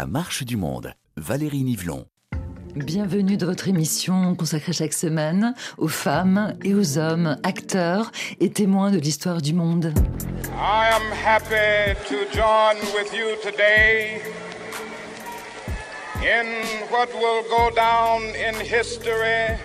La 0.00 0.06
marche 0.06 0.44
du 0.44 0.56
monde, 0.56 0.94
Valérie 1.18 1.62
Nivelon. 1.62 2.06
Bienvenue 2.74 3.36
dans 3.36 3.44
votre 3.44 3.68
émission 3.68 4.34
consacrée 4.34 4.72
chaque 4.72 4.94
semaine 4.94 5.54
aux 5.76 5.88
femmes 5.88 6.56
et 6.64 6.72
aux 6.72 6.96
hommes, 6.96 7.36
acteurs 7.42 8.10
et 8.40 8.48
témoins 8.48 8.90
de 8.92 8.96
l'histoire 8.96 9.42
du 9.42 9.52
monde. 9.52 9.92
I 10.56 10.88
am 10.90 11.02
happy 11.12 11.94
to 12.08 12.14
join 12.32 12.76
with 12.94 13.12
you 13.12 13.36
today 13.42 14.22
in 16.22 16.46
what 16.90 17.08
will 17.12 17.42
go 17.50 17.70
down 17.76 18.22
in 18.34 18.54
history 18.54 19.58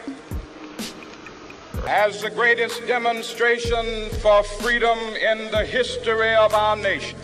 as 1.87 2.19
the 2.21 2.29
greatest 2.29 2.85
demonstration 2.89 4.09
for 4.21 4.43
freedom 4.59 4.97
in 5.15 5.49
the 5.51 5.63
history 5.63 6.35
of 6.35 6.53
our 6.53 6.75
nation. 6.75 7.15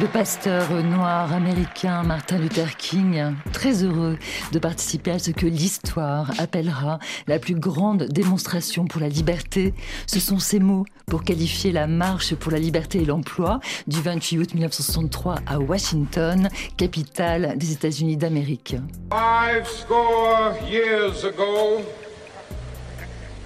Le 0.00 0.08
pasteur 0.08 0.72
noir 0.82 1.32
américain 1.32 2.02
Martin 2.02 2.38
Luther 2.38 2.76
King, 2.76 3.36
très 3.52 3.84
heureux 3.84 4.18
de 4.50 4.58
participer 4.58 5.12
à 5.12 5.18
ce 5.20 5.30
que 5.30 5.46
l'histoire 5.46 6.32
appellera 6.38 6.98
la 7.28 7.38
plus 7.38 7.54
grande 7.54 8.02
démonstration 8.08 8.86
pour 8.86 9.00
la 9.00 9.08
liberté. 9.08 9.72
Ce 10.08 10.18
sont 10.18 10.40
ces 10.40 10.58
mots 10.58 10.84
pour 11.06 11.22
qualifier 11.22 11.70
la 11.70 11.86
marche 11.86 12.34
pour 12.34 12.50
la 12.50 12.58
liberté 12.58 13.02
et 13.02 13.04
l'emploi 13.04 13.60
du 13.86 14.02
28 14.02 14.38
août 14.38 14.54
1963 14.54 15.36
à 15.46 15.60
Washington, 15.60 16.48
capitale 16.76 17.56
des 17.56 17.70
États-Unis 17.70 18.16
d'Amérique. 18.16 18.74
Five 19.12 19.68
score 19.68 20.54
years 20.68 21.24
ago, 21.24 21.82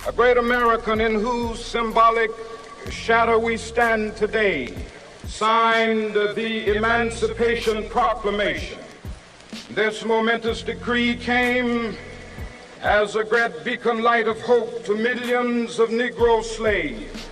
a 0.09 0.13
great 0.13 0.39
American 0.39 1.01
in 1.01 1.15
whose 1.15 1.63
symbolic 1.63 2.31
shadow 2.89 3.39
we 3.39 3.59
stand 3.59 4.17
today 4.17 4.73
signed 5.29 6.15
the 6.15 6.75
Emancipation 6.75 7.89
Proclamation. 7.91 8.79
This 9.71 10.05
momentous 10.05 10.63
decree 10.63 11.15
came 11.15 11.97
as 12.81 13.15
a 13.15 13.23
great 13.23 13.63
beacon 13.63 14.03
light 14.03 14.27
of 14.27 14.41
hope 14.41 14.85
to 14.87 14.97
millions 14.97 15.79
of 15.79 15.91
Negro 15.91 16.43
slaves 16.43 17.29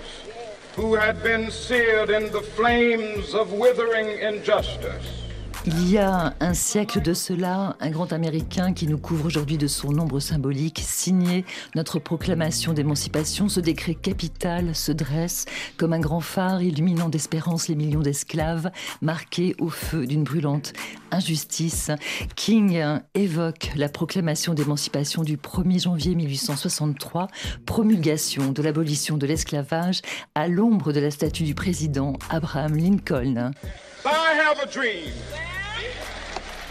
who 0.76 0.94
had 0.94 1.22
been 1.22 1.50
seared 1.50 2.10
in 2.10 2.30
the 2.32 2.42
flames 2.42 3.34
of 3.34 3.52
withering 3.52 4.18
injustice. 4.18 5.25
Il 5.68 5.90
y 5.90 5.98
a 5.98 6.32
un 6.38 6.54
siècle 6.54 7.02
de 7.02 7.12
cela, 7.12 7.76
un 7.80 7.90
grand 7.90 8.12
Américain 8.12 8.72
qui 8.72 8.86
nous 8.86 8.98
couvre 8.98 9.26
aujourd'hui 9.26 9.58
de 9.58 9.66
son 9.66 9.90
nombre 9.90 10.20
symbolique 10.20 10.80
signait 10.80 11.44
notre 11.74 11.98
proclamation 11.98 12.72
d'émancipation. 12.72 13.48
Ce 13.48 13.58
décret 13.58 13.96
capital 13.96 14.76
se 14.76 14.92
dresse 14.92 15.44
comme 15.76 15.92
un 15.92 15.98
grand 15.98 16.20
phare 16.20 16.62
illuminant 16.62 17.08
d'espérance 17.08 17.66
les 17.66 17.74
millions 17.74 18.00
d'esclaves 18.00 18.70
marqués 19.02 19.56
au 19.58 19.68
feu 19.68 20.06
d'une 20.06 20.22
brûlante 20.22 20.72
injustice. 21.10 21.90
King 22.36 22.80
évoque 23.14 23.72
la 23.74 23.88
proclamation 23.88 24.54
d'émancipation 24.54 25.24
du 25.24 25.36
1er 25.36 25.82
janvier 25.82 26.14
1863, 26.14 27.26
promulgation 27.66 28.52
de 28.52 28.62
l'abolition 28.62 29.16
de 29.16 29.26
l'esclavage 29.26 30.02
à 30.36 30.46
l'ombre 30.46 30.92
de 30.92 31.00
la 31.00 31.10
statue 31.10 31.42
du 31.42 31.56
président 31.56 32.12
Abraham 32.30 32.76
Lincoln. 32.76 33.50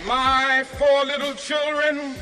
My 0.07 0.63
four 0.77 1.03
little 1.05 1.33
children 1.33 2.13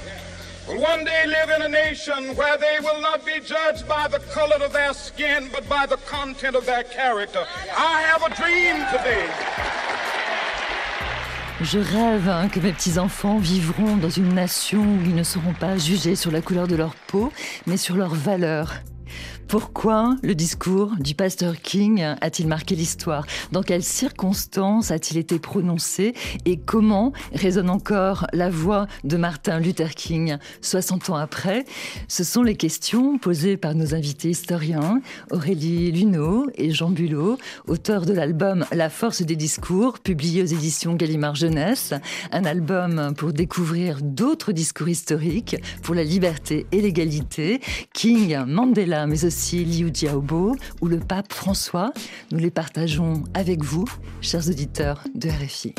will 0.68 0.80
one 0.80 1.04
day 1.04 1.26
live 1.28 1.50
in 1.50 1.62
a 1.64 1.68
nation 1.68 2.34
where 2.38 2.58
they 2.58 2.80
will 2.80 3.02
not 3.02 3.26
be 3.26 3.42
judged 3.42 3.86
by 3.90 4.08
the 4.08 4.20
color 4.32 4.56
of 4.64 4.72
their 4.72 4.94
skin, 4.94 5.50
but 5.52 5.68
by 5.68 5.86
the 5.86 5.98
content 6.08 6.56
of 6.56 6.66
their 6.66 6.84
character. 6.84 7.44
I 7.76 8.02
have 8.04 8.24
a 8.24 8.30
dream 8.36 8.78
today. 8.90 9.28
Je 11.62 11.80
rêve 11.80 12.30
hein, 12.30 12.48
que 12.48 12.62
mes 12.62 12.72
petits-enfants 12.72 13.38
vivront 13.38 13.98
dans 13.98 14.10
une 14.10 14.34
nation 14.34 14.80
où 14.80 15.02
ils 15.04 15.16
ne 15.16 15.24
seront 15.24 15.54
pas 15.54 15.78
jugés 15.78 16.16
sur 16.16 16.32
la 16.32 16.42
couleur 16.42 16.68
de 16.68 16.76
leur 16.76 16.96
peau, 17.08 17.34
mais 17.68 17.78
sur 17.78 17.96
leurs 17.96 18.16
valeurs. 18.16 18.76
Pourquoi 19.54 20.16
le 20.24 20.34
discours 20.34 20.94
du 21.00 21.14
pasteur 21.14 21.62
King 21.62 22.02
a-t-il 22.22 22.48
marqué 22.48 22.74
l'histoire? 22.74 23.28
Dans 23.52 23.62
quelles 23.62 23.84
circonstances 23.84 24.90
a-t-il 24.90 25.20
été 25.20 25.38
prononcé? 25.38 26.16
Et 26.46 26.58
comment 26.58 27.14
résonne 27.36 27.70
encore 27.70 28.26
la 28.34 28.50
voix 28.50 28.88
de 29.04 29.16
Martin 29.16 29.60
Luther 29.60 29.94
King? 29.94 30.38
60 30.62 31.12
ans 31.12 31.18
après 31.18 31.66
Ce 32.08 32.24
sont 32.24 32.42
les 32.42 32.56
questions 32.56 33.20
posées 33.20 33.56
par 33.56 33.76
nos 33.76 33.94
invités 33.94 34.32
historiens, 34.32 35.02
Aurélie 35.30 35.92
Luneau 35.92 36.48
et 36.56 36.72
Jean 36.72 36.90
Bulot, 36.90 37.38
auteurs 37.68 38.08
de 38.08 38.14
l'album 38.14 38.66
La 38.72 38.90
force 38.90 39.22
des 39.22 39.36
discours, 39.36 40.00
publié 40.00 40.42
aux 40.42 40.48
éditions 40.48 40.96
Gallimard 40.96 41.36
Jeunesse, 41.36 41.94
un 42.32 42.46
album 42.46 43.14
pour 43.16 43.34
découvrir 43.34 44.00
d'autres 44.02 44.52
discours 44.52 44.90
historiques 44.90 45.58
pour 45.84 45.94
la 45.94 46.04
liberté 46.04 46.66
et 46.72 46.82
l'égalité, 46.82 47.62
King, 47.94 48.46
Mandela, 48.48 49.06
mais 49.06 49.26
aussi 49.26 49.43
Liu 49.52 49.92
Jiaobo 49.94 50.56
ou 50.82 50.88
le 50.88 51.00
pape 51.00 51.34
François. 51.34 51.92
Nous 52.32 52.40
les 52.40 52.50
partageons 52.50 53.24
avec 53.34 53.64
vous, 53.64 53.86
chers 54.22 54.48
auditeurs 54.48 55.04
de 55.14 55.30
RFI. 55.30 55.76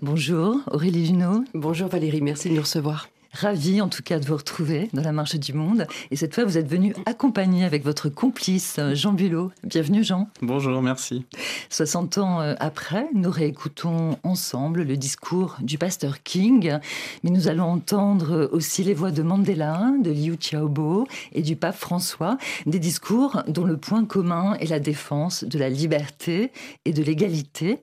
Bonjour 0.00 0.56
Aurélie 0.70 1.06
Junot. 1.06 1.44
Bonjour 1.52 1.88
Valérie, 1.88 2.22
merci 2.22 2.48
de 2.48 2.54
nous 2.54 2.62
recevoir. 2.62 3.08
Ravi 3.32 3.80
en 3.80 3.88
tout 3.88 4.02
cas 4.02 4.18
de 4.18 4.26
vous 4.26 4.36
retrouver 4.36 4.88
dans 4.92 5.02
la 5.02 5.12
marche 5.12 5.36
du 5.36 5.52
monde. 5.52 5.86
Et 6.10 6.16
cette 6.16 6.34
fois, 6.34 6.44
vous 6.44 6.58
êtes 6.58 6.68
venu 6.68 6.94
accompagné 7.06 7.64
avec 7.64 7.84
votre 7.84 8.08
complice 8.08 8.80
Jean 8.94 9.12
Bulot. 9.12 9.52
Bienvenue 9.62 10.02
Jean. 10.02 10.28
Bonjour, 10.42 10.82
merci. 10.82 11.24
60 11.70 12.18
ans 12.18 12.40
euh, 12.40 12.54
après, 12.58 13.06
nous 13.14 13.30
réécoutons 13.30 14.18
ensemble 14.24 14.82
le 14.82 14.96
discours 14.96 15.56
du 15.60 15.78
pasteur 15.78 16.22
King, 16.24 16.78
mais 17.22 17.30
nous 17.30 17.46
allons 17.46 17.70
entendre 17.70 18.48
aussi 18.52 18.82
les 18.82 18.94
voix 18.94 19.12
de 19.12 19.22
Mandela, 19.22 19.92
de 20.02 20.10
Liu 20.10 20.36
Xiaobo 20.36 21.06
et 21.32 21.42
du 21.42 21.54
pape 21.54 21.76
François, 21.76 22.36
des 22.66 22.80
discours 22.80 23.42
dont 23.46 23.64
le 23.64 23.76
point 23.76 24.04
commun 24.04 24.54
est 24.54 24.70
la 24.70 24.80
défense 24.80 25.44
de 25.44 25.58
la 25.58 25.68
liberté 25.68 26.50
et 26.84 26.92
de 26.92 27.02
l'égalité. 27.02 27.78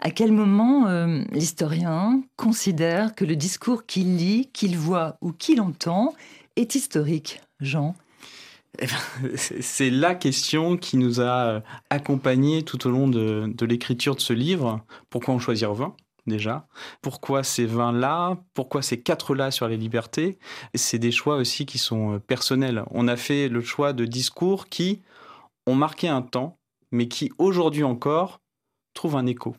À 0.00 0.10
quel 0.10 0.32
moment 0.32 0.86
euh, 0.86 1.22
l'historien 1.32 2.22
considère 2.36 3.14
que 3.14 3.24
le 3.24 3.36
discours 3.36 3.86
qu'il 3.86 4.16
lit, 4.16 4.50
qu'il 4.52 4.76
voit 4.76 5.16
ou 5.20 5.32
qu'il 5.32 5.60
entend 5.60 6.14
est 6.56 6.74
historique, 6.74 7.40
Jean? 7.60 7.94
Eh 8.78 8.86
ben, 8.86 9.36
c'est 9.36 9.90
la 9.90 10.14
question 10.14 10.76
qui 10.76 10.98
nous 10.98 11.20
a 11.20 11.62
accompagnés 11.90 12.62
tout 12.62 12.86
au 12.86 12.90
long 12.90 13.08
de, 13.08 13.64
l'écriture 13.64 14.14
de 14.14 14.20
ce 14.20 14.32
livre. 14.32 14.80
Pourquoi 15.10 15.34
en 15.34 15.38
choisir 15.38 15.72
20 15.74 15.96
déjà? 16.26 16.68
Pourquoi 17.02 17.42
ces 17.42 17.66
20-là 17.66 18.38
Pourquoi 18.54 18.82
ces 18.82 18.96
4-là 18.96 19.50
sur 19.50 19.66
les 19.66 19.76
libertés? 19.76 20.38
C'est 20.74 20.98
des 20.98 21.10
choix 21.10 21.36
aussi 21.36 21.66
qui 21.66 21.78
sont 21.78 22.14
euh, 22.14 22.18
personnels. 22.18 22.84
On 22.90 23.08
a 23.08 23.16
fait 23.16 23.48
le 23.48 23.62
choix 23.62 23.92
de 23.92 24.04
discours 24.04 24.68
qui 24.68 25.02
ont 25.66 25.74
marqué 25.74 26.08
un 26.08 26.22
temps, 26.22 26.58
mais 26.92 27.08
qui 27.08 27.32
aujourd'hui 27.38 27.84
encore 27.84 28.40
trouvent 28.94 29.16
un 29.16 29.26
écho. 29.26 29.56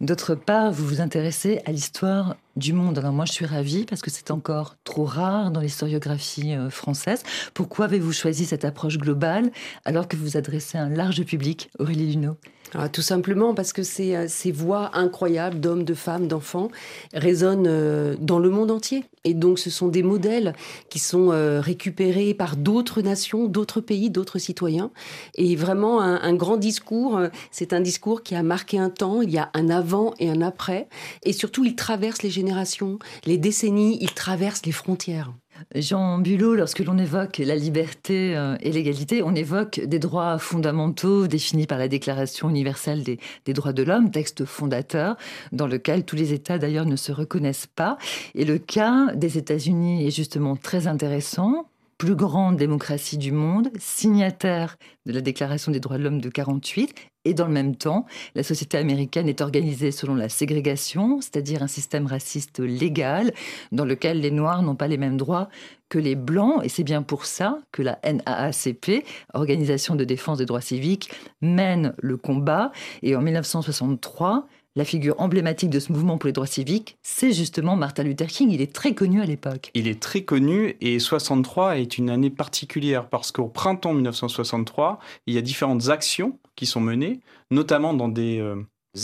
D'autre 0.00 0.34
part, 0.34 0.72
vous 0.72 0.86
vous 0.86 1.00
intéressez 1.00 1.60
à 1.64 1.72
l'histoire 1.72 2.36
du 2.56 2.72
monde. 2.72 2.98
Alors 2.98 3.12
moi, 3.12 3.24
je 3.24 3.32
suis 3.32 3.46
ravie 3.46 3.84
parce 3.84 4.02
que 4.02 4.10
c'est 4.10 4.30
encore 4.30 4.76
trop 4.84 5.04
rare 5.04 5.50
dans 5.50 5.60
l'historiographie 5.60 6.54
euh, 6.54 6.70
française. 6.70 7.22
Pourquoi 7.52 7.86
avez-vous 7.86 8.12
choisi 8.12 8.46
cette 8.46 8.64
approche 8.64 8.98
globale 8.98 9.50
alors 9.84 10.08
que 10.08 10.16
vous 10.16 10.36
adressez 10.36 10.78
un 10.78 10.88
large 10.88 11.22
public, 11.24 11.70
Aurélie 11.78 12.12
Luneau? 12.12 12.36
Ah, 12.72 12.88
tout 12.88 13.02
simplement 13.02 13.54
parce 13.54 13.72
que 13.72 13.82
ces, 13.82 14.16
euh, 14.16 14.26
ces 14.28 14.50
voix 14.50 14.90
incroyables 14.94 15.60
d'hommes, 15.60 15.84
de 15.84 15.94
femmes, 15.94 16.26
d'enfants 16.26 16.70
résonnent 17.12 17.66
euh, 17.68 18.16
dans 18.18 18.38
le 18.38 18.50
monde 18.50 18.70
entier. 18.70 19.04
Et 19.24 19.34
donc 19.34 19.58
ce 19.58 19.70
sont 19.70 19.88
des 19.88 20.02
modèles 20.02 20.54
qui 20.88 20.98
sont 20.98 21.30
euh, 21.30 21.60
récupérés 21.60 22.34
par 22.34 22.56
d'autres 22.56 23.00
nations, 23.00 23.46
d'autres 23.46 23.80
pays, 23.80 24.10
d'autres 24.10 24.38
citoyens. 24.38 24.90
Et 25.36 25.54
vraiment 25.56 26.00
un, 26.00 26.34
grand 26.34 26.56
discours, 26.56 27.20
c'est 27.50 27.72
un 27.72 27.80
discours 27.80 28.22
qui 28.22 28.34
a 28.34 28.42
marqué 28.42 28.78
un 28.78 28.90
temps, 28.90 29.22
il 29.22 29.30
y 29.30 29.38
a 29.38 29.50
un 29.54 29.70
avant 29.70 30.14
et 30.18 30.28
un 30.28 30.42
après. 30.42 30.88
Et 31.22 31.32
surtout, 31.32 31.64
il 31.64 31.76
traverse 31.76 32.22
les 32.22 32.30
générations, 32.30 32.98
les 33.24 33.38
décennies, 33.38 33.98
il 34.00 34.12
traverse 34.12 34.62
les 34.66 34.72
frontières. 34.72 35.32
Jean 35.74 36.18
Bulot, 36.18 36.54
lorsque 36.54 36.80
l'on 36.80 36.98
évoque 36.98 37.38
la 37.38 37.56
liberté 37.56 38.36
euh, 38.36 38.56
et 38.60 38.72
l'égalité, 38.72 39.22
on 39.22 39.34
évoque 39.34 39.80
des 39.80 39.98
droits 39.98 40.38
fondamentaux 40.38 41.26
définis 41.26 41.66
par 41.66 41.78
la 41.78 41.88
Déclaration 41.88 42.48
universelle 42.48 43.02
des, 43.02 43.18
droits 43.52 43.72
de 43.72 43.82
l'homme, 43.82 44.10
texte 44.10 44.44
fondateur, 44.44 45.16
dans 45.52 45.66
lequel 45.66 46.04
tous 46.04 46.16
les 46.16 46.32
États 46.32 46.58
d'ailleurs 46.58 46.86
ne 46.86 46.96
se 46.96 47.12
reconnaissent 47.12 47.66
pas. 47.66 47.98
Et 48.34 48.44
le 48.44 48.58
cas 48.58 49.12
des 49.14 49.38
États-Unis 49.38 50.06
est 50.06 50.10
justement 50.10 50.56
très 50.56 50.86
intéressant 50.86 51.66
plus 51.98 52.16
grande 52.16 52.56
démocratie 52.56 53.18
du 53.18 53.32
monde, 53.32 53.70
signataire 53.78 54.76
de 55.06 55.12
la 55.12 55.20
Déclaration 55.20 55.72
des 55.72 55.80
droits 55.80 55.98
de 55.98 56.02
l'homme 56.02 56.20
de 56.20 56.28
48, 56.28 56.94
et 57.24 57.34
dans 57.34 57.46
le 57.46 57.52
même 57.52 57.74
temps, 57.74 58.04
la 58.34 58.42
société 58.42 58.76
américaine 58.76 59.28
est 59.28 59.40
organisée 59.40 59.92
selon 59.92 60.14
la 60.14 60.28
ségrégation, 60.28 61.20
c'est-à-dire 61.20 61.62
un 61.62 61.68
système 61.68 62.06
raciste 62.06 62.60
légal 62.60 63.32
dans 63.72 63.84
lequel 63.84 64.20
les 64.20 64.30
Noirs 64.30 64.62
n'ont 64.62 64.76
pas 64.76 64.88
les 64.88 64.98
mêmes 64.98 65.16
droits 65.16 65.48
que 65.88 65.98
les 65.98 66.16
Blancs, 66.16 66.60
et 66.62 66.68
c'est 66.68 66.84
bien 66.84 67.02
pour 67.02 67.24
ça 67.24 67.58
que 67.72 67.82
la 67.82 67.98
NAACP, 68.04 69.04
Organisation 69.32 69.94
de 69.94 70.04
défense 70.04 70.38
des 70.38 70.46
droits 70.46 70.60
civiques, 70.60 71.10
mène 71.40 71.94
le 71.98 72.16
combat, 72.16 72.72
et 73.02 73.16
en 73.16 73.22
1963, 73.22 74.46
la 74.76 74.84
figure 74.84 75.14
emblématique 75.18 75.70
de 75.70 75.78
ce 75.78 75.92
mouvement 75.92 76.18
pour 76.18 76.26
les 76.26 76.32
droits 76.32 76.46
civiques, 76.46 76.98
c'est 77.02 77.32
justement 77.32 77.76
Martin 77.76 78.02
Luther 78.02 78.26
King. 78.26 78.50
Il 78.50 78.60
est 78.60 78.72
très 78.72 78.94
connu 78.94 79.20
à 79.20 79.24
l'époque. 79.24 79.70
Il 79.74 79.86
est 79.86 80.00
très 80.00 80.22
connu 80.22 80.76
et 80.80 80.98
63 80.98 81.78
est 81.78 81.96
une 81.96 82.10
année 82.10 82.30
particulière 82.30 83.08
parce 83.08 83.30
qu'au 83.30 83.46
printemps 83.46 83.94
1963, 83.94 84.98
il 85.26 85.34
y 85.34 85.38
a 85.38 85.42
différentes 85.42 85.88
actions 85.88 86.38
qui 86.56 86.66
sont 86.66 86.80
menées, 86.80 87.20
notamment 87.50 87.94
dans 87.94 88.08
des 88.08 88.40
euh, 88.40 88.56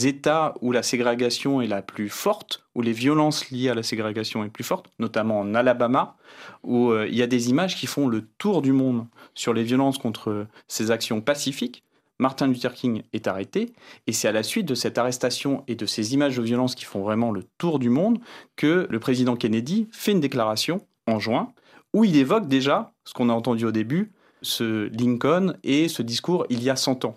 États 0.05 0.55
où 0.61 0.73
la 0.73 0.83
ségrégation 0.83 1.63
est 1.63 1.69
la 1.69 1.83
plus 1.83 2.09
forte, 2.09 2.65
où 2.75 2.83
les 2.83 2.93
violences 2.93 3.51
liées 3.51 3.69
à 3.69 3.75
la 3.75 3.85
ségrégation 3.85 4.45
est 4.45 4.51
plus 4.51 4.65
forte, 4.65 4.87
notamment 4.99 5.41
en 5.41 5.55
Alabama, 5.55 6.17
où 6.65 6.91
euh, 6.91 7.07
il 7.09 7.17
y 7.17 7.23
a 7.23 7.29
des 7.29 7.49
images 7.51 7.77
qui 7.77 7.87
font 7.87 8.09
le 8.09 8.27
tour 8.39 8.61
du 8.61 8.73
monde 8.73 9.07
sur 9.35 9.55
les 9.55 9.63
violences 9.63 9.99
contre 9.99 10.47
ces 10.67 10.91
actions 10.91 11.21
pacifiques. 11.21 11.85
Martin 12.21 12.49
Luther 12.49 12.75
King 12.75 13.03
est 13.13 13.27
arrêté, 13.27 13.73
et 14.07 14.13
c'est 14.13 14.29
à 14.29 14.33
la 14.33 14.43
suite 14.43 14.67
de 14.67 14.75
cette 14.75 14.99
arrestation 14.99 15.65
et 15.67 15.75
de 15.75 15.87
ces 15.87 16.13
images 16.15 16.37
de 16.37 16.43
violence 16.43 16.75
qui 16.75 16.85
font 16.85 17.03
vraiment 17.03 17.33
le 17.33 17.45
tour 17.59 17.79
du 17.79 17.89
monde 17.89 18.19
que 18.57 18.87
le 18.89 19.01
président 19.01 19.37
Kennedy 19.37 19.89
fait 19.91 20.13
une 20.13 20.21
déclaration 20.21 20.87
en 21.07 21.19
juin 21.19 21.53
où 21.95 22.05
il 22.05 22.17
évoque 22.17 22.47
déjà 22.47 22.93
ce 23.05 23.15
qu'on 23.15 23.31
a 23.31 23.33
entendu 23.33 23.65
au 23.65 23.73
début, 23.73 24.13
ce 24.43 24.89
Lincoln 24.97 25.55
et 25.65 25.89
ce 25.89 26.03
discours 26.03 26.47
il 26.51 26.63
y 26.63 26.71
a 26.71 26.77
100 26.77 27.07
ans. 27.07 27.17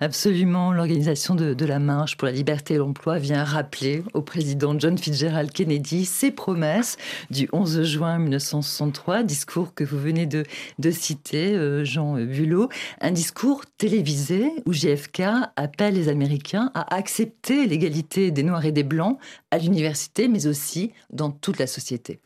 Absolument, 0.00 0.72
l'organisation 0.72 1.34
de, 1.34 1.64
la 1.64 1.78
marche 1.78 2.16
pour 2.16 2.26
la 2.26 2.32
liberté 2.32 2.74
et 2.74 2.76
l'emploi 2.76 3.18
vient 3.18 3.44
rappeler 3.44 4.02
au 4.12 4.20
président 4.20 4.78
John 4.78 4.98
Fitzgerald 4.98 5.50
Kennedy 5.50 6.04
ses 6.04 6.30
promesses 6.30 6.96
du 7.30 7.48
11 7.52 7.82
juin 7.84 8.18
1963, 8.18 9.22
discours 9.22 9.74
que 9.74 9.84
vous 9.84 9.98
venez 9.98 10.26
de, 10.26 10.44
citer, 10.90 11.54
euh, 11.54 11.84
Jean 11.84 12.14
Bulot, 12.16 12.68
un 13.00 13.12
discours 13.12 13.62
télévisé 13.78 14.50
où 14.66 14.72
JFK 14.72 15.22
appelle 15.56 15.94
les 15.94 16.08
Américains 16.08 16.70
à 16.74 16.94
accepter 16.94 17.66
l'égalité 17.66 18.30
des 18.30 18.42
Noirs 18.42 18.64
et 18.66 18.72
des 18.72 18.82
Blancs 18.82 19.18
à 19.50 19.58
l'université, 19.58 20.28
mais 20.28 20.46
aussi 20.46 20.92
dans 21.10 21.30
toute 21.30 21.58
la 21.58 21.66
société. 21.66 22.20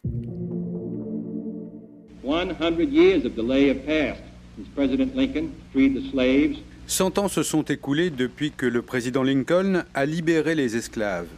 100 2.29 2.93
years 2.93 3.25
of 3.25 3.35
delay 3.35 3.69
have 3.69 3.87
passed 3.87 4.23
since 4.57 4.69
President 4.75 5.17
Lincoln 5.17 5.55
freed 5.73 5.95
the 5.95 6.11
slaves 6.11 6.59
Cent 6.89 7.19
ans 7.19 7.29
se 7.29 7.43
sont 7.43 7.65
écoulés 7.65 8.09
depuis 8.09 8.51
que 8.51 8.65
le 8.65 8.81
président 8.81 9.23
Lincoln 9.23 9.85
a 9.93 10.07
libéré 10.07 10.55
les 10.55 10.75
esclaves. 10.75 11.29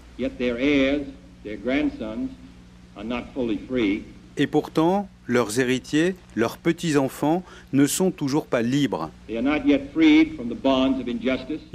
Et 4.40 4.46
pourtant, 4.46 5.06
leurs 5.26 5.60
héritiers, 5.60 6.14
leurs 6.34 6.56
petits-enfants, 6.56 7.42
ne 7.74 7.86
sont 7.86 8.10
toujours 8.10 8.46
pas 8.46 8.62
libres. 8.62 9.10
Ils 9.28 9.44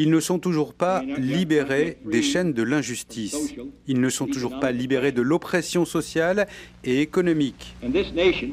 ne 0.09 0.19
sont 0.19 0.39
toujours 0.39 0.73
pas 0.73 1.03
libérés 1.19 1.99
des 2.03 2.23
chaînes 2.23 2.53
de 2.53 2.63
l'injustice. 2.63 3.53
Ils 3.87 4.01
ne 4.01 4.09
sont 4.09 4.25
toujours 4.25 4.59
pas 4.59 4.71
libérés 4.71 5.11
de 5.11 5.21
l'oppression 5.21 5.85
sociale 5.85 6.47
et 6.83 7.01
économique. 7.01 7.75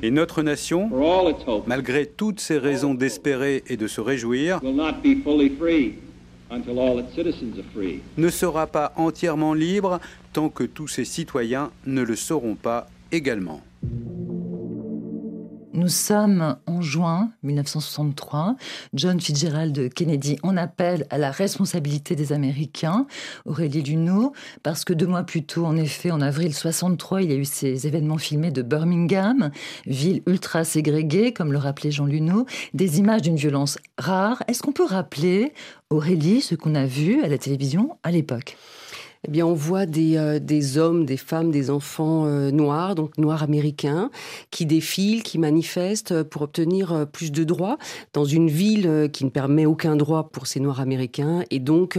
Et 0.02 0.10
notre 0.10 0.42
nation, 0.42 0.90
malgré 1.66 2.04
toutes 2.04 2.40
ces 2.40 2.58
raisons 2.58 2.92
d'espérer 2.92 3.64
et 3.68 3.78
de 3.78 3.86
se 3.86 4.02
réjouir, 4.02 4.60
ne 8.18 8.28
sera 8.28 8.66
pas 8.66 8.92
entièrement 8.96 9.54
libre 9.54 10.00
tant 10.34 10.50
que 10.50 10.64
tous 10.64 10.88
ses 10.88 11.06
citoyens 11.06 11.70
ne 11.86 12.02
le 12.02 12.14
seront 12.14 12.56
pas 12.56 12.90
également. 13.10 13.62
Nous 15.74 15.88
sommes 15.88 16.58
en 16.66 16.82
juin 16.82 17.32
1963. 17.42 18.56
John 18.92 19.18
Fitzgerald 19.18 19.92
Kennedy 19.94 20.38
en 20.42 20.56
appelle 20.56 21.06
à 21.08 21.16
la 21.16 21.30
responsabilité 21.30 22.14
des 22.14 22.32
Américains, 22.32 23.06
Aurélie 23.46 23.82
Luneau, 23.82 24.32
parce 24.62 24.84
que 24.84 24.92
deux 24.92 25.06
mois 25.06 25.24
plus 25.24 25.44
tôt, 25.44 25.64
en 25.64 25.76
effet, 25.76 26.10
en 26.10 26.20
avril 26.20 26.54
63, 26.54 27.22
il 27.22 27.30
y 27.30 27.34
a 27.34 27.36
eu 27.36 27.46
ces 27.46 27.86
événements 27.86 28.18
filmés 28.18 28.50
de 28.50 28.60
Birmingham, 28.60 29.50
ville 29.86 30.22
ultra 30.26 30.62
ségrégée, 30.62 31.32
comme 31.32 31.52
le 31.52 31.58
rappelait 31.58 31.90
Jean 31.90 32.06
Luneau, 32.06 32.46
des 32.74 32.98
images 32.98 33.22
d'une 33.22 33.36
violence 33.36 33.78
rare. 33.98 34.42
Est-ce 34.48 34.62
qu'on 34.62 34.72
peut 34.72 34.86
rappeler, 34.86 35.54
Aurélie, 35.90 36.42
ce 36.42 36.54
qu'on 36.54 36.74
a 36.74 36.84
vu 36.84 37.22
à 37.22 37.28
la 37.28 37.38
télévision 37.38 37.96
à 38.02 38.10
l'époque? 38.10 38.56
Eh 39.24 39.30
bien, 39.30 39.46
on 39.46 39.54
voit 39.54 39.86
des, 39.86 40.16
euh, 40.16 40.40
des 40.40 40.78
hommes, 40.78 41.06
des 41.06 41.16
femmes, 41.16 41.52
des 41.52 41.70
enfants 41.70 42.26
euh, 42.26 42.50
noirs, 42.50 42.96
donc 42.96 43.16
noirs 43.18 43.44
américains, 43.44 44.10
qui 44.50 44.66
défilent, 44.66 45.22
qui 45.22 45.38
manifestent 45.38 46.24
pour 46.24 46.42
obtenir 46.42 46.92
euh, 46.92 47.04
plus 47.04 47.30
de 47.30 47.44
droits 47.44 47.78
dans 48.14 48.24
une 48.24 48.48
ville 48.48 49.08
qui 49.12 49.24
ne 49.24 49.30
permet 49.30 49.64
aucun 49.64 49.94
droit 49.94 50.30
pour 50.30 50.48
ces 50.48 50.58
noirs 50.58 50.80
américains. 50.80 51.44
Et 51.50 51.60
donc, 51.60 51.98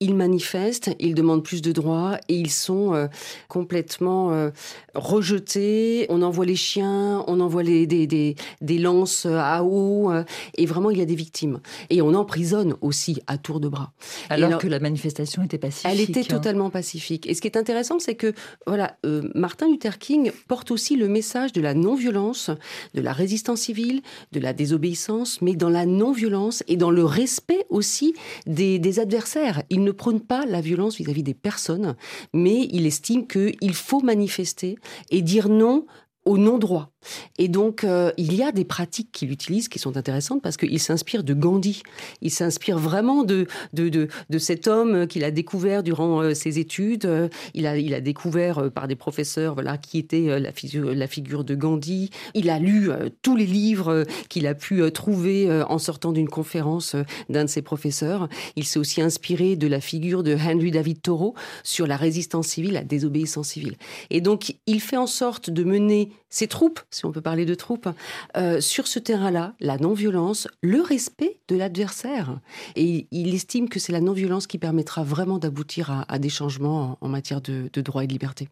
ils 0.00 0.14
manifestent, 0.14 0.90
ils 0.98 1.14
demandent 1.14 1.44
plus 1.44 1.60
de 1.60 1.72
droits 1.72 2.16
et 2.28 2.36
ils 2.36 2.50
sont 2.50 3.08
complètement 3.48 4.50
rejetés. 4.94 6.06
On 6.08 6.22
envoie 6.22 6.46
les 6.46 6.56
chiens, 6.56 7.24
on 7.26 7.40
envoie 7.40 7.62
les, 7.62 7.86
des, 7.86 8.06
des, 8.06 8.34
des 8.60 8.78
lances 8.78 9.26
à 9.26 9.64
eau. 9.64 10.12
Et 10.56 10.66
vraiment, 10.66 10.90
il 10.90 10.98
y 10.98 11.02
a 11.02 11.06
des 11.06 11.14
victimes. 11.14 11.60
Et 11.90 12.02
on 12.02 12.14
emprisonne 12.14 12.74
aussi 12.80 13.20
à 13.26 13.38
tour 13.38 13.60
de 13.60 13.68
bras. 13.68 13.92
Alors, 14.28 14.58
que 14.58 14.68
la 14.68 14.80
manifestation 14.80 15.42
était 15.42 15.58
pacifique. 15.58 15.90
Elle 15.90 16.00
était 16.00 16.20
hein. 16.20 16.38
Pacifique. 16.70 17.26
Et 17.26 17.34
ce 17.34 17.40
qui 17.40 17.48
est 17.48 17.56
intéressant, 17.56 17.98
c'est 17.98 18.14
que 18.14 18.32
voilà, 18.66 18.96
euh, 19.06 19.30
Martin 19.34 19.68
Luther 19.68 19.98
King 19.98 20.32
porte 20.48 20.70
aussi 20.70 20.96
le 20.96 21.08
message 21.08 21.52
de 21.52 21.60
la 21.60 21.74
non-violence, 21.74 22.50
de 22.94 23.00
la 23.00 23.12
résistance 23.12 23.60
civile, 23.62 24.02
de 24.32 24.40
la 24.40 24.52
désobéissance, 24.52 25.40
mais 25.42 25.54
dans 25.54 25.70
la 25.70 25.86
non-violence 25.86 26.62
et 26.68 26.76
dans 26.76 26.90
le 26.90 27.04
respect 27.04 27.66
aussi 27.70 28.14
des, 28.46 28.78
des 28.78 29.00
adversaires. 29.00 29.62
Il 29.70 29.84
ne 29.84 29.92
prône 29.92 30.20
pas 30.20 30.46
la 30.46 30.60
violence 30.60 30.96
vis-à-vis 30.96 31.22
des 31.22 31.34
personnes, 31.34 31.96
mais 32.32 32.68
il 32.70 32.86
estime 32.86 33.26
qu'il 33.26 33.74
faut 33.74 34.00
manifester 34.00 34.76
et 35.10 35.22
dire 35.22 35.48
non 35.48 35.86
au 36.24 36.38
non-droit. 36.38 36.92
Et 37.38 37.48
donc, 37.48 37.82
euh, 37.82 38.12
il 38.16 38.34
y 38.34 38.42
a 38.42 38.52
des 38.52 38.64
pratiques 38.64 39.10
qu'il 39.12 39.32
utilise 39.32 39.68
qui 39.68 39.80
sont 39.80 39.96
intéressantes 39.96 40.40
parce 40.40 40.56
qu'il 40.56 40.78
s'inspire 40.78 41.24
de 41.24 41.34
Gandhi. 41.34 41.82
Il 42.20 42.30
s'inspire 42.30 42.78
vraiment 42.78 43.24
de, 43.24 43.46
de, 43.72 43.88
de, 43.88 44.08
de 44.30 44.38
cet 44.38 44.68
homme 44.68 45.08
qu'il 45.08 45.24
a 45.24 45.32
découvert 45.32 45.82
durant 45.82 46.22
euh, 46.22 46.34
ses 46.34 46.60
études. 46.60 47.06
Euh, 47.06 47.28
il, 47.54 47.66
a, 47.66 47.76
il 47.76 47.92
a 47.94 48.00
découvert 48.00 48.70
par 48.70 48.86
des 48.86 48.94
professeurs 48.94 49.54
voilà, 49.54 49.78
qui 49.78 49.98
était 49.98 50.38
la, 50.38 50.52
figure, 50.52 50.94
la 50.94 51.06
figure 51.08 51.44
de 51.44 51.54
Gandhi. 51.54 52.10
Il 52.34 52.50
a 52.50 52.58
lu 52.58 52.90
tous 53.22 53.36
les 53.36 53.46
livres 53.46 54.04
qu'il 54.28 54.46
a 54.46 54.54
pu 54.54 54.90
trouver 54.92 55.50
en 55.68 55.78
sortant 55.78 56.12
d'une 56.12 56.28
conférence 56.28 56.96
d'un 57.28 57.44
de 57.44 57.50
ses 57.50 57.62
professeurs. 57.62 58.28
Il 58.56 58.64
s'est 58.64 58.78
aussi 58.78 59.00
inspiré 59.00 59.56
de 59.56 59.66
la 59.66 59.80
figure 59.80 60.22
de 60.22 60.34
Henry 60.36 60.70
David 60.70 61.02
Thoreau 61.02 61.34
sur 61.62 61.86
la 61.86 61.96
résistance 61.96 62.48
civile, 62.48 62.74
la 62.74 62.84
désobéissance 62.84 63.48
civile. 63.48 63.76
Et 64.10 64.20
donc, 64.20 64.56
il 64.66 64.80
fait 64.80 64.96
en 64.96 65.06
sorte 65.06 65.50
de 65.50 65.64
mener 65.64 66.11
ses 66.28 66.46
troupes 66.46 66.80
si 66.90 67.04
on 67.04 67.12
peut 67.12 67.20
parler 67.20 67.44
de 67.44 67.54
troupes, 67.54 67.88
euh, 68.36 68.60
sur 68.60 68.86
ce 68.86 68.98
terrain-là, 68.98 69.54
la 69.60 69.78
non-violence, 69.78 70.48
le 70.62 70.80
respect 70.80 71.38
de 71.48 71.56
l'adversaire. 71.56 72.40
Et 72.76 73.06
il 73.10 73.34
estime 73.34 73.68
que 73.68 73.78
c'est 73.78 73.92
la 73.92 74.00
non-violence 74.00 74.46
qui 74.46 74.58
permettra 74.58 75.02
vraiment 75.02 75.38
d'aboutir 75.38 76.04
à, 76.08 76.18
des 76.18 76.28
changements 76.28 76.98
en, 77.00 77.08
matière 77.08 77.40
de, 77.40 77.70
de 77.72 77.80
droits 77.80 78.04
et 78.04 78.06
de 78.06 78.12
liberté. 78.12 78.48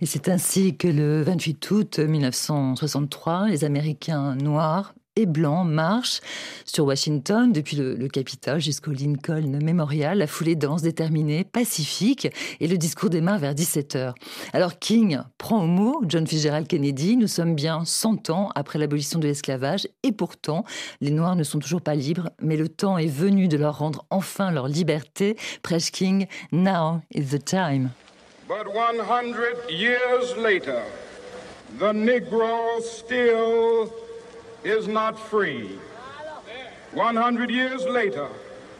Et 0.00 0.06
c'est 0.06 0.28
ainsi 0.28 0.76
que 0.76 0.88
le 0.88 1.22
28 1.22 1.70
août 1.70 1.98
1963, 1.98 3.48
les 3.48 3.64
Américains 3.64 4.34
noirs 4.34 4.94
et 5.16 5.26
blancs 5.26 5.66
marchent 5.66 6.20
sur 6.64 6.86
Washington 6.86 7.52
depuis 7.52 7.76
le, 7.76 8.08
Capitole 8.08 8.60
jusqu'au 8.60 8.92
Lincoln 8.92 9.58
Memorial. 9.62 10.18
La 10.18 10.26
foulée 10.26 10.54
danse, 10.54 10.82
déterminée, 10.82 11.44
pacifique 11.44 12.28
et 12.60 12.68
le 12.68 12.76
discours 12.76 13.10
démarre 13.10 13.38
vers 13.38 13.54
17h. 13.54 14.14
Alors 14.52 14.78
King 14.78 15.20
prend 15.38 15.62
au 15.62 15.66
mot 15.66 16.02
John 16.06 16.26
Fitzgerald 16.26 16.66
Kennedy. 16.66 17.16
Nous 17.16 17.26
sommes 17.26 17.54
bien 17.54 17.84
100 17.84 18.30
ans 18.30 18.50
après 18.54 18.78
l'abolition 18.78 19.18
de 19.18 19.26
l'esclavage 19.26 19.86
et 20.02 20.12
pourtant 20.12 20.64
les 21.00 21.10
Noirs 21.10 21.36
ne 21.36 21.44
sont 21.44 21.58
toujours 21.58 21.82
pas 21.82 21.94
libres, 21.94 22.30
mais 22.40 22.56
le 22.56 22.68
temps 22.68 22.98
est 22.98 23.06
venu 23.06 23.48
de 23.48 23.56
leur 23.56 23.78
rendre 23.78 24.04
enfin 24.10 24.50
leur 24.50 24.68
liberté. 24.68 25.36
Prêche 25.62 25.90
King, 25.90 26.26
now 26.50 27.02
is 27.14 27.26
the 27.26 27.42
time. 27.42 27.90
But 28.48 28.66
100 28.66 29.70
years 29.70 30.36
later, 30.36 30.82
the 31.78 31.92
Negro 31.94 32.80
still 32.82 34.01
is 34.64 34.88
not 34.88 35.18
free. 35.18 35.78
100 36.92 37.50
years 37.50 37.84
later, 37.84 38.28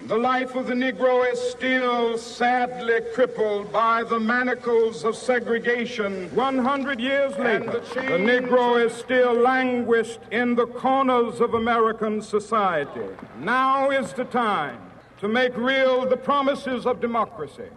The 0.07 0.17
life 0.17 0.57
of 0.57 0.67
the 0.67 0.75
Negro 0.75 1.33
is 1.33 1.39
still 1.39 2.19
sadly 2.19 3.01
crippled 3.15 3.73
by 3.73 4.03
the 4.03 4.19
manacles 4.19 5.05
of 5.05 5.15
segregation. 5.15 6.29
100 6.35 6.99
years 6.99 7.39
later, 7.39 7.71
the, 7.71 7.79
the 7.95 8.19
Negro 8.19 8.85
is 8.85 8.93
still 8.93 9.33
languished 9.33 10.19
in 10.33 10.57
the 10.57 10.67
corners 10.67 11.41
of 11.41 11.55
American 11.55 12.21
society. 12.21 13.07
Now 13.39 13.91
is 13.91 14.13
the 14.13 14.25
time 14.25 14.81
to 15.21 15.29
make 15.29 15.57
real 15.57 16.05
the 16.05 16.17
promises 16.17 16.85
of 16.85 17.01
democracy. 17.01 17.71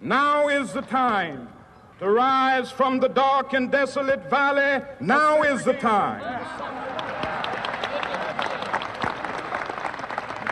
Now 0.00 0.48
is 0.48 0.72
the 0.72 0.82
time 0.82 1.50
to 1.98 2.08
rise 2.08 2.70
from 2.70 2.98
the 2.98 3.10
dark 3.10 3.52
and 3.52 3.70
desolate 3.70 4.30
valley. 4.30 4.82
Now 5.00 5.42
is 5.42 5.64
the 5.64 5.74
time 5.74 6.22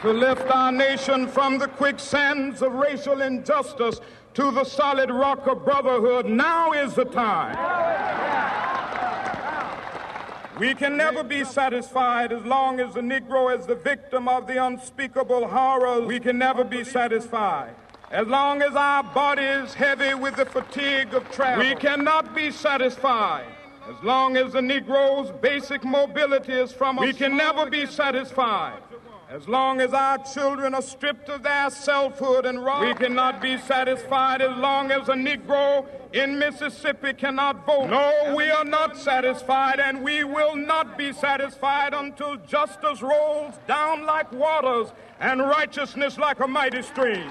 to 0.03 0.13
lift 0.13 0.51
our 0.51 0.71
nation 0.71 1.27
from 1.27 1.59
the 1.59 1.69
quicksands 1.69 2.63
of 2.63 2.73
racial 2.75 3.23
injustice 3.23 4.01
to 4.35 4.51
the 4.51 4.65
solid 4.65 5.11
rock 5.11 5.47
of 5.47 5.65
brotherhood. 5.65 6.27
Now 6.27 6.73
is 6.73 6.95
the 6.95 7.05
time. 7.05 7.57
We 10.59 10.75
can 10.75 10.97
never 10.97 11.23
be 11.23 11.45
satisfied 11.45 12.33
as 12.33 12.43
long 12.45 12.81
as 12.81 12.95
the 12.95 13.01
Negro 13.01 13.57
is 13.59 13.67
the 13.67 13.75
victim 13.75 14.27
of 14.27 14.47
the 14.47 14.65
unspeakable 14.65 15.49
horrors. 15.49 16.07
We 16.07 16.19
can 16.19 16.39
never 16.39 16.65
be 16.65 16.83
satisfied. 16.83 17.75
As 18.11 18.27
long 18.27 18.63
as 18.63 18.75
our 18.75 19.03
body 19.03 19.43
is 19.43 19.75
heavy 19.75 20.15
with 20.15 20.37
the 20.37 20.47
fatigue 20.47 21.13
of 21.13 21.31
travel, 21.31 21.65
we 21.65 21.75
cannot 21.75 22.35
be 22.35 22.51
satisfied. 22.51 23.45
As 23.89 24.03
long 24.03 24.37
as 24.37 24.53
the 24.53 24.61
Negro's 24.61 25.31
basic 25.43 25.85
mobility 25.85 26.53
is 26.53 26.73
from 26.73 26.99
us, 26.99 27.05
we 27.05 27.13
can 27.13 27.37
never 27.37 27.69
be 27.69 27.85
satisfied. 27.85 28.81
As 29.29 29.49
long 29.49 29.81
as 29.81 29.93
our 29.93 30.19
children 30.19 30.73
are 30.73 30.83
stripped 30.83 31.29
of 31.29 31.43
their 31.43 31.69
selfhood 31.71 32.47
and 32.47 32.65
robbed, 32.65 32.87
we 32.87 32.95
cannot 32.95 33.43
be 33.43 33.59
satisfied 33.59 34.41
as 34.41 34.57
long 34.57 34.93
as 34.93 35.09
a 35.09 35.15
Negro 35.15 35.85
in 36.13 36.39
Mississippi 36.39 37.13
cannot 37.13 37.67
vote. 37.67 37.91
No, 37.91 38.35
we 38.37 38.49
are 38.51 38.65
not 38.65 38.97
satisfied, 38.97 39.81
and 39.81 40.05
we 40.05 40.23
will 40.23 40.55
not 40.55 40.97
be 40.97 41.13
satisfied 41.13 41.93
until 41.93 42.37
justice 42.37 43.03
rolls 43.03 43.55
down 43.67 44.07
like 44.07 44.31
waters 44.31 44.93
and 45.19 45.41
righteousness 45.41 46.19
like 46.19 46.39
a 46.39 46.47
mighty 46.47 46.83
stream. 46.83 47.29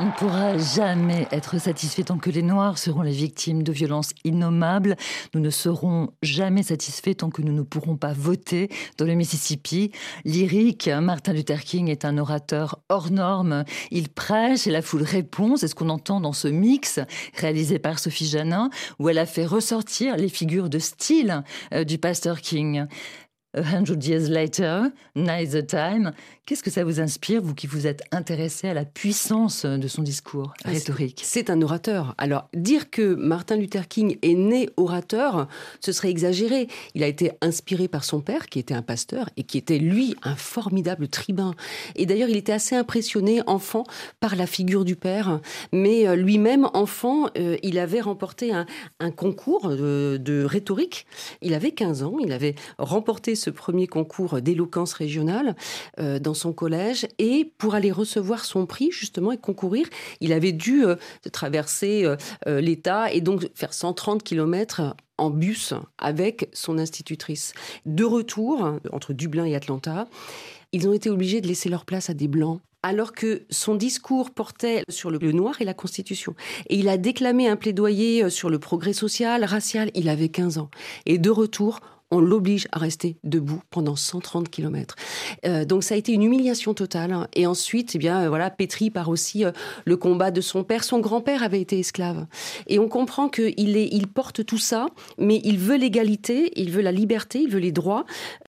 On 0.00 0.04
ne 0.04 0.10
pourra 0.12 0.56
jamais 0.56 1.26
être 1.32 1.58
satisfait 1.58 2.04
tant 2.04 2.18
que 2.18 2.30
les 2.30 2.42
Noirs 2.42 2.78
seront 2.78 3.02
les 3.02 3.10
victimes 3.10 3.64
de 3.64 3.72
violences 3.72 4.10
innommables. 4.22 4.94
Nous 5.34 5.40
ne 5.40 5.50
serons 5.50 6.10
jamais 6.22 6.62
satisfaits 6.62 7.14
tant 7.16 7.30
que 7.30 7.42
nous 7.42 7.52
ne 7.52 7.62
pourrons 7.62 7.96
pas 7.96 8.12
voter 8.12 8.68
dans 8.96 9.06
le 9.06 9.14
Mississippi. 9.14 9.90
Lyrique, 10.24 10.88
Martin 11.02 11.32
Luther 11.32 11.64
King 11.64 11.88
est 11.88 12.04
un 12.04 12.16
orateur 12.16 12.78
hors 12.88 13.10
norme. 13.10 13.64
Il 13.90 14.08
prêche 14.08 14.68
et 14.68 14.70
la 14.70 14.82
foule 14.82 15.02
répond. 15.02 15.56
C'est 15.56 15.66
ce 15.66 15.74
qu'on 15.74 15.88
entend 15.88 16.20
dans 16.20 16.32
ce 16.32 16.46
mix 16.46 17.00
réalisé 17.34 17.80
par 17.80 17.98
Sophie 17.98 18.28
Janin, 18.28 18.70
où 19.00 19.08
elle 19.08 19.18
a 19.18 19.26
fait 19.26 19.46
ressortir 19.46 20.16
les 20.16 20.28
figures 20.28 20.70
de 20.70 20.78
style 20.78 21.42
euh, 21.74 21.82
du 21.82 21.98
pasteur 21.98 22.40
King. 22.40 22.86
A 23.54 23.62
Hundred 23.62 24.04
Years 24.04 24.28
Later, 24.28 24.90
Night 25.16 25.66
Time. 25.66 26.12
Qu'est-ce 26.44 26.62
que 26.62 26.70
ça 26.70 26.84
vous 26.84 27.00
inspire, 27.00 27.40
vous 27.40 27.54
qui 27.54 27.66
vous 27.66 27.86
êtes 27.86 28.02
intéressé 28.12 28.68
à 28.68 28.74
la 28.74 28.84
puissance 28.84 29.64
de 29.64 29.88
son 29.88 30.02
discours 30.02 30.52
ah, 30.64 30.70
rhétorique? 30.70 31.22
C'est 31.24 31.48
un 31.48 31.62
orateur. 31.62 32.14
Alors, 32.18 32.48
dire 32.52 32.90
que 32.90 33.14
Martin 33.14 33.56
Luther 33.56 33.88
King 33.88 34.18
est 34.20 34.34
né 34.34 34.68
orateur, 34.76 35.48
ce 35.80 35.92
serait 35.92 36.10
exagéré. 36.10 36.68
Il 36.94 37.02
a 37.02 37.06
été 37.06 37.32
inspiré 37.40 37.88
par 37.88 38.04
son 38.04 38.20
père, 38.20 38.46
qui 38.46 38.58
était 38.58 38.74
un 38.74 38.82
pasteur, 38.82 39.30
et 39.38 39.44
qui 39.44 39.56
était, 39.56 39.78
lui, 39.78 40.14
un 40.22 40.36
formidable 40.36 41.08
tribun. 41.08 41.54
Et 41.96 42.04
d'ailleurs, 42.04 42.28
il 42.28 42.36
était 42.36 42.52
assez 42.52 42.76
impressionné, 42.76 43.40
enfant, 43.46 43.84
par 44.20 44.36
la 44.36 44.46
figure 44.46 44.84
du 44.84 44.94
père. 44.94 45.40
Mais 45.72 46.06
euh, 46.06 46.16
lui-même, 46.16 46.68
enfant, 46.74 47.30
euh, 47.38 47.56
il 47.62 47.78
avait 47.78 48.02
remporté 48.02 48.52
un, 48.52 48.66
concours 49.10 49.70
de, 49.70 50.18
de 50.20 50.44
rhétorique. 50.44 51.06
Il 51.40 51.54
avait 51.54 51.72
15 51.72 52.02
ans, 52.02 52.18
il 52.20 52.32
avait 52.32 52.54
remporté 52.78 53.36
ce 53.38 53.50
premier 53.50 53.86
concours 53.86 54.40
d'éloquence 54.40 54.92
régionale 54.92 55.56
euh, 55.98 56.18
dans 56.18 56.34
son 56.34 56.52
collège 56.52 57.06
et 57.18 57.52
pour 57.58 57.74
aller 57.74 57.92
recevoir 57.92 58.44
son 58.44 58.66
prix 58.66 58.90
justement 58.90 59.32
et 59.32 59.38
concourir, 59.38 59.86
il 60.20 60.32
avait 60.32 60.52
dû 60.52 60.84
euh, 60.84 60.96
traverser 61.32 62.04
euh, 62.04 62.60
l'État 62.60 63.12
et 63.12 63.20
donc 63.20 63.48
faire 63.54 63.72
130 63.72 64.22
km 64.22 64.94
en 65.16 65.30
bus 65.30 65.74
avec 65.98 66.48
son 66.52 66.78
institutrice. 66.78 67.54
De 67.86 68.04
retour 68.04 68.78
entre 68.92 69.12
Dublin 69.12 69.44
et 69.44 69.56
Atlanta, 69.56 70.06
ils 70.72 70.88
ont 70.88 70.92
été 70.92 71.10
obligés 71.10 71.40
de 71.40 71.48
laisser 71.48 71.68
leur 71.68 71.84
place 71.84 72.10
à 72.10 72.14
des 72.14 72.28
blancs 72.28 72.60
alors 72.84 73.12
que 73.12 73.42
son 73.50 73.74
discours 73.74 74.30
portait 74.30 74.84
sur 74.88 75.10
le 75.10 75.18
noir 75.32 75.60
et 75.60 75.64
la 75.64 75.74
Constitution. 75.74 76.36
Et 76.68 76.76
il 76.76 76.88
a 76.88 76.96
déclamé 76.96 77.48
un 77.48 77.56
plaidoyer 77.56 78.30
sur 78.30 78.50
le 78.50 78.60
progrès 78.60 78.92
social, 78.92 79.44
racial, 79.44 79.90
il 79.94 80.08
avait 80.08 80.28
15 80.28 80.58
ans. 80.58 80.70
Et 81.04 81.18
de 81.18 81.28
retour, 81.28 81.80
on 82.10 82.20
l'oblige 82.20 82.68
à 82.72 82.78
rester 82.78 83.16
debout 83.22 83.60
pendant 83.70 83.96
130 83.96 84.48
km. 84.48 84.96
Euh, 85.44 85.64
donc 85.64 85.84
ça 85.84 85.94
a 85.94 85.98
été 85.98 86.12
une 86.12 86.22
humiliation 86.22 86.74
totale. 86.74 87.28
Et 87.34 87.46
ensuite, 87.46 87.94
eh 87.94 87.98
bien, 87.98 88.24
euh, 88.24 88.28
voilà, 88.28 88.50
pétri 88.50 88.90
par 88.90 89.08
aussi 89.08 89.44
euh, 89.44 89.52
le 89.84 89.96
combat 89.96 90.30
de 90.30 90.40
son 90.40 90.64
père. 90.64 90.84
Son 90.84 91.00
grand-père 91.00 91.42
avait 91.42 91.60
été 91.60 91.78
esclave. 91.78 92.26
Et 92.66 92.78
on 92.78 92.88
comprend 92.88 93.28
qu'il 93.28 93.54
il 93.58 94.06
porte 94.06 94.44
tout 94.44 94.58
ça, 94.58 94.86
mais 95.18 95.40
il 95.44 95.58
veut 95.58 95.76
l'égalité, 95.76 96.52
il 96.56 96.70
veut 96.70 96.82
la 96.82 96.92
liberté, 96.92 97.40
il 97.40 97.50
veut 97.50 97.58
les 97.58 97.72
droits. 97.72 98.04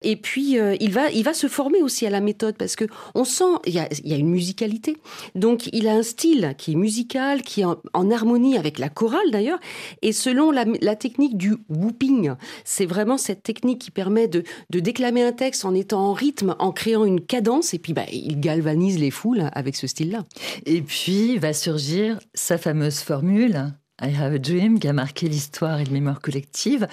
Et 0.02 0.16
puis, 0.16 0.58
il, 0.80 0.92
va, 0.92 1.10
il 1.10 1.24
va 1.24 1.32
se 1.32 1.46
former 1.46 1.80
aussi 1.80 2.06
à 2.06 2.10
la 2.10 2.20
méthode 2.20 2.56
parce 2.58 2.76
que 2.76 2.84
on 3.14 3.24
sent, 3.24 3.44
il 3.64 3.72
y 3.72 3.78
a, 3.78 4.16
une 4.16 4.28
musicalité. 4.28 4.98
Donc, 5.34 5.70
il 5.72 5.88
a 5.88 5.94
un 5.94 6.02
style 6.02 6.54
qui 6.58 6.72
est 6.72 6.74
musical, 6.74 7.40
qui 7.40 7.62
est 7.62 7.64
en, 7.64 8.10
harmonie 8.10 8.58
avec 8.58 8.78
la 8.78 8.90
chorale 8.90 9.30
d'ailleurs. 9.30 9.58
Et 10.02 10.12
selon 10.12 10.50
la, 10.50 10.66
la 10.82 10.94
technique 10.94 11.38
du 11.38 11.56
whooping, 11.70 12.34
c'est 12.64 12.84
vraiment 12.84 13.16
cette 13.16 13.43
technique 13.44 13.80
qui 13.80 13.90
permet 13.92 14.26
de, 14.26 14.42
déclamer 14.70 15.22
un 15.22 15.32
texte 15.32 15.64
en 15.64 15.74
étant 15.74 16.00
en 16.00 16.12
rythme, 16.12 16.56
en 16.58 16.72
créant 16.72 17.04
une 17.04 17.20
cadence, 17.20 17.74
et 17.74 17.78
puis 17.78 17.92
bah, 17.92 18.06
il 18.12 18.40
galvanise 18.40 18.98
les 18.98 19.12
foules 19.12 19.48
avec 19.52 19.76
ce 19.76 19.86
style-là. 19.86 20.24
Et 20.66 20.82
puis 20.82 21.38
va 21.38 21.52
surgir 21.52 22.18
sa 22.34 22.58
fameuse 22.58 22.98
formule 22.98 23.72
I 24.04 24.14
Have 24.14 24.34
a 24.34 24.38
Dream, 24.38 24.78
qui 24.78 24.88
a 24.88 24.92
marqué 24.92 25.28
l'histoire 25.28 25.80
et 25.80 25.84
le 25.84 25.90
mémoire 25.90 26.20
collective, 26.20 26.86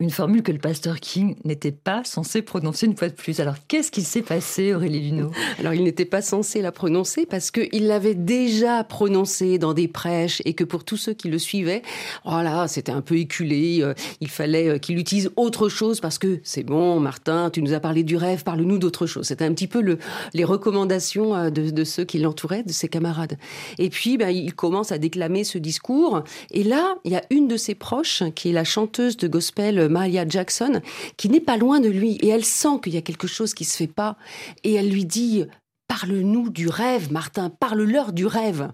une 0.00 0.10
formule 0.10 0.42
que 0.42 0.52
le 0.52 0.58
pasteur 0.58 1.00
King 1.00 1.36
n'était 1.44 1.72
pas 1.72 2.04
censé 2.04 2.42
prononcer 2.42 2.86
une 2.86 2.96
fois 2.96 3.08
de 3.08 3.14
plus. 3.14 3.40
Alors, 3.40 3.54
qu'est-ce 3.68 3.90
qui 3.90 4.02
s'est 4.02 4.22
passé, 4.22 4.74
Aurélie 4.74 5.00
Luneau? 5.00 5.30
Alors, 5.58 5.72
il 5.72 5.82
n'était 5.82 6.04
pas 6.04 6.20
censé 6.20 6.60
la 6.60 6.70
prononcer 6.70 7.26
parce 7.26 7.50
qu'il 7.50 7.86
l'avait 7.86 8.14
déjà 8.14 8.84
prononcée 8.84 9.58
dans 9.58 9.72
des 9.72 9.88
prêches 9.88 10.42
et 10.44 10.52
que 10.54 10.64
pour 10.64 10.84
tous 10.84 10.98
ceux 10.98 11.14
qui 11.14 11.28
le 11.28 11.38
suivaient, 11.38 11.82
voilà, 12.24 12.64
oh 12.64 12.66
c'était 12.68 12.92
un 12.92 13.00
peu 13.00 13.16
éculé. 13.16 13.78
Euh, 13.82 13.94
il 14.20 14.28
fallait 14.28 14.68
euh, 14.68 14.78
qu'il 14.78 14.98
utilise 14.98 15.30
autre 15.36 15.68
chose 15.68 16.00
parce 16.00 16.18
que 16.18 16.40
c'est 16.42 16.64
bon, 16.64 17.00
Martin, 17.00 17.50
tu 17.50 17.62
nous 17.62 17.72
as 17.72 17.80
parlé 17.80 18.02
du 18.02 18.16
rêve, 18.16 18.44
parle-nous 18.44 18.78
d'autre 18.78 19.06
chose. 19.06 19.26
C'était 19.26 19.44
un 19.44 19.54
petit 19.54 19.66
peu 19.66 19.80
le, 19.80 19.98
les 20.34 20.44
recommandations 20.44 21.34
euh, 21.34 21.50
de, 21.50 21.84
ceux 21.84 22.04
qui 22.04 22.18
l'entouraient, 22.18 22.62
de 22.62 22.72
ses 22.72 22.88
camarades. 22.88 23.38
Et 23.78 23.88
puis, 23.88 24.18
ben, 24.18 24.28
il 24.28 24.54
commence 24.54 24.92
à 24.92 24.98
déclamer 24.98 25.44
ce 25.44 25.58
discours 25.58 26.22
là, 26.64 26.96
il 27.04 27.12
y 27.12 27.16
a 27.16 27.22
une 27.30 27.48
de 27.48 27.56
ses 27.56 27.74
proches, 27.74 28.22
qui 28.34 28.50
est 28.50 28.52
la 28.52 28.64
chanteuse 28.64 29.16
de 29.16 29.28
gospel 29.28 29.88
Maria 29.88 30.26
Jackson, 30.26 30.80
qui 31.16 31.28
n'est 31.28 31.40
pas 31.40 31.56
loin 31.56 31.80
de 31.80 31.88
lui. 31.88 32.16
Et 32.22 32.28
elle 32.28 32.44
sent 32.44 32.80
qu'il 32.82 32.94
y 32.94 32.98
a 32.98 33.02
quelque 33.02 33.26
chose 33.26 33.54
qui 33.54 33.64
se 33.64 33.76
fait 33.76 33.86
pas. 33.86 34.16
Et 34.64 34.74
elle 34.74 34.90
lui 34.90 35.04
dit, 35.04 35.44
Parle-nous 35.88 36.50
du 36.50 36.68
rêve, 36.68 37.10
Martin, 37.10 37.48
parle-leur 37.48 38.12
du 38.12 38.26
rêve. 38.26 38.70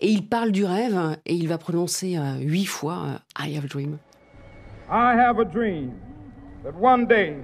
Et 0.00 0.08
il 0.08 0.28
parle 0.28 0.52
du 0.52 0.64
rêve 0.64 1.18
et 1.26 1.34
il 1.34 1.48
va 1.48 1.58
prononcer 1.58 2.16
euh, 2.16 2.36
huit 2.38 2.66
fois 2.66 3.02
euh, 3.04 3.44
I 3.44 3.56
have 3.56 3.64
a 3.64 3.68
dream. 3.68 3.98
I 4.88 5.16
have 5.18 5.40
a 5.40 5.44
dream 5.44 5.90
that 6.62 6.74
one 6.80 7.06
day 7.06 7.34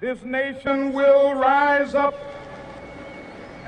this 0.00 0.22
nation 0.24 0.92
will 0.92 1.34
rise 1.34 1.96
up 1.96 2.14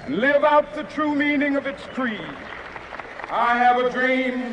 and 0.06 0.18
live 0.18 0.44
out 0.44 0.72
the 0.76 0.84
true 0.94 1.16
meaning 1.16 1.56
of 1.56 1.66
its 1.66 1.82
creed. 1.94 2.20
I 3.28 3.58
have 3.58 3.84
a 3.84 3.90
dream 3.90 4.52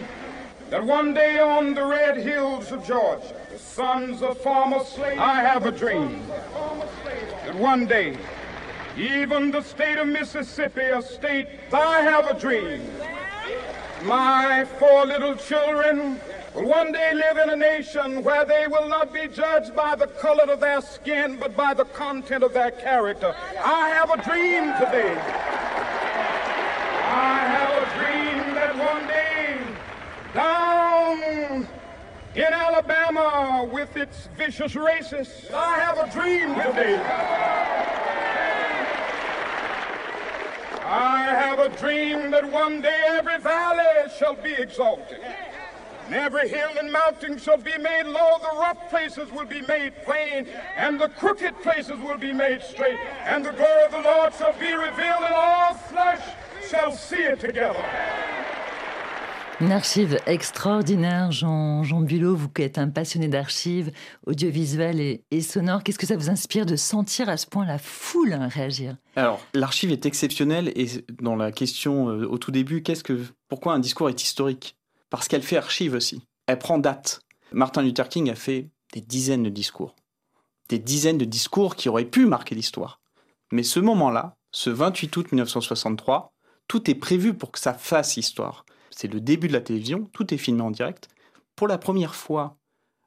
that 0.70 0.84
one 0.84 1.14
day 1.14 1.40
on 1.40 1.74
the 1.74 1.84
red 1.84 2.18
hills 2.18 2.72
of 2.72 2.86
Georgia, 2.86 3.36
the 3.52 3.58
sons 3.58 4.22
of 4.22 4.38
former 4.40 4.84
slaves, 4.84 5.20
I 5.20 5.42
have 5.42 5.66
a 5.66 5.72
dream 5.72 6.22
that 6.28 7.56
one 7.56 7.88
day, 7.88 8.16
even 8.96 9.50
the 9.50 9.64
state 9.64 9.98
of 9.98 10.08
Mississippi, 10.08 10.82
a 10.82 11.02
state, 11.02 11.48
I 11.74 12.02
have 12.02 12.30
a 12.30 12.40
dream. 12.40 12.82
My 14.04 14.66
four 14.78 15.06
little 15.06 15.36
children 15.36 16.20
will 16.54 16.68
one 16.68 16.92
day 16.92 17.14
live 17.16 17.38
in 17.38 17.50
a 17.50 17.56
nation 17.56 18.24
where 18.24 18.46
they 18.46 18.68
will 18.68 18.88
not 18.88 19.12
be 19.12 19.28
judged 19.28 19.76
by 19.76 19.96
the 19.96 20.08
color 20.08 20.52
of 20.52 20.60
their 20.60 20.82
skin, 20.82 21.38
but 21.40 21.58
by 21.58 21.74
the 21.74 21.86
content 21.86 22.44
of 22.44 22.54
their 22.54 22.72
character. 22.72 23.36
I 23.64 23.90
have 23.90 24.12
a 24.12 24.22
dream 24.22 24.74
today. 24.80 25.18
I 27.12 27.40
have 27.58 27.74
a 27.82 27.86
dream 27.98 28.54
that 28.54 28.78
one 28.78 29.08
day 29.08 29.29
down 30.34 31.68
in 32.36 32.54
Alabama 32.54 33.68
with 33.72 33.96
its 33.98 34.30
vicious 34.38 34.74
racists. 34.74 35.52
I 35.52 35.80
have 35.80 35.98
a 35.98 36.12
dream 36.12 36.50
today. 36.56 37.02
I 40.86 41.26
have 41.26 41.60
a 41.60 41.70
dream 41.78 42.32
that 42.32 42.52
one 42.52 42.82
day 42.82 43.02
every 43.08 43.38
valley 43.40 44.10
shall 44.18 44.36
be 44.36 44.54
exalted. 44.54 45.20
And 46.06 46.16
every 46.16 46.50
hill 46.50 46.72
and 46.80 46.92
mountain 46.92 47.38
shall 47.38 47.58
be 47.58 47.78
made 47.78 48.06
low, 48.08 48.40
the 48.42 48.58
rough 48.60 48.90
places 48.90 49.32
will 49.32 49.46
be 49.46 49.62
made 49.62 49.94
plain, 50.04 50.48
and 50.76 51.00
the 51.00 51.10
crooked 51.10 51.62
places 51.62 52.00
will 52.00 52.18
be 52.18 52.34
made 52.34 52.64
straight, 52.64 52.98
and 53.26 53.46
the 53.46 53.52
glory 53.52 53.84
of 53.86 53.92
the 53.92 54.02
Lord 54.02 54.34
shall 54.34 54.54
be 54.54 54.74
revealed, 54.74 55.24
and 55.24 55.36
all 55.36 55.76
flesh 55.76 56.24
shall 56.68 56.92
see 56.92 57.22
it 57.22 57.40
together. 57.40 57.86
Une 59.62 59.74
archive 59.74 60.18
extraordinaire, 60.26 61.34
Jean, 61.34 61.84
Jean 61.84 62.00
Bulot, 62.00 62.34
vous 62.34 62.48
qui 62.48 62.62
êtes 62.62 62.78
un 62.78 62.88
passionné 62.88 63.28
d'archives 63.28 63.92
audiovisuelles 64.26 65.02
et, 65.02 65.26
et 65.32 65.42
sonores, 65.42 65.84
qu'est-ce 65.84 66.00
que 66.00 66.08
ça 66.08 66.16
vous 66.16 66.30
inspire 66.30 66.66
de 66.66 66.78
sentir 66.78 67.28
à 67.28 67.36
ce 67.36 67.46
point 67.46 67.66
la 67.66 67.78
foule 67.78 68.34
réagir? 68.34 68.96
Alors, 69.18 69.42
l'archive 69.54 69.92
est 69.92 70.06
exceptionnelle 70.06 70.72
et 70.76 70.88
dans 71.22 71.36
la 71.36 71.52
question 71.52 72.08
euh, 72.08 72.26
au 72.26 72.38
tout 72.38 72.52
début, 72.52 72.84
qu'est-ce 72.84 73.04
que, 73.04 73.22
pourquoi 73.50 73.74
un 73.74 73.80
discours 73.80 74.08
est 74.08 74.24
historique? 74.24 74.78
Parce 75.10 75.28
qu'elle 75.28 75.44
fait 75.44 75.58
archive 75.58 75.94
aussi. 75.94 76.22
Elle 76.48 76.60
prend 76.60 76.78
date. 76.78 77.20
Martin 77.52 77.82
Luther 77.82 78.08
King 78.08 78.30
a 78.30 78.36
fait 78.36 78.70
des 78.94 79.02
dizaines 79.02 79.44
de 79.44 79.50
discours. 79.50 79.94
Des 80.70 80.80
dizaines 80.80 81.18
de 81.18 81.26
discours 81.26 81.76
qui 81.76 81.90
auraient 81.90 82.06
pu 82.06 82.28
marquer 82.28 82.56
l'histoire. 82.56 83.02
Mais 83.52 83.64
ce 83.64 83.82
moment-là, 83.82 84.38
ce 84.54 84.70
28 84.70 85.18
août 85.18 85.32
1963, 85.34 86.32
tout 86.70 86.90
est 86.90 86.96
prévu 86.96 87.34
pour 87.34 87.52
que 87.52 87.60
ça 87.60 87.74
fasse 87.74 88.16
histoire 88.16 88.64
c'est 89.00 89.08
le 89.08 89.22
début 89.22 89.48
de 89.48 89.54
la 89.54 89.62
télévision, 89.62 90.10
tout 90.12 90.34
est 90.34 90.38
filmé 90.38 90.62
en 90.62 90.72
direct. 90.72 91.08
Pour 91.56 91.70
la 91.70 91.78
première 91.78 92.16
fois, 92.16 92.58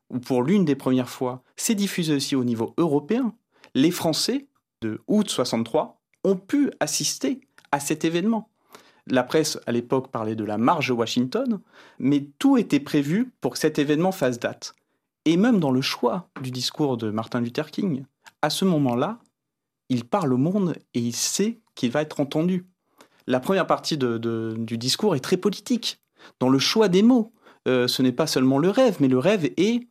ou 0.09 0.21
pour 0.21 0.43
l'une 0.43 0.65
des 0.65 0.75
premières 0.75 1.11
fois, 1.11 1.43
c'est 1.55 1.75
diffusé 1.75 2.15
aussi 2.15 2.35
au 2.35 2.45
niveau 2.45 2.73
européen. 2.79 3.35
Les 3.75 3.91
Français 3.91 4.47
de 4.81 5.03
août 5.07 5.29
63 5.29 6.01
ont 6.25 6.37
pu 6.37 6.71
assister 6.81 7.43
à 7.73 7.79
cet 7.79 8.07
événement. 8.07 8.49
La 9.07 9.23
presse 9.23 9.59
à 9.67 9.73
l'époque 9.73 10.11
parlait 10.11 10.35
de 10.35 10.45
la 10.45 10.57
marge 10.57 10.91
Washington, 10.91 11.61
mais 11.99 12.27
tout 12.39 12.57
était 12.57 12.81
prévu 12.81 13.31
pour 13.43 13.53
que 13.53 13.59
cet 13.59 13.79
événement 13.79 14.13
fasse 14.13 14.39
date. 14.39 14.75
Et 15.27 15.37
même 15.37 15.61
dans 15.61 15.73
le 15.73 15.83
choix 15.83 16.31
du 16.41 16.53
discours 16.53 16.97
de 16.97 17.11
Martin 17.11 17.43
Luther 17.43 17.71
King, 17.71 18.07
à 18.41 18.49
ce 18.49 18.65
moment-là, 18.65 19.19
il 19.91 20.07
parle 20.07 20.33
au 20.33 20.39
monde 20.39 20.75
et 20.95 21.01
il 21.01 21.15
sait 21.15 21.61
qu'il 21.75 21.91
va 21.91 22.01
être 22.01 22.19
entendu 22.19 22.65
la 23.26 23.41
première 23.41 23.67
partie 23.67 23.97
du 23.97 24.79
discours 24.79 25.14
est 25.17 25.21
très 25.21 25.37
politique, 25.37 26.00
dans 26.41 26.49
le 26.49 26.59
choix 26.59 26.88
des 26.88 27.02
mots. 27.02 27.33
Euh, 27.69 27.87
ce 27.87 28.02
n'est 28.02 28.12
pas 28.12 28.26
seulement 28.26 28.59
le 28.59 28.71
rêve, 28.71 28.97
mais 29.00 29.09
le 29.09 29.19
rêve 29.19 29.50
est 29.57 29.87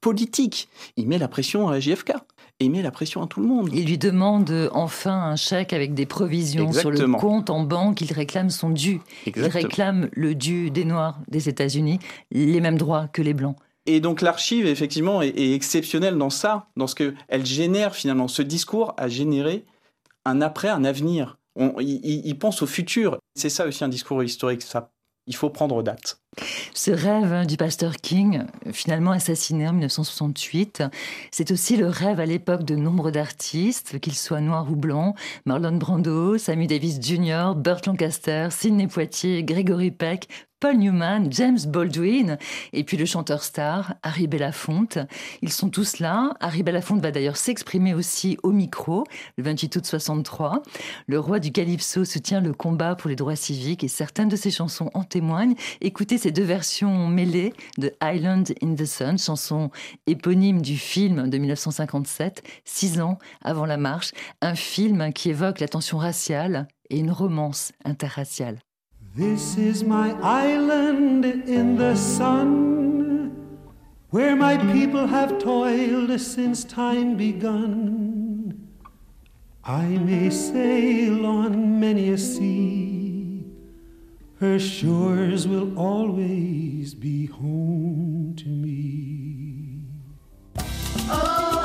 politique. 0.00 0.68
Il 0.96 1.08
met 1.08 1.18
la 1.18 1.28
pression 1.28 1.68
à 1.68 1.80
JFK. 1.80 2.12
Et 2.58 2.66
il 2.66 2.70
met 2.70 2.80
la 2.80 2.90
pression 2.90 3.22
à 3.22 3.26
tout 3.26 3.40
le 3.40 3.46
monde. 3.46 3.68
Il 3.74 3.84
lui 3.84 3.98
demande 3.98 4.70
enfin 4.72 5.12
un 5.12 5.36
chèque 5.36 5.74
avec 5.74 5.92
des 5.92 6.06
provisions 6.06 6.72
sur 6.72 6.90
le 6.90 7.06
compte 7.12 7.50
en 7.50 7.64
banque. 7.64 8.00
Il 8.00 8.12
réclame 8.14 8.48
son 8.48 8.70
dû. 8.70 9.00
Il 9.26 9.44
réclame 9.44 10.08
le 10.12 10.34
dû 10.34 10.70
des 10.70 10.86
Noirs 10.86 11.18
des 11.28 11.50
États-Unis, 11.50 11.98
les 12.30 12.60
mêmes 12.60 12.78
droits 12.78 13.08
que 13.08 13.20
les 13.20 13.34
Blancs. 13.34 13.56
Et 13.84 14.00
donc 14.00 14.22
l'archive, 14.22 14.66
effectivement, 14.66 15.20
est, 15.20 15.38
est, 15.38 15.52
exceptionnelle 15.52 16.16
dans 16.16 16.30
ça, 16.30 16.68
dans 16.76 16.86
ce 16.86 16.94
qu'elle 16.94 17.44
génère 17.44 17.94
finalement. 17.94 18.26
Ce 18.26 18.40
discours 18.40 18.94
a 18.96 19.08
généré 19.08 19.66
un 20.24 20.40
après, 20.40 20.68
un 20.68 20.84
avenir 20.84 21.36
il, 21.80 22.38
pense 22.38 22.62
au 22.62 22.66
futur. 22.66 23.18
C'est 23.34 23.48
ça 23.48 23.66
aussi 23.66 23.84
un 23.84 23.88
discours 23.88 24.22
historique. 24.22 24.62
Ça, 24.62 24.90
il 25.26 25.34
faut 25.34 25.50
prendre 25.50 25.82
date. 25.82 26.20
Ce 26.74 26.90
rêve 26.90 27.32
hein, 27.32 27.46
du 27.46 27.56
pasteur 27.56 27.96
King, 27.96 28.44
finalement 28.72 29.12
assassiné 29.12 29.66
en 29.66 29.72
1968, 29.72 30.84
c'est 31.30 31.50
aussi 31.50 31.76
le 31.76 31.86
rêve 31.88 32.20
à 32.20 32.26
l'époque 32.26 32.64
de 32.64 32.76
nombre 32.76 33.10
d'artistes, 33.10 33.98
qu'ils 33.98 34.14
soient 34.14 34.40
noirs 34.40 34.70
ou 34.70 34.76
blancs, 34.76 35.16
Marlon 35.46 35.76
Brando, 35.76 36.36
Sammy 36.36 36.66
Davis 36.66 37.00
Jr., 37.00 37.54
Burt 37.56 37.86
Lancaster, 37.86 38.48
Sidney 38.50 38.86
Poitier, 38.86 39.42
Gregory 39.42 39.90
Peck, 39.90 40.28
Paul 40.58 40.78
Newman, 40.78 41.30
James 41.30 41.58
Baldwin, 41.66 42.38
et 42.72 42.82
puis 42.82 42.96
le 42.96 43.04
chanteur 43.04 43.42
star 43.42 43.94
Harry 44.02 44.26
Belafonte. 44.26 44.96
Ils 45.42 45.52
sont 45.52 45.68
tous 45.68 45.98
là. 45.98 46.32
Harry 46.40 46.62
Belafonte 46.62 47.02
va 47.02 47.10
d'ailleurs 47.10 47.36
s'exprimer 47.36 47.92
aussi 47.92 48.38
au 48.42 48.52
micro 48.52 49.04
le 49.36 49.44
28 49.44 49.76
août 49.76 49.84
63. 49.84 50.62
Le 51.08 51.20
roi 51.20 51.40
du 51.40 51.52
Calypso 51.52 52.06
soutient 52.06 52.40
le 52.40 52.54
combat 52.54 52.94
pour 52.94 53.10
les 53.10 53.16
droits 53.16 53.36
civiques 53.36 53.84
et 53.84 53.88
certaines 53.88 54.30
de 54.30 54.36
ses 54.36 54.50
chansons 54.50 54.90
en 54.94 55.04
témoignent. 55.04 55.56
Écoutez 55.82 56.16
ces 56.16 56.30
deux 56.30 56.42
versions 56.42 57.06
mêlées 57.06 57.52
de 57.76 57.92
Island 58.02 58.54
in 58.62 58.74
the 58.74 58.86
Sun, 58.86 59.18
chanson 59.18 59.70
éponyme 60.06 60.62
du 60.62 60.78
film 60.78 61.28
de 61.28 61.36
1957, 61.36 62.42
six 62.64 63.00
ans 63.02 63.18
avant 63.42 63.66
la 63.66 63.76
marche, 63.76 64.12
un 64.40 64.54
film 64.54 65.12
qui 65.12 65.28
évoque 65.28 65.60
la 65.60 65.68
tension 65.68 65.98
raciale 65.98 66.66
et 66.88 66.98
une 66.98 67.10
romance 67.10 67.72
interraciale. 67.84 68.65
This 69.16 69.56
is 69.56 69.82
my 69.82 70.12
island 70.20 71.24
in 71.24 71.78
the 71.78 71.96
sun, 71.96 73.58
where 74.10 74.36
my 74.36 74.58
people 74.74 75.06
have 75.06 75.38
toiled 75.38 76.20
since 76.20 76.64
time 76.64 77.16
begun. 77.16 78.68
I 79.64 79.86
may 79.86 80.28
sail 80.28 81.24
on 81.24 81.80
many 81.80 82.10
a 82.10 82.18
sea, 82.18 83.42
her 84.38 84.58
shores 84.58 85.48
will 85.48 85.78
always 85.78 86.92
be 86.92 87.24
home 87.24 88.34
to 88.36 88.48
me. 88.50 89.80
Oh. 91.08 91.55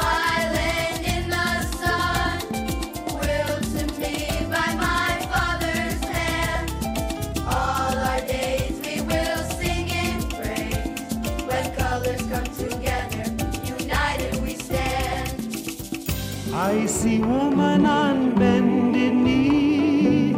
I 16.61 16.85
see 16.85 17.17
woman 17.17 17.87
on 17.87 18.35
bended 18.35 19.15
knee, 19.15 20.35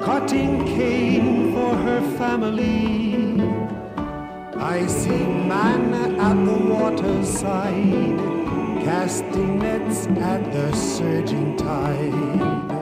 cutting 0.00 0.64
cane 0.64 1.52
for 1.52 1.76
her 1.76 2.00
family. 2.16 3.42
I 4.56 4.86
see 4.86 5.26
man 5.52 5.92
at 6.18 6.36
the 6.46 6.58
waterside, 6.74 8.18
casting 8.86 9.58
nets 9.58 10.06
at 10.06 10.50
the 10.50 10.74
surging 10.74 11.58
tide. 11.58 12.73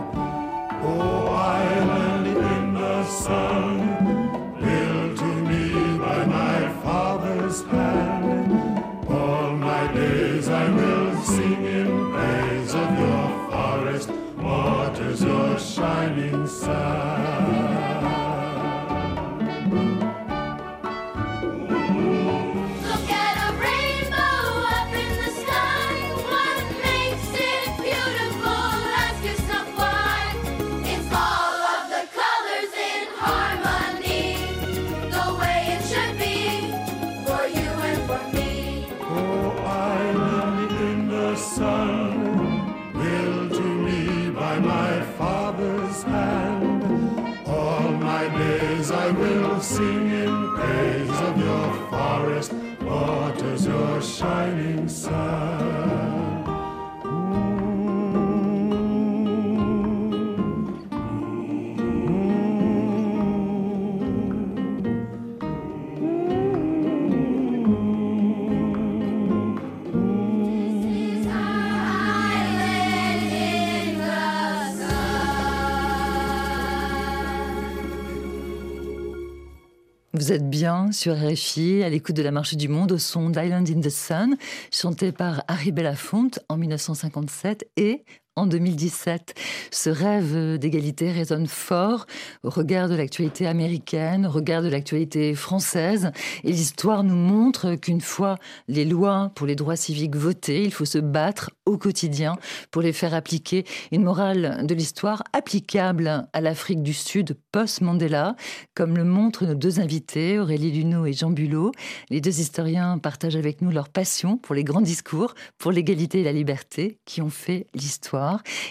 Vous 80.22 80.30
êtes 80.30 80.48
bien 80.48 80.92
sur 80.92 81.16
RFI, 81.16 81.82
à 81.82 81.88
l'écoute 81.88 82.14
de 82.14 82.22
la 82.22 82.30
marche 82.30 82.54
du 82.54 82.68
monde, 82.68 82.92
au 82.92 82.98
son 82.98 83.28
d'Island 83.28 83.68
in 83.68 83.80
the 83.80 83.90
Sun, 83.90 84.36
chanté 84.70 85.10
par 85.10 85.42
Harry 85.48 85.72
Belafonte 85.72 86.38
en 86.48 86.56
1957 86.58 87.68
et 87.76 88.04
en 88.36 88.46
2017. 88.46 89.34
Ce 89.70 89.90
rêve 89.90 90.58
d'égalité 90.58 91.10
résonne 91.10 91.46
fort 91.46 92.06
au 92.42 92.50
regard 92.50 92.88
de 92.88 92.94
l'actualité 92.94 93.46
américaine, 93.46 94.26
au 94.26 94.30
regard 94.30 94.62
de 94.62 94.68
l'actualité 94.68 95.34
française. 95.34 96.12
Et 96.44 96.50
l'histoire 96.50 97.04
nous 97.04 97.16
montre 97.16 97.74
qu'une 97.74 98.00
fois 98.00 98.36
les 98.68 98.84
lois 98.84 99.32
pour 99.34 99.46
les 99.46 99.54
droits 99.54 99.76
civiques 99.76 100.16
votées, 100.16 100.64
il 100.64 100.72
faut 100.72 100.86
se 100.86 100.98
battre 100.98 101.50
au 101.66 101.76
quotidien 101.76 102.36
pour 102.70 102.80
les 102.80 102.92
faire 102.92 103.14
appliquer. 103.14 103.64
Une 103.92 104.04
morale 104.04 104.66
de 104.66 104.74
l'histoire 104.74 105.22
applicable 105.32 106.26
à 106.32 106.40
l'Afrique 106.40 106.82
du 106.82 106.94
Sud 106.94 107.36
post-Mandela, 107.52 108.34
comme 108.74 108.96
le 108.96 109.04
montrent 109.04 109.44
nos 109.44 109.54
deux 109.54 109.78
invités, 109.78 110.38
Aurélie 110.38 110.72
Luneau 110.72 111.04
et 111.04 111.12
Jean 111.12 111.30
Bulot. 111.30 111.72
Les 112.08 112.22
deux 112.22 112.40
historiens 112.40 112.98
partagent 112.98 113.36
avec 113.36 113.60
nous 113.60 113.70
leur 113.70 113.90
passion 113.90 114.38
pour 114.38 114.54
les 114.54 114.64
grands 114.64 114.80
discours, 114.80 115.34
pour 115.58 115.70
l'égalité 115.70 116.20
et 116.20 116.24
la 116.24 116.32
liberté 116.32 116.98
qui 117.04 117.20
ont 117.20 117.30
fait 117.30 117.66
l'histoire. 117.74 118.21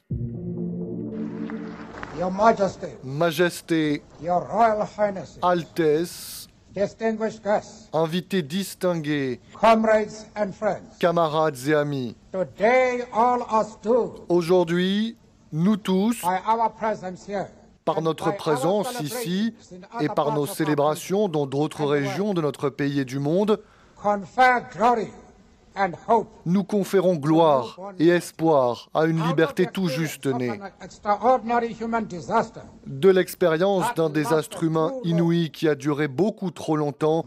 Your 2.19 2.31
Majesty, 2.31 2.87
Majesté, 3.03 4.03
Your 4.23 4.41
Royal 4.47 4.87
Highness, 4.97 5.39
Altesse, 5.43 6.47
distinguished 6.75 7.43
guests, 7.43 7.89
invités 7.93 8.43
distingués, 8.43 9.41
comrades 9.59 10.27
and 10.37 10.53
friends, 10.53 10.99
camarades 11.01 11.57
et 11.69 11.75
amis. 11.75 12.15
today 12.31 13.03
all 13.13 13.41
us 13.51 13.77
do, 13.83 14.13
Aujourd'hui, 14.29 15.17
nous 15.53 15.77
tous, 15.79 16.21
by 16.23 16.39
our 16.47 16.71
presence 16.71 17.25
here, 17.27 17.49
par 17.85 18.03
notre 18.03 18.35
présence 18.37 19.01
ici 19.01 19.55
et 20.01 20.09
par 20.09 20.33
nos 20.33 20.47
célébrations 20.47 21.29
dans 21.29 21.47
d'autres 21.47 21.85
régions 21.85 22.35
de 22.35 22.41
notre 22.41 22.71
pays 22.71 23.01
et 23.01 23.05
du 23.05 23.19
monde, 23.19 23.61
nous 26.45 26.65
conférons 26.65 27.17
gloire 27.17 27.79
et 27.99 28.09
espoir 28.09 28.91
à 28.95 29.05
une 29.05 29.23
liberté 29.27 29.67
tout 29.67 29.89
juste 29.89 30.27
née. 30.27 30.61
De 32.87 33.09
l'expérience 33.09 33.95
d'un 33.95 34.11
désastre 34.11 34.65
humain 34.65 34.93
inouï 35.05 35.51
qui 35.51 35.69
a 35.69 35.75
duré 35.75 36.09
beaucoup 36.09 36.51
trop 36.51 36.77
longtemps, 36.77 37.25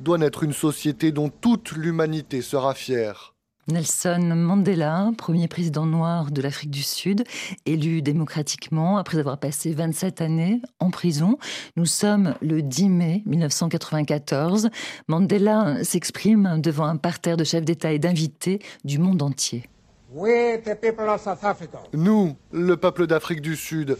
doit 0.00 0.18
naître 0.18 0.42
une 0.42 0.52
société 0.52 1.12
dont 1.12 1.28
toute 1.28 1.72
l'humanité 1.72 2.40
sera 2.40 2.74
fière. 2.74 3.34
Nelson 3.70 4.32
Mandela, 4.34 5.10
premier 5.16 5.46
président 5.46 5.86
noir 5.86 6.30
de 6.30 6.42
l'Afrique 6.42 6.70
du 6.70 6.82
Sud, 6.82 7.24
élu 7.66 8.02
démocratiquement 8.02 8.98
après 8.98 9.18
avoir 9.18 9.38
passé 9.38 9.72
27 9.72 10.20
années 10.20 10.60
en 10.80 10.90
prison. 10.90 11.38
Nous 11.76 11.86
sommes 11.86 12.34
le 12.40 12.62
10 12.62 12.88
mai 12.88 13.22
1994. 13.26 14.70
Mandela 15.08 15.84
s'exprime 15.84 16.60
devant 16.60 16.86
un 16.86 16.96
parterre 16.96 17.36
de 17.36 17.44
chefs 17.44 17.64
d'État 17.64 17.92
et 17.92 17.98
d'invités 17.98 18.58
du 18.84 18.98
monde 18.98 19.22
entier. 19.22 19.64
We, 20.12 20.60
the 20.64 20.74
people 20.74 21.08
of 21.08 21.22
South 21.22 21.44
Africa, 21.44 21.78
Nous, 21.92 22.34
le 22.50 22.76
peuple 22.76 23.06
d'Afrique 23.06 23.40
du 23.40 23.54
Sud, 23.54 23.96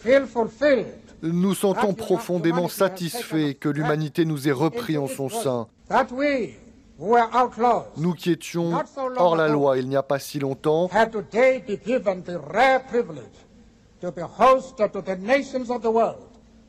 nous 1.22 1.54
sentons 1.54 1.94
profondément 1.94 2.66
satisfaits 2.66 3.54
que 3.60 3.68
l'humanité 3.68 4.24
nous 4.24 4.48
ait 4.48 4.52
repris 4.52 4.98
en 4.98 5.06
son 5.06 5.28
sein. 5.28 5.68
Nous 7.96 8.12
qui 8.12 8.30
étions 8.30 8.72
hors 9.16 9.36
la 9.36 9.48
loi 9.48 9.78
il 9.78 9.88
n'y 9.88 9.96
a 9.96 10.02
pas 10.02 10.18
si 10.18 10.38
longtemps, 10.38 10.90
had 10.92 11.10
today 11.10 11.62
be 11.66 11.78
given 11.84 12.22
the 12.22 12.38
rare 12.52 12.80
privilege 12.88 13.24
to 14.00 14.10
be 14.12 14.20
host 14.20 14.76
to 14.76 15.00
the 15.00 15.16
nations 15.18 15.70
of 15.70 15.80
the 15.80 15.86
world 15.86 16.18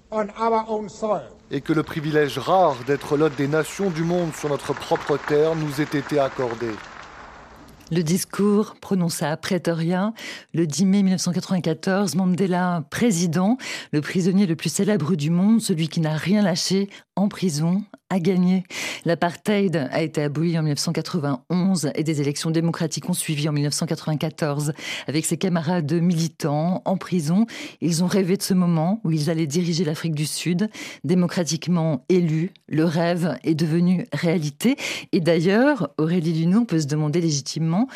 on 0.10 0.28
our 0.40 0.64
own 0.70 0.88
soil. 0.88 1.24
et 1.52 1.60
que 1.60 1.74
le 1.74 1.84
privilège 1.84 2.38
rare 2.38 2.78
d'être 2.88 3.18
l'hôte 3.18 3.36
des 3.36 3.50
nations 3.50 3.90
du 3.90 4.04
monde 4.04 4.34
sur 4.34 4.48
notre 4.48 4.74
propre 4.74 5.18
terre 5.28 5.54
nous 5.56 5.82
ait 5.82 5.98
été 5.98 6.18
accordé. 6.18 6.70
Le 7.92 8.04
discours 8.04 8.76
prononcé 8.80 9.26
à 9.26 9.36
Pretoria 9.36 10.14
le 10.54 10.66
10 10.66 10.86
mai 10.86 11.04
1994, 11.04 12.16
Mandela 12.16 12.86
président, 12.90 13.58
le 13.92 14.00
prisonnier 14.00 14.46
le 14.46 14.56
plus 14.56 14.70
célèbre 14.72 15.16
du 15.16 15.30
monde, 15.30 15.60
celui 15.60 15.90
qui 15.90 16.00
n'a 16.00 16.16
rien 16.16 16.42
lâché 16.42 16.90
en 17.18 17.28
prison, 17.28 17.84
a 18.12 18.20
gagné. 18.20 18.64
L'apartheid 19.06 19.88
a 19.90 20.02
été 20.02 20.22
aboli 20.22 20.60
en 20.60 20.64
1991 20.64 21.92
et 21.96 22.04
des 22.04 22.22
élections 22.22 22.52
démocratiques 22.52 23.10
ont 23.10 23.14
suivi 23.14 23.48
en 23.48 23.54
1994. 23.54 24.74
Avec 25.08 25.26
ses 25.26 25.38
camarades 25.38 25.94
militants 25.94 26.82
en 26.84 26.98
prison, 26.98 27.46
ils 27.80 28.04
ont 28.04 28.08
rêvé 28.08 28.36
de 28.36 28.44
ce 28.44 28.54
moment 28.54 29.00
où 29.06 29.12
ils 29.12 29.30
allaient 29.30 29.48
diriger 29.48 29.86
l'Afrique 29.86 30.14
du 30.14 30.26
Sud, 30.26 30.70
démocratiquement 31.06 32.06
élus. 32.10 32.52
Le 32.68 32.84
rêve 32.84 33.38
est 33.44 33.56
devenu 33.56 34.06
réalité. 34.12 34.76
Et 35.14 35.22
d'ailleurs, 35.22 35.94
Aurélie 35.98 36.34
Luneau 36.34 36.66
peut 36.66 36.82
se 36.82 36.88
demander 36.88 37.22
légitimement 37.22 37.88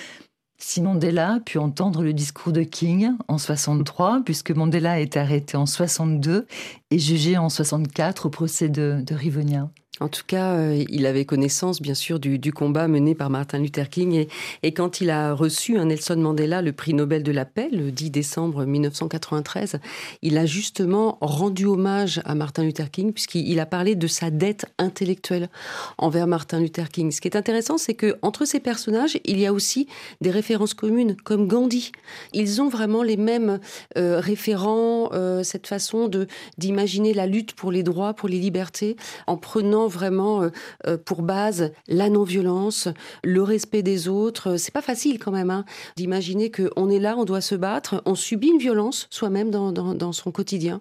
si 0.57 0.81
Mandela 0.81 1.33
a 1.33 1.39
pu 1.41 1.57
entendre 1.57 2.03
le 2.03 2.13
discours 2.13 2.53
de 2.53 2.63
King 2.63 3.11
en 3.27 3.37
63, 3.37 4.21
puisque 4.23 4.51
Mandela 4.51 4.93
a 4.93 4.99
été 4.99 5.19
arrêté 5.19 5.57
en 5.57 5.65
62 5.65 6.47
et 6.89 6.99
jugé 6.99 7.37
en 7.37 7.49
64 7.49 8.27
au 8.27 8.29
procès 8.29 8.69
de 8.69 9.03
Rivonia. 9.13 9.69
En 10.01 10.09
tout 10.09 10.23
cas, 10.27 10.55
euh, 10.55 10.83
il 10.89 11.05
avait 11.05 11.23
connaissance, 11.23 11.81
bien 11.81 11.93
sûr, 11.93 12.19
du, 12.19 12.51
combat 12.51 12.89
mené 12.89 13.15
par 13.15 13.29
Martin 13.29 13.59
Luther 13.59 13.89
King. 13.89 14.27
Et, 14.61 14.71
quand 14.73 14.99
il 14.99 15.09
a 15.09 15.33
reçu 15.33 15.77
un 15.77 15.85
Nelson 15.85 16.17
Mandela 16.17 16.61
le 16.61 16.73
prix 16.73 16.93
Nobel 16.93 17.23
de 17.23 17.31
la 17.31 17.45
paix, 17.45 17.69
le 17.71 17.91
10 17.91 18.09
décembre 18.09 18.65
1993, 18.65 19.79
il 20.21 20.37
a 20.37 20.45
justement 20.45 21.17
rendu 21.21 21.65
hommage 21.65 22.21
à 22.25 22.35
Martin 22.35 22.63
Luther 22.63 22.91
King, 22.91 23.13
puisqu'il 23.13 23.59
a 23.59 23.65
parlé 23.65 23.95
de 23.95 24.07
sa 24.07 24.31
dette 24.31 24.65
intellectuelle 24.77 25.49
envers 25.97 26.27
Martin 26.27 26.59
Luther 26.59 26.89
King. 26.89 27.11
Ce 27.11 27.21
qui 27.21 27.29
est 27.29 27.37
intéressant, 27.37 27.77
c'est 27.77 27.93
que 27.93 28.17
entre 28.21 28.43
ces 28.43 28.59
personnages, 28.59 29.17
il 29.23 29.39
y 29.39 29.45
a 29.45 29.53
aussi 29.53 29.87
des 30.19 30.31
références 30.31 30.73
communes, 30.73 31.15
comme 31.23 31.47
Gandhi. 31.47 31.93
Ils 32.33 32.61
ont 32.61 32.67
vraiment 32.67 33.01
les 33.01 33.17
mêmes 33.17 33.59
euh, 33.97 34.19
référents, 34.19 35.09
euh, 35.13 35.43
cette 35.43 35.67
façon 35.67 36.09
d'imaginer 36.57 37.13
la 37.13 37.27
lutte 37.27 37.53
pour 37.53 37.71
les 37.71 37.83
droits, 37.83 38.13
pour 38.13 38.27
les 38.27 38.39
libertés, 38.39 38.97
en 39.25 39.37
prenant 39.37 39.84
vraiment 39.87 40.43
euh, 40.43 40.49
euh, 40.87 40.97
pour 40.97 41.21
base 41.21 41.71
la 41.87 42.09
non-violence, 42.09 42.87
le 43.23 43.41
respect 43.43 43.83
des 43.83 44.07
autres. 44.07 44.57
C'est 44.57 44.73
pas 44.73 44.81
facile 44.81 45.19
quand 45.19 45.31
même 45.31 45.49
hein, 45.49 45.65
d'imaginer 45.95 46.51
qu'on 46.51 46.89
est 46.89 46.99
là, 46.99 47.15
on 47.17 47.25
doit 47.25 47.41
se 47.41 47.55
battre, 47.55 48.01
on 48.05 48.15
subit 48.15 48.49
une 48.49 48.59
violence 48.59 49.07
soi-même 49.09 49.51
dans, 49.51 49.71
dans, 49.71 49.93
dans 49.93 50.11
son 50.11 50.31
quotidien, 50.31 50.79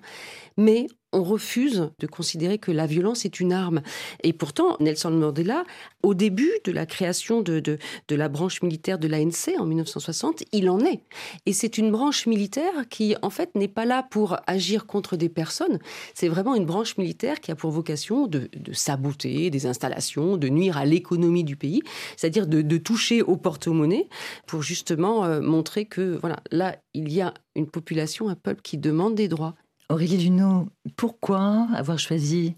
mais 0.57 0.87
on 1.15 1.23
refuse 1.23 1.91
de 1.99 2.07
considérer 2.07 2.59
que 2.59 2.73
la 2.73 2.87
violence 2.87 3.25
est 3.25 3.41
une 3.41 3.53
arme. 3.53 3.83
Et 4.23 4.33
pourtant, 4.33 4.77
Nelson 4.81 5.13
Mandela, 5.13 5.65
au 6.03 6.13
début 6.13 6.53
de 6.65 6.73
la 6.73 6.87
création 6.87 7.41
de, 7.41 7.61
de, 7.61 7.79
la 8.11 8.29
branche 8.29 8.63
militaire 8.63 8.99
de 8.99 9.09
l'ANC 9.09 9.55
en 9.59 9.65
1960, 9.65 10.43
il 10.53 10.69
en 10.69 10.81
est. 10.81 11.01
Et 11.47 11.53
c'est 11.53 11.79
une 11.79 11.91
branche 11.91 12.27
militaire 12.27 12.89
qui, 12.91 13.17
en 13.23 13.31
fait, 13.31 13.55
n'est 13.55 13.69
pas 13.69 13.85
là 13.85 14.03
pour 14.03 14.37
agir 14.47 14.87
contre 14.87 15.17
des 15.17 15.29
personnes. 15.29 15.79
C'est 16.15 16.29
vraiment 16.29 16.55
une 16.55 16.67
branche 16.67 16.97
militaire 16.97 17.41
qui 17.41 17.51
a 17.51 17.55
pour 17.55 17.71
vocation 17.71 18.27
de, 18.27 18.51
saboter 18.73 19.51
des 19.51 19.67
installations, 19.67 20.37
de 20.37 20.49
nuire 20.49 20.77
à 20.77 20.85
l'économie 20.85 21.45
du 21.45 21.57
pays, 21.57 21.83
c'est-à-dire 22.17 22.47
de, 22.47 22.61
de 22.61 22.77
toucher 22.77 23.23
au 23.23 23.37
porte-monnaie 23.37 24.09
pour 24.47 24.63
justement 24.63 25.25
euh, 25.25 25.41
montrer 25.41 25.85
que, 25.87 26.19
voilà, 26.21 26.41
là, 26.51 26.77
il 26.93 27.13
y 27.13 27.21
a 27.21 27.35
une 27.55 27.67
population, 27.67 28.29
un 28.29 28.35
peuple 28.35 28.63
qui 28.63 28.79
demande 28.79 29.15
des 29.15 29.29
droits. 29.29 29.55
Aurélie 29.91 30.17
Luneau, 30.17 30.69
pourquoi 30.97 31.69
avoir 31.75 31.99
choisi 31.99 32.55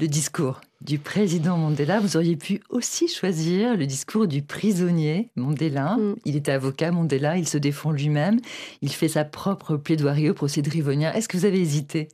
le 0.00 0.08
discours 0.08 0.60
du 0.80 0.98
président 0.98 1.56
Mandela? 1.56 2.00
Vous 2.00 2.16
auriez 2.16 2.36
pu 2.36 2.60
aussi 2.68 3.06
choisir 3.08 3.76
le 3.76 3.86
discours 3.86 4.26
du 4.26 4.42
prisonnier 4.42 5.30
Mandela. 5.36 5.96
Mm. 5.96 6.16
Il 6.24 6.36
était 6.36 6.52
avocat, 6.52 6.90
Mandela, 6.90 7.36
il 7.38 7.46
se 7.48 7.58
défend 7.58 7.92
lui-même, 7.92 8.40
il 8.82 8.90
fait 8.92 9.08
sa 9.08 9.24
propre 9.24 9.76
plaidoirie 9.76 10.30
au 10.30 10.34
procès 10.34 10.62
de 10.62 10.70
Rivonia. 10.70 11.16
Est-ce 11.16 11.28
que 11.28 11.36
vous 11.36 11.44
avez 11.44 11.60
hésité? 11.60 12.08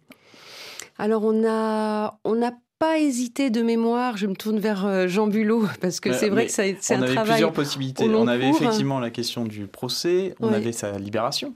Alors, 0.98 1.24
on 1.24 1.42
a, 1.48 2.18
on 2.24 2.34
n'a 2.34 2.52
pas 2.78 2.98
hésité 2.98 3.48
de 3.48 3.62
mémoire. 3.62 4.18
Je 4.18 4.26
me 4.26 4.34
tourne 4.34 4.58
vers 4.58 4.84
euh, 4.84 5.08
Jean 5.08 5.26
Bulot 5.26 5.64
parce 5.80 6.00
que 6.00 6.10
Euh, 6.10 6.16
c'est 6.18 6.28
vrai 6.28 6.46
que 6.46 6.52
ça- 6.52 6.64
c'est 6.80 6.94
on 6.94 6.98
un 6.98 7.02
avait 7.02 7.14
travail. 7.14 7.32
plusieurs 7.32 7.52
possibilités. 7.52 8.04
au 8.04 8.08
long 8.08 8.22
On 8.22 8.26
avait 8.28 8.50
cours. 8.50 8.60
effectivement 8.60 9.00
la 9.00 9.10
question 9.10 9.44
du 9.44 9.66
procès, 9.66 10.34
on 10.40 10.48
Oui. 10.48 10.54
avait 10.54 10.72
sa 10.72 10.98
libération, 10.98 11.54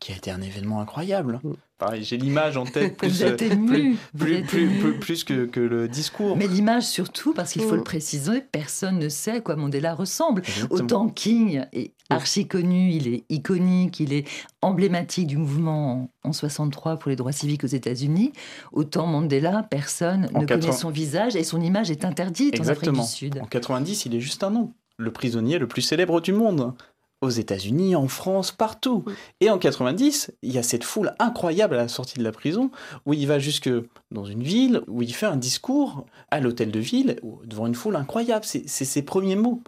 qui 0.00 0.12
a 0.12 0.16
été 0.16 0.32
un 0.32 0.40
événement 0.42 0.80
incroyable. 0.80 1.40
Pareil, 1.80 2.04
j'ai 2.04 2.18
l'image 2.18 2.56
en 2.58 2.64
tête 2.66 2.96
plus, 2.98 3.08
Vous 3.08 3.24
êtes 3.24 3.40
euh, 3.40 3.50
ému, 3.52 3.66
plus, 3.66 3.92
vous 4.14 4.24
plus, 4.26 4.34
êtes 4.34 4.46
plus, 4.46 4.62
ému. 4.64 4.78
plus- 4.80 4.98
plus 5.00 5.24
que, 5.24 5.46
que 5.46 5.60
le 5.60 5.88
discours. 5.88 6.36
Mais 6.36 6.46
l'image 6.46 6.84
surtout, 6.84 7.32
parce 7.32 7.52
qu'il 7.54 7.62
faut 7.62 7.74
le 7.74 7.82
préciser, 7.82 8.42
personne 8.52 8.98
ne 8.98 9.08
sait 9.08 9.30
à 9.32 9.40
quoi 9.40 9.56
Mandela 9.56 9.94
ressemble. 9.94 10.42
Exactement. 10.46 10.74
Autant 10.84 11.08
King 11.08 11.64
est 11.72 11.92
archi 12.10 12.46
connu, 12.46 12.90
il 12.92 13.08
est 13.08 13.24
iconique, 13.30 13.98
il 13.98 14.12
est 14.12 14.28
emblématique 14.60 15.26
du 15.26 15.38
mouvement 15.38 16.10
en, 16.22 16.28
en 16.28 16.32
63 16.34 16.98
pour 16.98 17.08
les 17.08 17.16
droits 17.16 17.32
civiques 17.32 17.64
aux 17.64 17.68
États-Unis, 17.68 18.32
autant 18.72 19.06
Mandela, 19.06 19.66
personne 19.70 20.28
En 20.34 20.40
ne 20.42 20.44
80. 20.46 20.60
connaît 20.60 20.72
son 20.76 20.90
visage 20.90 21.34
et 21.34 21.44
son 21.44 21.60
image 21.62 21.90
est 21.90 22.04
interdite 22.04 22.54
en 22.56 22.62
Afrique 22.62 22.68
Exactement. 22.88 23.02
du 23.04 23.08
Sud. 23.08 23.38
En 23.42 23.46
90, 23.46 24.04
il 24.04 24.14
est 24.14 24.20
juste 24.20 24.44
un 24.44 24.50
nom. 24.50 24.72
Le 24.98 25.10
prisonnier 25.12 25.58
le 25.58 25.66
plus 25.66 25.80
célèbre 25.80 26.20
du 26.20 26.34
monde. 26.34 26.74
Aux 27.20 27.30
États-Unis, 27.30 27.94
en 27.96 28.08
France, 28.08 28.50
partout. 28.50 29.04
Et 29.40 29.50
en 29.50 29.58
90, 29.58 30.32
il 30.42 30.52
y 30.52 30.58
a 30.58 30.62
cette 30.62 30.84
foule 30.84 31.14
incroyable 31.18 31.74
à 31.74 31.78
la 31.78 31.88
sortie 31.88 32.18
de 32.18 32.24
la 32.24 32.32
prison 32.32 32.70
où 33.06 33.12
il 33.12 33.26
va 33.26 33.38
jusque 33.38 33.70
dans 34.10 34.24
une 34.24 34.42
ville 34.42 34.82
où 34.88 35.02
il 35.02 35.14
fait 35.14 35.26
un 35.26 35.36
discours 35.36 36.06
à 36.30 36.40
l'hôtel 36.40 36.70
de 36.70 36.80
ville 36.80 37.16
devant 37.44 37.66
une 37.66 37.74
foule 37.74 37.96
incroyable. 37.96 38.44
C'est 38.44 38.66
ses 38.66 39.02
premiers 39.02 39.36
mots. 39.36 39.62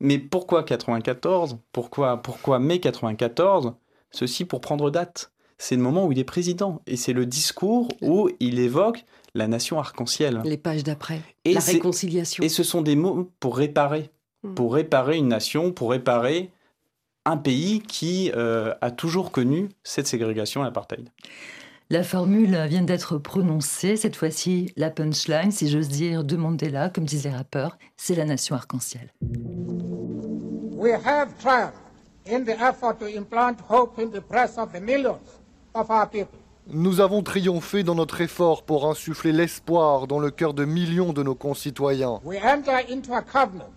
Mais 0.00 0.18
pourquoi 0.18 0.62
94 0.62 1.58
Pourquoi 1.72 2.18
pourquoi 2.22 2.58
mai 2.58 2.80
94 2.80 3.72
Ceci 4.10 4.44
pour 4.44 4.60
prendre 4.60 4.90
date. 4.90 5.32
C'est 5.58 5.76
le 5.76 5.82
moment 5.82 6.06
où 6.06 6.12
il 6.12 6.18
est 6.18 6.24
président 6.24 6.82
et 6.86 6.96
c'est 6.96 7.14
le 7.14 7.24
discours 7.24 7.88
où 8.02 8.28
il 8.40 8.58
évoque 8.58 9.04
la 9.34 9.48
nation 9.48 9.78
arc-en-ciel. 9.78 10.42
Les 10.44 10.58
pages 10.58 10.84
d'après. 10.84 11.22
La 11.46 11.60
réconciliation. 11.60 12.44
Et 12.44 12.48
ce 12.48 12.62
sont 12.62 12.82
des 12.82 12.96
mots 12.96 13.30
pour 13.40 13.56
réparer, 13.56 14.10
hmm. 14.42 14.54
pour 14.54 14.74
réparer 14.74 15.16
une 15.16 15.28
nation, 15.28 15.72
pour 15.72 15.90
réparer 15.90 16.50
un 17.26 17.36
pays 17.36 17.80
qui 17.80 18.30
euh, 18.34 18.72
a 18.80 18.90
toujours 18.90 19.32
connu 19.32 19.68
cette 19.82 20.06
ségrégation 20.06 20.62
et 20.62 20.64
l'apartheid. 20.64 21.10
La 21.90 22.02
formule 22.02 22.56
vient 22.68 22.82
d'être 22.82 23.18
prononcée, 23.18 23.96
cette 23.96 24.16
fois-ci 24.16 24.72
la 24.76 24.90
punchline, 24.90 25.50
si 25.50 25.68
j'ose 25.68 25.88
dire, 25.88 26.24
de 26.24 26.36
Mandela, 26.36 26.88
comme 26.88 27.04
disent 27.04 27.24
les 27.24 27.30
rappeurs, 27.30 27.78
c'est 27.96 28.14
la 28.14 28.24
nation 28.24 28.56
arc-en-ciel. 28.56 29.12
We 30.72 30.92
have 30.92 31.28
tried 31.38 31.72
in 32.28 32.44
the 32.44 32.60
effort 32.60 32.98
to 32.98 33.06
implant 33.06 33.56
hope 33.68 33.98
in 34.00 34.08
the 34.08 34.22
breast 34.28 34.58
of 34.58 34.72
the 34.72 34.80
millions 34.80 35.20
of 35.74 35.90
our 35.90 36.08
people. 36.08 36.38
Nous 36.68 37.00
avons 37.00 37.22
triomphé 37.22 37.84
dans 37.84 37.94
notre 37.94 38.20
effort 38.20 38.64
pour 38.64 38.90
insuffler 38.90 39.30
l'espoir 39.30 40.08
dans 40.08 40.18
le 40.18 40.32
cœur 40.32 40.54
de 40.54 40.64
millions 40.64 41.12
de 41.12 41.22
nos 41.22 41.36
concitoyens. 41.36 42.20
We 42.24 42.38
enter 42.42 42.92
into 42.92 43.14
a 43.14 43.22
covenant 43.22 43.70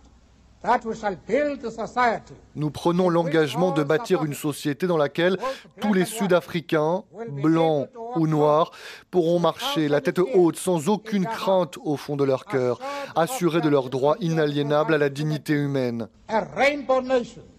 nous 2.56 2.69
prenons 2.69 3.10
l'engagement 3.10 3.72
de 3.72 3.82
bâtir 3.84 4.26
une 4.26 4.34
société 4.34 4.88
dans 4.88 4.98
laquelle 4.98 5.38
tous 5.80 5.93
les 5.93 6.04
Sud-Africains, 6.04 7.04
blancs 7.30 7.88
ou 8.15 8.28
noirs, 8.28 8.72
pourront 9.10 9.39
marcher 9.39 9.88
la 9.88 10.02
tête 10.02 10.19
haute 10.19 10.58
sans 10.58 10.89
aucune 10.89 11.26
crainte 11.26 11.78
au 11.84 11.95
fond 11.95 12.17
de 12.17 12.26
leur 12.26 12.45
cœur, 12.45 12.80
assurés 13.15 13.62
de 13.62 13.69
leurs 13.69 13.89
droits 13.89 14.17
inaliénables 14.19 14.93
à 14.93 14.98
la 14.98 15.10
dignité 15.10 15.54
humaine. 15.54 16.10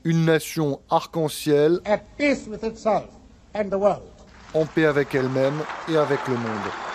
Une 0.04 0.26
nation 0.26 0.80
arc-en-ciel. 0.90 1.80
En 4.52 4.66
paix 4.66 4.84
avec 4.84 5.14
elle-même 5.14 5.58
et 5.88 5.96
avec 5.96 6.28
le 6.28 6.34
monde. 6.34 6.89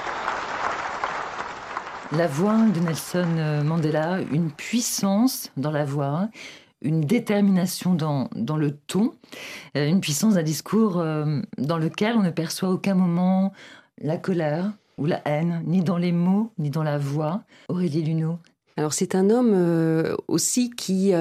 La 2.12 2.28
voix 2.28 2.58
de 2.58 2.80
Nelson 2.80 3.64
Mandela, 3.66 4.20
une 4.32 4.52
puissance 4.52 5.52
dans 5.58 5.72
la 5.72 5.86
voix, 5.86 6.30
une 6.82 7.02
détermination 7.02 7.96
dans, 7.96 8.30
dans 8.36 8.58
le 8.58 8.72
ton, 8.72 9.14
euh, 9.76 9.88
une 9.88 10.02
puissance 10.02 10.36
d'un 10.36 10.44
discours 10.44 11.00
euh, 11.00 11.42
dans 11.58 11.78
lequel 11.78 12.16
on 12.16 12.22
ne 12.22 12.30
perçoit 12.30 12.70
aucun 12.70 12.94
moment 12.96 13.54
la 14.00 14.18
colère 14.18 14.72
ou 14.98 15.06
la 15.06 15.22
haine, 15.26 15.64
ni 15.66 15.84
dans 15.84 15.98
les 15.98 16.12
mots, 16.12 16.52
ni 16.58 16.70
dans 16.70 16.84
la 16.84 16.98
voix. 16.98 17.44
Aurélie 17.70 18.04
Luneau. 18.04 18.38
Alors 18.78 18.94
c'est 18.94 19.16
un 19.16 19.30
homme 19.30 19.54
euh, 19.54 20.16
aussi 20.28 20.70
qui, 20.70 21.12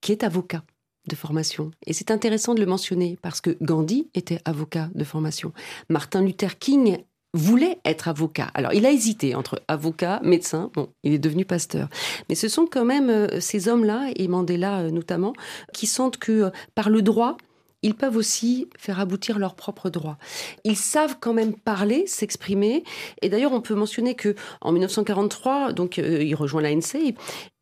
qui 0.00 0.12
est 0.12 0.24
avocat 0.24 0.62
de 1.08 1.14
formation. 1.14 1.70
Et 1.86 1.92
c'est 1.92 2.10
intéressant 2.10 2.54
de 2.54 2.60
le 2.60 2.66
mentionner 2.66 3.16
parce 3.22 3.40
que 3.40 3.56
Gandhi 3.62 4.08
était 4.14 4.40
avocat 4.44 4.88
de 4.94 5.04
formation. 5.04 5.52
Martin 5.88 6.22
Luther 6.22 6.58
King 6.58 6.98
voulait 7.36 7.78
être 7.84 8.08
avocat. 8.08 8.50
Alors, 8.54 8.72
il 8.72 8.86
a 8.86 8.90
hésité 8.90 9.34
entre 9.34 9.62
avocat, 9.68 10.20
médecin. 10.22 10.70
Bon, 10.74 10.88
il 11.02 11.12
est 11.12 11.18
devenu 11.18 11.44
pasteur. 11.44 11.88
Mais 12.28 12.34
ce 12.34 12.48
sont 12.48 12.66
quand 12.66 12.84
même 12.84 13.10
euh, 13.10 13.40
ces 13.40 13.68
hommes-là, 13.68 14.10
et 14.16 14.28
Mandela 14.28 14.80
euh, 14.80 14.90
notamment, 14.90 15.34
qui 15.72 15.86
sentent 15.86 16.16
que 16.16 16.32
euh, 16.32 16.50
par 16.74 16.90
le 16.90 17.02
droit, 17.02 17.36
ils 17.82 17.94
peuvent 17.94 18.16
aussi 18.16 18.68
faire 18.78 18.98
aboutir 18.98 19.38
leurs 19.38 19.54
propres 19.54 19.90
droits. 19.90 20.18
Ils 20.64 20.76
savent 20.76 21.18
quand 21.20 21.34
même 21.34 21.54
parler, 21.54 22.06
s'exprimer. 22.06 22.82
Et 23.22 23.28
d'ailleurs, 23.28 23.52
on 23.52 23.60
peut 23.60 23.74
mentionner 23.74 24.14
que 24.14 24.34
en 24.60 24.72
1943, 24.72 25.72
donc 25.72 25.98
il 25.98 26.34
rejoint 26.34 26.62
l'ANC 26.62 27.14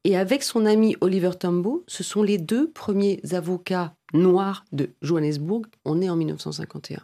et 0.04 0.16
avec 0.16 0.42
son 0.42 0.66
ami 0.66 0.96
Oliver 1.00 1.30
Tambo, 1.38 1.82
ce 1.88 2.02
sont 2.02 2.22
les 2.22 2.36
deux 2.36 2.70
premiers 2.70 3.20
avocats 3.32 3.94
noirs 4.12 4.64
de 4.72 4.90
Johannesburg. 5.00 5.62
On 5.86 6.02
est 6.02 6.10
en 6.10 6.16
1951. 6.16 7.00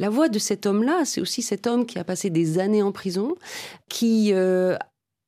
La 0.00 0.08
voix 0.08 0.30
de 0.30 0.38
cet 0.38 0.64
homme-là, 0.64 1.02
c'est 1.04 1.20
aussi 1.20 1.42
cet 1.42 1.66
homme 1.66 1.84
qui 1.84 1.98
a 1.98 2.04
passé 2.04 2.30
des 2.30 2.58
années 2.58 2.82
en 2.82 2.90
prison, 2.90 3.34
qui 3.90 4.32
euh, 4.32 4.74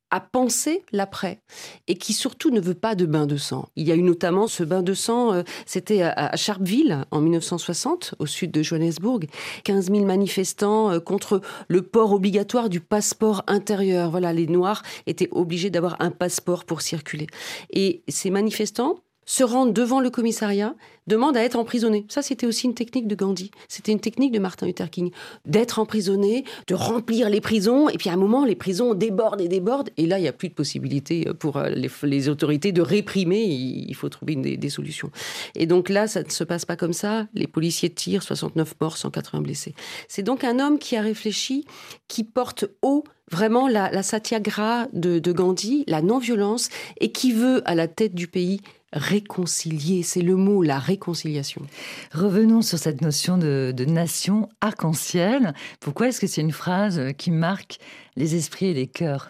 a 0.09 0.19
pensé 0.19 0.83
l'après 0.91 1.41
et 1.87 1.93
qui 1.93 2.11
surtout 2.11 2.49
ne 2.49 2.59
veut 2.59 2.73
pas 2.73 2.95
de 2.95 3.05
bain 3.05 3.27
de 3.27 3.37
sang. 3.37 3.69
Il 3.75 3.87
y 3.87 3.91
a 3.91 3.95
eu 3.95 4.01
notamment 4.01 4.47
ce 4.47 4.63
bain 4.63 4.81
de 4.81 4.95
sang, 4.95 5.31
euh, 5.31 5.43
c'était 5.67 6.01
à, 6.01 6.35
Sharpeville 6.35 7.05
en 7.11 7.21
1960, 7.21 8.15
au 8.17 8.25
sud 8.25 8.49
de 8.49 8.63
Johannesburg, 8.63 9.27
15 9.63 9.91
000 9.91 10.05
manifestants 10.05 10.89
euh, 10.89 10.99
contre 10.99 11.41
le 11.67 11.83
port 11.83 12.11
obligatoire 12.11 12.67
du 12.67 12.79
passeport 12.79 13.43
intérieur. 13.45 14.09
Voilà, 14.09 14.33
les 14.33 14.47
Noirs 14.47 14.81
étaient 15.05 15.29
obligés 15.31 15.69
d'avoir 15.69 15.97
un 15.99 16.09
passeport 16.09 16.65
pour 16.65 16.81
circuler. 16.81 17.27
Et 17.69 18.01
ces 18.07 18.31
manifestants 18.31 19.02
se 19.25 19.43
rendent 19.43 19.73
devant 19.73 19.99
le 19.99 20.09
commissariat, 20.09 20.75
demandent 21.07 21.37
à 21.37 21.43
être 21.43 21.57
emprisonnés. 21.57 22.05
Ça, 22.09 22.21
c'était 22.21 22.45
aussi 22.45 22.65
une 22.67 22.73
technique 22.73 23.07
de 23.07 23.15
Gandhi. 23.15 23.51
C'était 23.67 23.91
une 23.91 23.99
technique 23.99 24.31
de 24.31 24.39
Martin 24.39 24.65
Luther 24.65 24.89
King. 24.89 25.11
D'être 25.45 25.79
emprisonné, 25.79 26.45
de 26.67 26.75
remplir 26.75 27.29
les 27.29 27.41
prisons, 27.41 27.89
et 27.89 27.97
puis 27.97 28.09
à 28.09 28.13
un 28.13 28.17
moment, 28.17 28.45
les 28.45 28.55
prisons 28.55 28.93
débordent 28.93 29.41
et 29.41 29.47
débordent, 29.47 29.89
et 29.97 30.05
là, 30.05 30.17
il 30.19 30.21
n'y 30.21 30.27
a 30.27 30.33
plus 30.33 30.49
de 30.49 30.53
possibilité 30.53 31.25
pour 31.39 31.57
euh, 31.57 31.69
les, 31.69 32.29
autorités 32.29 32.71
de 32.71 32.81
réprimer, 32.81 33.43
il 33.43 33.95
faut 33.95 34.09
trouver 34.09 34.35
des, 34.35 34.69
solutions. 34.69 35.11
Et 35.55 35.65
donc 35.65 35.89
là, 35.89 36.07
ça 36.07 36.23
ne 36.23 36.29
se 36.29 36.43
passe 36.43 36.65
pas 36.65 36.75
comme 36.75 36.93
ça. 36.93 37.27
Les 37.33 37.47
policiers 37.47 37.89
tirent, 37.89 38.23
69 38.23 38.75
morts, 38.79 38.97
180 38.97 39.41
blessés. 39.41 39.75
C'est 40.07 40.23
donc 40.23 40.43
un 40.43 40.59
homme 40.59 40.79
qui 40.79 40.95
a 40.95 41.01
réfléchi, 41.01 41.65
qui 42.07 42.23
porte 42.23 42.65
haut 42.81 43.03
vraiment 43.31 43.67
la, 43.67 44.03
satyagraha 44.03 44.87
de, 44.93 45.19
de 45.19 45.31
Gandhi, 45.31 45.83
la 45.87 46.01
non-violence, 46.01 46.69
et 46.99 47.11
qui 47.11 47.33
veut, 47.33 47.61
à 47.65 47.75
la 47.75 47.87
tête 47.87 48.13
du 48.13 48.27
pays, 48.27 48.61
réconcilier. 48.93 50.03
C'est 50.03 50.21
le 50.21 50.35
mot, 50.35 50.63
la 50.63 50.79
réconciliation. 50.79 51.61
Revenons 52.13 52.61
sur 52.61 52.77
cette 52.77 53.01
notion 53.01 53.37
de, 53.37 53.73
nation 53.87 54.49
arc-en-ciel. 54.61 55.53
Pourquoi 55.79 56.07
est-ce 56.07 56.21
que 56.21 56.27
c'est 56.27 56.41
une 56.41 56.51
phrase 56.51 57.01
qui 57.17 57.31
marque 57.31 57.79
les 58.15 58.35
esprits 58.35 58.67
et 58.67 58.73
les 58.73 58.87
cœurs? 58.87 59.29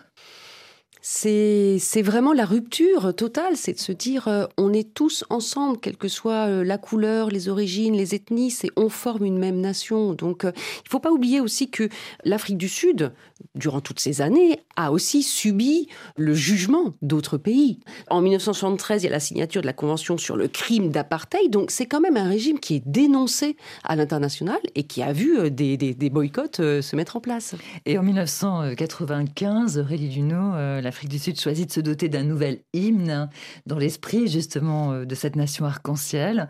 C'est 1.06 2.02
vraiment 2.02 2.32
la 2.32 2.46
rupture 2.46 3.14
totale, 3.14 3.58
c'est 3.58 3.74
de 3.74 3.80
se 3.80 3.92
dire 3.92 4.30
euh, 4.30 4.46
on 4.58 4.72
est 4.72 4.94
tous 4.94 5.26
ensemble, 5.30 5.78
quelle 5.78 5.98
que 5.98 6.08
soit 6.08 6.48
euh, 6.48 6.64
la 6.64 6.78
couleur, 6.78 7.30
les 7.30 7.50
origines, 7.50 7.94
les 7.94 8.16
ethnies, 8.16 8.52
c'est 8.52 8.70
on 8.78 8.88
forme 8.88 9.26
une 9.26 9.38
même 9.38 9.60
nation. 9.60 10.14
Donc 10.14 10.46
euh, 10.46 10.54
il 10.56 10.86
ne 10.86 10.90
faut 10.90 11.02
pas 11.02 11.12
oublier 11.12 11.42
aussi 11.42 11.70
que 11.70 11.90
l'Afrique 12.24 12.58
du 12.58 12.70
Sud, 12.70 13.12
durant 13.54 13.82
toutes 13.82 14.00
ces 14.00 14.22
années, 14.22 14.62
a 14.78 14.94
aussi 14.94 15.24
subi 15.24 15.90
le 16.16 16.34
jugement 16.34 16.94
d'autres 17.02 17.38
pays. 17.38 17.82
En 18.10 18.22
1973, 18.22 19.04
il 19.04 19.08
y 19.08 19.10
a 19.10 19.12
la 19.12 19.20
signature 19.20 19.62
de 19.62 19.68
la 19.68 19.74
Convention 19.74 20.18
sur 20.18 20.38
le 20.38 20.48
crime 20.48 20.90
d'apartheid, 20.90 21.52
donc 21.52 21.70
c'est 21.70 21.86
quand 21.86 22.00
même 22.00 22.16
un 22.16 22.30
régime 22.30 22.60
qui 22.60 22.76
est 22.76 22.84
dénoncé 22.86 23.58
à 23.84 23.98
l'international 23.98 24.60
et 24.76 24.84
qui 24.84 25.04
a 25.04 25.12
vu 25.12 25.52
des, 25.52 26.10
boycotts 26.10 26.62
se 26.62 26.96
mettre 26.96 27.18
en 27.18 27.20
place. 27.20 27.56
Et 27.86 27.98
en 27.98 28.04
1995, 28.04 29.80
Aurélie 29.80 30.08
Duno, 30.08 30.54
la 30.54 30.93
l'Afrique 30.94 31.10
du 31.10 31.18
Sud 31.18 31.40
choisit 31.40 31.70
de 31.70 31.74
se 31.74 31.80
doter 31.80 32.08
d'un 32.08 32.24
nouvel 32.24 32.60
hymne 32.72 33.28
dans 33.66 33.80
l'esprit 33.80 34.28
justement 34.28 34.92
euh, 34.92 35.06
de 35.06 35.16
cette 35.16 35.36
nation 35.36 35.66
arc-en-ciel. 35.66 36.50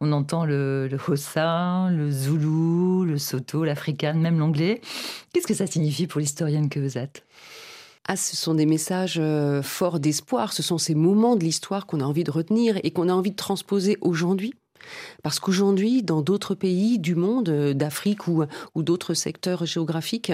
On 0.00 0.10
entend 0.10 0.44
le, 0.44 0.88
le 0.88 0.98
Hossa, 0.98 1.90
le 1.92 2.10
Zoulou, 2.10 3.04
le 3.04 3.18
Soto, 3.18 3.62
l'Africain, 3.62 4.14
même 4.14 4.40
l'anglais. 4.40 4.80
Qu'est-ce 5.32 5.46
que 5.46 5.54
ça 5.54 5.68
signifie 5.68 6.08
pour 6.08 6.20
l'historienne 6.20 6.68
que 6.68 6.80
vous 6.80 6.98
êtes? 6.98 7.24
Ah, 8.08 8.16
ce 8.16 8.34
sont 8.34 8.54
des 8.54 8.66
messages 8.66 9.20
euh, 9.20 9.62
forts 9.62 10.00
d'espoir, 10.00 10.52
ce 10.52 10.64
sont 10.64 10.76
ces 10.76 10.96
moments 10.96 11.36
de 11.36 11.44
l'histoire 11.44 11.86
qu'on 11.86 12.00
a 12.00 12.04
envie 12.04 12.24
de 12.24 12.32
retenir 12.32 12.80
et 12.82 12.90
qu'on 12.90 13.08
a 13.08 13.12
envie 13.12 13.30
de 13.30 13.36
transposer 13.36 13.96
aujourd'hui. 14.00 14.54
Parce 15.22 15.40
qu'aujourd'hui, 15.40 16.02
dans 16.02 16.22
d'autres 16.22 16.54
pays 16.54 16.98
du 16.98 17.14
monde, 17.14 17.48
euh, 17.48 17.74
d'Afrique 17.74 18.26
ou, 18.28 18.46
d'autres 18.76 19.14
secteurs 19.14 19.66
géographiques, 19.66 20.32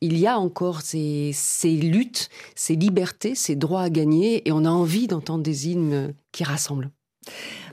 il 0.00 0.18
y 0.18 0.26
a 0.26 0.38
encore 0.38 0.80
ces, 0.82 1.32
luttes, 1.64 2.28
ces 2.54 2.76
libertés, 2.76 3.34
ces 3.34 3.56
droits 3.56 3.82
à 3.82 3.90
gagner, 3.90 4.46
et 4.48 4.52
on 4.52 4.64
a 4.64 4.70
envie 4.70 5.06
d'entendre 5.06 5.42
des 5.42 5.68
hymnes 5.68 6.14
qui 6.32 6.44
rassemblent. 6.44 6.90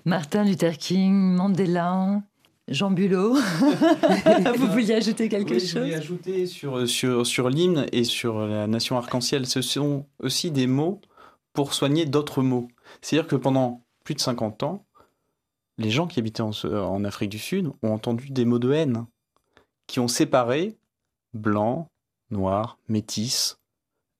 Martin 0.05 0.43
Luther 0.43 0.77
King, 0.77 1.13
Mandela, 1.13 2.21
Jean 2.67 2.91
Bulot, 2.91 3.35
vous 4.55 4.67
vouliez 4.67 4.93
ajouter 4.93 5.27
quelque 5.27 5.59
chose 5.59 5.67
Je 5.67 5.79
voulais 5.79 5.95
ajouter 5.95 6.45
sur, 6.47 6.87
sur, 6.87 7.27
sur 7.27 7.49
l'hymne 7.49 7.85
et 7.91 8.03
sur 8.03 8.39
la 8.39 8.67
nation 8.67 8.97
arc-en-ciel, 8.97 9.45
ce 9.45 9.61
sont 9.61 10.05
aussi 10.19 10.49
des 10.49 10.67
mots 10.67 11.01
pour 11.53 11.73
soigner 11.73 12.05
d'autres 12.05 12.41
mots. 12.41 12.67
C'est-à-dire 13.01 13.27
que 13.27 13.35
pendant 13.35 13.83
plus 14.03 14.15
de 14.15 14.19
50 14.19 14.63
ans, 14.63 14.85
les 15.77 15.89
gens 15.89 16.07
qui 16.07 16.19
habitaient 16.19 16.41
en, 16.41 17.03
Afrique 17.03 17.29
du 17.29 17.39
Sud 17.39 17.71
ont 17.81 17.93
entendu 17.93 18.29
des 18.29 18.45
mots 18.45 18.59
de 18.59 18.71
haine 18.71 19.05
qui 19.87 19.99
ont 19.99 20.07
séparé 20.07 20.77
blancs, 21.33 21.87
noirs, 22.29 22.77
métis. 22.87 23.57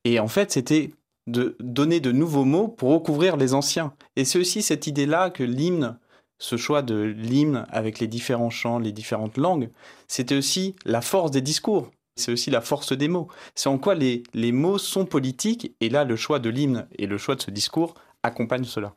Et 0.04 0.20
en 0.20 0.28
fait, 0.28 0.52
c'était 0.52 0.92
de 1.28 1.56
donner 1.60 2.00
de 2.00 2.12
nouveaux 2.12 2.44
mots 2.44 2.68
pour 2.68 2.92
recouvrir 2.92 3.38
les 3.38 3.54
anciens. 3.54 3.94
Et 4.16 4.26
c'est 4.26 4.40
aussi 4.40 4.62
cette 4.62 4.88
idée-là 4.88 5.30
que 5.30 5.44
l'hymne 5.44 5.98
ce 6.44 6.58
choix 6.58 6.82
de 6.82 6.96
l'hymne 6.96 7.66
avec 7.70 8.00
les 8.00 8.08
différents 8.08 8.50
chants, 8.50 8.78
les 8.78 8.92
différentes 8.92 9.38
langues, 9.38 9.70
c'était 10.10 10.36
aussi 10.36 10.76
la 10.84 11.00
force 11.00 11.32
des 11.32 11.42
discours. 11.42 11.90
C'est 12.18 12.34
aussi 12.34 12.52
la 12.52 12.60
force 12.60 12.92
des 12.92 13.08
mots. 13.08 13.30
C'est 13.56 13.70
en 13.70 13.78
quoi 13.78 13.96
les, 13.96 14.24
les 14.34 14.52
mots 14.52 14.78
sont 14.78 15.06
politiques, 15.06 15.74
et 15.80 15.88
là, 15.88 16.04
le 16.04 16.18
choix 16.18 16.40
de 16.40 16.50
l'hymne 16.50 16.86
et 16.98 17.08
le 17.08 17.18
choix 17.18 17.36
de 17.36 17.42
ce 17.42 17.50
discours 17.50 17.96
accompagnent 18.24 18.64
cela. 18.64 18.96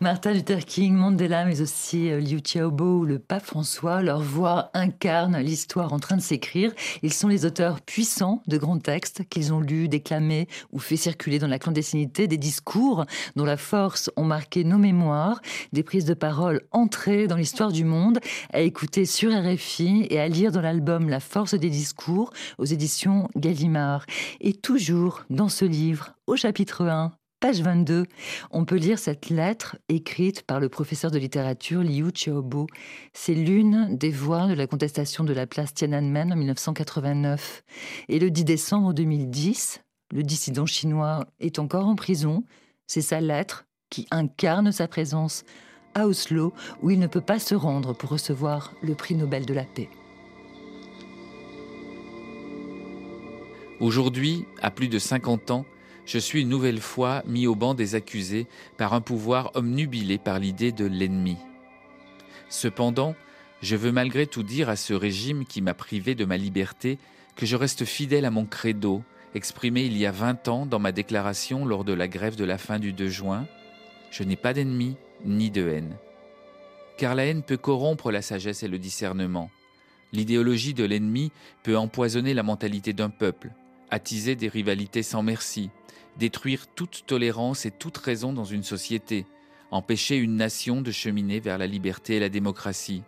Martin 0.00 0.32
Luther 0.32 0.64
King, 0.64 0.94
Mandela, 0.94 1.44
mais 1.44 1.60
aussi 1.60 2.10
euh, 2.10 2.20
Liu 2.20 2.40
Xiaobo 2.40 3.00
ou 3.00 3.04
le 3.04 3.18
pape 3.18 3.44
François, 3.44 4.02
leur 4.02 4.20
voix 4.20 4.70
incarne 4.72 5.38
l'histoire 5.38 5.92
en 5.92 5.98
train 5.98 6.16
de 6.16 6.22
s'écrire. 6.22 6.72
Ils 7.02 7.12
sont 7.12 7.28
les 7.28 7.44
auteurs 7.44 7.82
puissants 7.82 8.42
de 8.46 8.56
grands 8.56 8.78
textes 8.78 9.28
qu'ils 9.28 9.52
ont 9.52 9.60
lus, 9.60 9.88
déclamés 9.88 10.48
ou 10.72 10.78
fait 10.78 10.96
circuler 10.96 11.38
dans 11.38 11.48
la 11.48 11.58
clandestinité, 11.58 12.26
des 12.26 12.38
discours 12.38 13.04
dont 13.36 13.44
la 13.44 13.58
force 13.58 14.10
ont 14.16 14.24
marqué 14.24 14.64
nos 14.64 14.78
mémoires, 14.78 15.42
des 15.72 15.82
prises 15.82 16.06
de 16.06 16.14
parole 16.14 16.62
entrées 16.70 17.26
dans 17.26 17.36
l'histoire 17.36 17.72
du 17.72 17.84
monde, 17.84 18.20
à 18.54 18.60
écouter 18.60 19.04
sur 19.04 19.30
RFI 19.30 20.06
et 20.08 20.18
à 20.18 20.28
lire 20.28 20.50
dans 20.50 20.62
l'album 20.62 21.10
La 21.10 21.20
force 21.20 21.54
des 21.54 21.70
discours 21.70 22.32
aux 22.56 22.64
éditions 22.64 23.28
Gallimard. 23.36 24.06
Et 24.40 24.54
toujours 24.54 25.24
dans 25.28 25.50
ce 25.50 25.66
livre, 25.66 26.14
au 26.26 26.36
chapitre 26.36 26.86
1, 26.86 27.12
page 27.42 27.60
22, 27.60 28.06
on 28.52 28.64
peut 28.64 28.76
lire 28.76 29.00
cette 29.00 29.28
lettre 29.28 29.76
écrite 29.88 30.42
par 30.42 30.60
le 30.60 30.68
professeur 30.68 31.10
de 31.10 31.18
littérature 31.18 31.82
Liu 31.82 32.12
Xiaobo. 32.12 32.68
C'est 33.14 33.34
l'une 33.34 33.96
des 33.96 34.10
voix 34.10 34.46
de 34.46 34.54
la 34.54 34.68
contestation 34.68 35.24
de 35.24 35.32
la 35.32 35.48
place 35.48 35.74
Tiananmen 35.74 36.32
en 36.32 36.36
1989. 36.36 37.64
Et 38.08 38.20
le 38.20 38.30
10 38.30 38.44
décembre 38.44 38.94
2010, 38.94 39.80
le 40.12 40.22
dissident 40.22 40.66
chinois 40.66 41.26
est 41.40 41.58
encore 41.58 41.88
en 41.88 41.96
prison. 41.96 42.44
C'est 42.86 43.00
sa 43.00 43.20
lettre 43.20 43.64
qui 43.90 44.06
incarne 44.12 44.70
sa 44.70 44.86
présence 44.86 45.42
à 45.96 46.06
Oslo, 46.06 46.52
où 46.80 46.90
il 46.90 47.00
ne 47.00 47.08
peut 47.08 47.20
pas 47.20 47.40
se 47.40 47.56
rendre 47.56 47.92
pour 47.92 48.10
recevoir 48.10 48.72
le 48.84 48.94
prix 48.94 49.16
Nobel 49.16 49.46
de 49.46 49.54
la 49.54 49.64
paix. 49.64 49.90
Aujourd'hui, 53.80 54.44
à 54.60 54.70
plus 54.70 54.86
de 54.86 55.00
50 55.00 55.50
ans, 55.50 55.66
je 56.04 56.18
suis 56.18 56.42
une 56.42 56.48
nouvelle 56.48 56.80
fois 56.80 57.22
mis 57.26 57.46
au 57.46 57.54
banc 57.54 57.74
des 57.74 57.94
accusés 57.94 58.46
par 58.76 58.92
un 58.92 59.00
pouvoir 59.00 59.50
omnubilé 59.54 60.18
par 60.18 60.38
l'idée 60.38 60.72
de 60.72 60.84
l'ennemi. 60.84 61.36
Cependant, 62.48 63.14
je 63.62 63.76
veux 63.76 63.92
malgré 63.92 64.26
tout 64.26 64.42
dire 64.42 64.68
à 64.68 64.76
ce 64.76 64.92
régime 64.92 65.46
qui 65.46 65.62
m'a 65.62 65.74
privé 65.74 66.14
de 66.14 66.24
ma 66.24 66.36
liberté 66.36 66.98
que 67.36 67.46
je 67.46 67.56
reste 67.56 67.84
fidèle 67.84 68.24
à 68.24 68.30
mon 68.30 68.44
credo, 68.44 69.02
exprimé 69.34 69.82
il 69.84 69.96
y 69.96 70.04
a 70.04 70.10
20 70.10 70.48
ans 70.48 70.66
dans 70.66 70.78
ma 70.78 70.92
déclaration 70.92 71.64
lors 71.64 71.84
de 71.84 71.92
la 71.92 72.08
grève 72.08 72.36
de 72.36 72.44
la 72.44 72.58
fin 72.58 72.78
du 72.78 72.92
2 72.92 73.08
juin. 73.08 73.46
Je 74.10 74.24
n'ai 74.24 74.36
pas 74.36 74.52
d'ennemi 74.52 74.96
ni 75.24 75.50
de 75.50 75.68
haine. 75.68 75.96
Car 76.98 77.14
la 77.14 77.24
haine 77.24 77.42
peut 77.42 77.56
corrompre 77.56 78.10
la 78.10 78.20
sagesse 78.20 78.62
et 78.62 78.68
le 78.68 78.78
discernement. 78.78 79.50
L'idéologie 80.12 80.74
de 80.74 80.84
l'ennemi 80.84 81.32
peut 81.62 81.78
empoisonner 81.78 82.34
la 82.34 82.42
mentalité 82.42 82.92
d'un 82.92 83.08
peuple, 83.08 83.50
attiser 83.90 84.36
des 84.36 84.48
rivalités 84.48 85.02
sans 85.02 85.22
merci, 85.22 85.70
détruire 86.18 86.66
toute 86.66 87.04
tolérance 87.06 87.66
et 87.66 87.70
toute 87.70 87.96
raison 87.96 88.32
dans 88.32 88.44
une 88.44 88.62
société, 88.62 89.26
empêcher 89.70 90.16
une 90.16 90.36
nation 90.36 90.82
de 90.82 90.90
cheminer 90.90 91.40
vers 91.40 91.58
la 91.58 91.66
liberté 91.66 92.16
et 92.16 92.20
la 92.20 92.28
démocratie. 92.28 93.02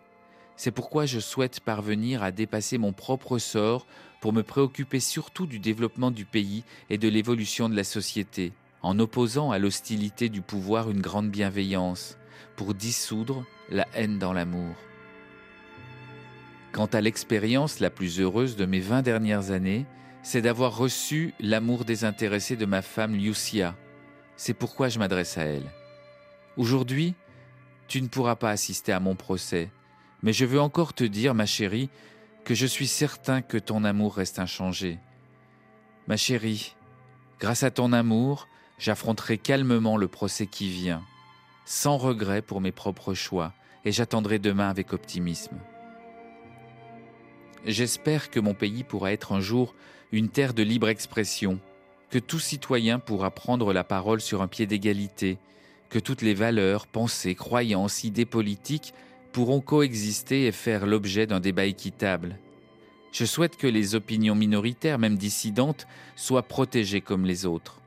C'est 0.57 0.71
pourquoi 0.71 1.05
je 1.05 1.19
souhaite 1.19 1.59
parvenir 1.59 2.23
à 2.23 2.31
dépasser 2.31 2.77
mon 2.77 2.93
propre 2.93 3.37
sort 3.37 3.85
pour 4.21 4.33
me 4.33 4.41
préoccuper 4.41 4.99
surtout 4.99 5.45
du 5.45 5.59
développement 5.59 6.11
du 6.11 6.25
pays 6.25 6.63
et 6.89 6.97
de 6.97 7.07
l'évolution 7.07 7.69
de 7.69 7.75
la 7.75 7.83
société, 7.83 8.53
en 8.81 8.97
opposant 8.99 9.51
à 9.51 9.59
l'hostilité 9.59 10.29
du 10.29 10.41
pouvoir 10.41 10.89
une 10.89 11.01
grande 11.01 11.29
bienveillance, 11.29 12.17
pour 12.55 12.73
dissoudre 12.73 13.45
la 13.69 13.85
haine 13.93 14.17
dans 14.17 14.33
l'amour. 14.33 14.75
Quant 16.71 16.85
à 16.87 17.01
l'expérience 17.01 17.79
la 17.79 17.89
plus 17.89 18.19
heureuse 18.19 18.55
de 18.55 18.65
mes 18.65 18.79
vingt 18.79 19.01
dernières 19.01 19.51
années, 19.51 19.85
c'est 20.25 20.41
d'avoir 20.41 20.75
reçu 20.75 21.35
l'amour 21.39 21.85
désintéressé 21.85 22.55
de 22.55 22.65
ma 22.65 22.81
femme 22.81 23.13
Lucia. 23.13 23.75
C'est 24.37 24.55
pourquoi 24.55 24.89
je 24.89 24.97
m'adresse 24.97 25.37
à 25.37 25.43
elle. 25.43 25.71
Aujourd'hui, 26.57 27.13
tu 27.87 28.01
ne 28.01 28.07
pourras 28.07 28.35
pas 28.35 28.49
assister 28.49 28.91
à 28.91 28.99
mon 28.99 29.15
procès, 29.15 29.69
mais 30.23 30.33
je 30.33 30.45
veux 30.45 30.59
encore 30.59 30.95
te 30.95 31.03
dire, 31.03 31.35
ma 31.35 31.45
chérie, 31.45 31.91
que 32.43 32.55
je 32.55 32.65
suis 32.65 32.87
certain 32.87 33.43
que 33.43 33.59
ton 33.59 33.83
amour 33.83 34.15
reste 34.15 34.39
inchangé. 34.39 34.97
Ma 36.07 36.17
chérie, 36.17 36.75
grâce 37.39 37.61
à 37.61 37.69
ton 37.69 37.93
amour, 37.93 38.47
j'affronterai 38.79 39.37
calmement 39.37 39.95
le 39.95 40.07
procès 40.07 40.47
qui 40.47 40.71
vient, 40.71 41.03
sans 41.65 41.97
regret 41.97 42.41
pour 42.41 42.61
mes 42.61 42.71
propres 42.71 43.13
choix, 43.13 43.53
et 43.85 43.91
j'attendrai 43.91 44.39
demain 44.39 44.69
avec 44.69 44.91
optimisme. 44.91 45.59
J'espère 47.63 48.31
que 48.31 48.39
mon 48.39 48.55
pays 48.55 48.83
pourra 48.83 49.11
être 49.11 49.31
un 49.31 49.39
jour 49.39 49.75
une 50.15 50.29
terre 50.29 50.53
de 50.53 50.63
libre 50.63 50.87
expression, 50.87 51.59
que 52.09 52.19
tout 52.19 52.39
citoyen 52.39 52.99
pourra 52.99 53.31
prendre 53.31 53.73
la 53.73 53.83
parole 53.83 54.21
sur 54.21 54.41
un 54.41 54.47
pied 54.47 54.65
d'égalité, 54.65 55.37
que 55.89 55.99
toutes 55.99 56.21
les 56.21 56.33
valeurs, 56.33 56.87
pensées, 56.87 57.35
croyances, 57.35 58.05
idées 58.05 58.25
politiques 58.25 58.93
pourront 59.33 59.59
coexister 59.59 60.47
et 60.47 60.53
faire 60.53 60.85
l'objet 60.85 61.27
d'un 61.27 61.41
débat 61.41 61.65
équitable. 61.65 62.39
Je 63.11 63.25
souhaite 63.25 63.57
que 63.57 63.67
les 63.67 63.93
opinions 63.93 64.35
minoritaires, 64.35 64.99
même 64.99 65.17
dissidentes, 65.17 65.85
soient 66.15 66.47
protégées 66.47 67.01
comme 67.01 67.25
les 67.25 67.45
autres, 67.45 67.81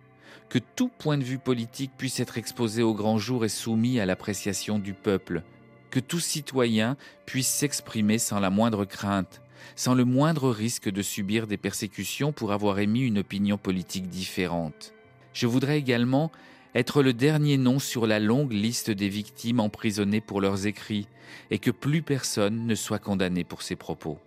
que 0.51 0.59
tout 0.59 0.91
point 0.99 1.17
de 1.17 1.25
vue 1.25 1.38
politique 1.38 1.93
puisse 1.97 2.21
être 2.21 2.37
exposé 2.37 2.83
au 2.83 2.93
grand 2.93 3.17
jour 3.17 3.47
et 3.47 3.49
soumis 3.49 4.01
à 4.01 4.07
l'appréciation 4.07 4.79
du 4.79 4.93
peuple, 4.93 5.43
que 5.91 6.01
tout 6.01 6.21
citoyen 6.21 6.99
puisse 7.25 7.49
s'exprimer 7.49 8.19
sans 8.19 8.38
la 8.38 8.51
moindre 8.51 8.85
crainte, 8.85 9.41
sans 9.77 9.94
le 9.94 10.05
moindre 10.05 10.51
risque 10.51 10.90
de 10.90 11.03
subir 11.03 11.47
des 11.47 11.57
persécutions 11.57 12.33
pour 12.33 12.53
avoir 12.53 12.79
émis 12.79 13.03
une 13.03 13.18
opinion 13.18 13.59
politique 13.59 14.09
différente. 14.09 14.92
Je 15.33 15.47
voudrais 15.47 15.79
également 15.79 16.33
être 16.75 17.03
le 17.03 17.12
dernier 17.12 17.57
nom 17.57 17.79
sur 17.79 18.07
la 18.07 18.21
longue 18.21 18.53
liste 18.53 18.90
des 18.90 19.09
victimes 19.09 19.61
emprisonnées 19.61 20.21
pour 20.21 20.40
leurs 20.40 20.66
écrits, 20.66 21.09
et 21.51 21.59
que 21.59 21.71
plus 21.71 22.03
personne 22.03 22.66
ne 22.66 22.75
soit 22.75 22.99
condamné 22.99 23.44
pour 23.44 23.62
ses 23.62 23.77
propos. 23.77 24.18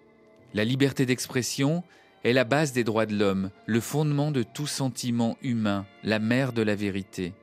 La 0.54 0.66
liberté 0.66 1.06
d'expression 1.06 1.84
est 2.24 2.34
la 2.34 2.44
base 2.44 2.74
des 2.74 2.84
droits 2.84 3.06
de 3.06 3.16
l'homme, 3.16 3.52
le 3.66 3.80
fondement 3.80 4.32
de 4.32 4.44
tout 4.44 4.68
sentiment 4.68 5.38
humain, 5.42 5.86
la 6.04 6.20
mère 6.20 6.54
de 6.54 6.62
la 6.62 6.76
vérité. 6.76 7.34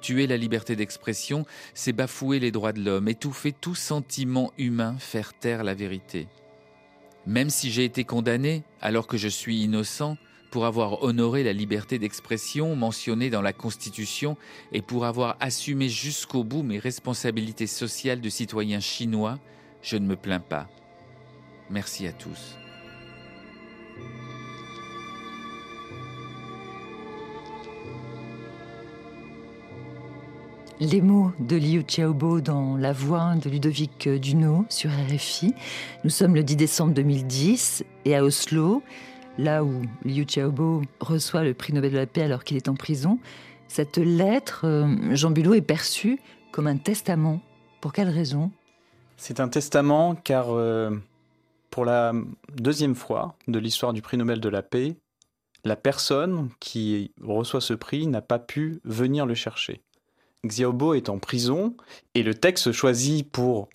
Tuer 0.00 0.26
la 0.26 0.36
liberté 0.36 0.76
d'expression, 0.76 1.44
c'est 1.74 1.92
bafouer 1.92 2.38
les 2.38 2.52
droits 2.52 2.72
de 2.72 2.82
l'homme, 2.82 3.08
étouffer 3.08 3.52
tout 3.52 3.74
sentiment 3.74 4.52
humain, 4.56 4.96
faire 4.98 5.34
taire 5.34 5.64
la 5.64 5.74
vérité. 5.74 6.28
Même 7.28 7.50
si 7.50 7.70
j'ai 7.70 7.84
été 7.84 8.04
condamné, 8.04 8.62
alors 8.80 9.06
que 9.06 9.18
je 9.18 9.28
suis 9.28 9.62
innocent, 9.62 10.16
pour 10.50 10.64
avoir 10.64 11.02
honoré 11.02 11.44
la 11.44 11.52
liberté 11.52 11.98
d'expression 11.98 12.74
mentionnée 12.74 13.28
dans 13.28 13.42
la 13.42 13.52
Constitution 13.52 14.38
et 14.72 14.80
pour 14.80 15.04
avoir 15.04 15.36
assumé 15.38 15.90
jusqu'au 15.90 16.42
bout 16.42 16.62
mes 16.62 16.78
responsabilités 16.78 17.66
sociales 17.66 18.22
de 18.22 18.30
citoyen 18.30 18.80
chinois, 18.80 19.38
je 19.82 19.98
ne 19.98 20.06
me 20.06 20.16
plains 20.16 20.40
pas. 20.40 20.70
Merci 21.68 22.06
à 22.06 22.12
tous. 22.12 22.56
Les 30.80 31.00
mots 31.00 31.32
de 31.40 31.56
Liu 31.56 31.82
Xiaobo 31.82 32.40
dans 32.40 32.76
La 32.76 32.92
voix 32.92 33.34
de 33.34 33.50
Ludovic 33.50 34.08
Duno 34.08 34.64
sur 34.68 34.90
RFI. 34.90 35.52
Nous 36.04 36.10
sommes 36.10 36.36
le 36.36 36.44
10 36.44 36.54
décembre 36.54 36.94
2010 36.94 37.82
et 38.04 38.14
à 38.14 38.22
Oslo, 38.22 38.84
là 39.38 39.64
où 39.64 39.82
Liu 40.04 40.24
Xiaobo 40.24 40.82
reçoit 41.00 41.42
le 41.42 41.52
prix 41.52 41.72
Nobel 41.72 41.90
de 41.90 41.96
la 41.96 42.06
paix 42.06 42.22
alors 42.22 42.44
qu'il 42.44 42.56
est 42.56 42.68
en 42.68 42.74
prison, 42.74 43.18
cette 43.66 43.96
lettre, 43.96 44.60
euh, 44.66 45.16
Jean 45.16 45.32
Bulot, 45.32 45.54
est 45.54 45.62
perçue 45.62 46.20
comme 46.52 46.68
un 46.68 46.76
testament. 46.76 47.40
Pour 47.80 47.92
quelle 47.92 48.08
raison? 48.08 48.52
C'est 49.16 49.40
un 49.40 49.48
testament 49.48 50.14
car 50.14 50.52
euh, 50.52 50.96
pour 51.70 51.86
la 51.86 52.12
deuxième 52.54 52.94
fois 52.94 53.34
de 53.48 53.58
l'histoire 53.58 53.92
du 53.92 54.00
prix 54.00 54.16
Nobel 54.16 54.38
de 54.38 54.48
la 54.48 54.62
paix, 54.62 54.96
la 55.64 55.74
personne 55.74 56.50
qui 56.60 57.10
reçoit 57.20 57.60
ce 57.60 57.74
prix 57.74 58.06
n'a 58.06 58.22
pas 58.22 58.38
pu 58.38 58.80
venir 58.84 59.26
le 59.26 59.34
chercher. 59.34 59.82
Xiaobo 60.46 60.94
est 60.94 61.08
en 61.08 61.18
prison 61.18 61.76
et 62.14 62.22
le 62.22 62.34
texte 62.34 62.72
choisi 62.72 63.24
pour 63.24 63.68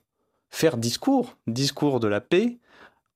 faire 0.49 0.77
discours, 0.77 1.35
discours 1.47 1.99
de 1.99 2.07
la 2.07 2.21
paix, 2.21 2.59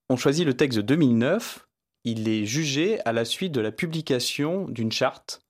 on 0.10 0.18
choisit 0.18 0.46
le 0.46 0.56
texte 0.56 0.78
de 0.78 0.84
2009. 0.84 1.68
Il 2.04 2.30
est 2.30 2.46
jugé 2.46 3.00
à 3.06 3.12
la 3.12 3.26
suite 3.26 3.52
de 3.52 3.62
la 3.62 3.72
publication 3.72 4.66
d'une 4.68 4.92
charte 4.92 5.42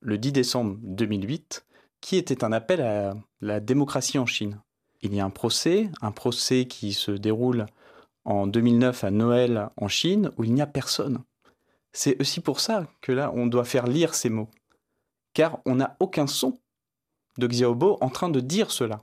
le 0.00 0.18
10 0.18 0.32
décembre 0.32 0.78
2008 0.82 1.66
qui 2.00 2.16
était 2.16 2.44
un 2.44 2.52
appel 2.52 2.80
à 2.82 3.14
la 3.40 3.60
démocratie 3.60 4.18
en 4.18 4.26
Chine. 4.26 4.60
Il 5.00 5.14
y 5.14 5.20
a 5.20 5.24
un 5.24 5.30
procès, 5.30 5.90
un 6.02 6.12
procès 6.12 6.66
qui 6.66 6.92
se 6.92 7.10
déroule 7.10 7.66
en 8.24 8.46
2009 8.46 9.04
à 9.04 9.10
Noël 9.10 9.68
en 9.76 9.88
Chine 9.88 10.30
où 10.36 10.44
il 10.44 10.52
n'y 10.52 10.62
a 10.62 10.66
personne. 10.66 11.22
C'est 11.92 12.20
aussi 12.20 12.40
pour 12.40 12.60
ça 12.60 12.86
que 13.00 13.12
là 13.12 13.32
on 13.34 13.46
doit 13.46 13.64
faire 13.64 13.86
lire 13.86 14.14
ces 14.14 14.28
mots, 14.28 14.50
car 15.32 15.60
on 15.64 15.76
n'a 15.76 15.96
aucun 16.00 16.26
son 16.26 16.58
de 17.38 17.46
Xiaobo 17.46 17.98
en 18.00 18.08
train 18.08 18.28
de 18.28 18.40
dire 18.40 18.70
cela. 18.70 19.02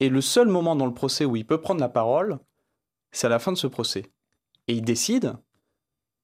Et 0.00 0.08
le 0.08 0.20
seul 0.20 0.48
moment 0.48 0.74
dans 0.76 0.86
le 0.86 0.94
procès 0.94 1.24
où 1.24 1.36
il 1.36 1.46
peut 1.46 1.60
prendre 1.60 1.80
la 1.80 1.88
parole, 1.88 2.38
c'est 3.12 3.26
à 3.26 3.30
la 3.30 3.38
fin 3.38 3.52
de 3.52 3.58
ce 3.58 3.66
procès. 3.66 4.10
Et 4.68 4.74
il 4.74 4.82
décide 4.82 5.34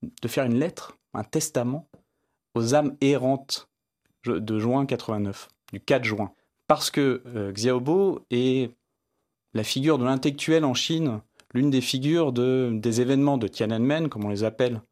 de 0.03 0.29
faire 0.29 0.45
une 0.45 0.59
lettre, 0.59 0.97
un 1.15 1.25
testament, 1.25 1.89
aux 2.55 2.75
âmes 2.75 2.97
errantes 3.01 3.69
de 4.25 4.59
juin 4.59 4.87
89, 4.87 5.49
du 5.73 5.81
4 5.81 6.05
juin. 6.05 6.33
Parce 6.67 6.91
que 6.91 7.23
euh, 7.27 7.53
Xiaobo 7.53 8.27
est 8.31 8.73
la 9.55 9.65
figure 9.65 9.99
de 9.99 10.05
l'intellectuel 10.05 10.65
en 10.65 10.75
Chine, 10.75 11.21
l'une 11.55 11.71
des 11.71 11.81
figures 11.81 12.33
de, 12.33 12.71
des 12.75 13.01
événements 13.01 13.39
de 13.39 13.49
Tiananmen, 13.49 14.09
comme 14.09 14.25
on 14.25 14.29
les 14.29 14.45
appelle 14.45 14.83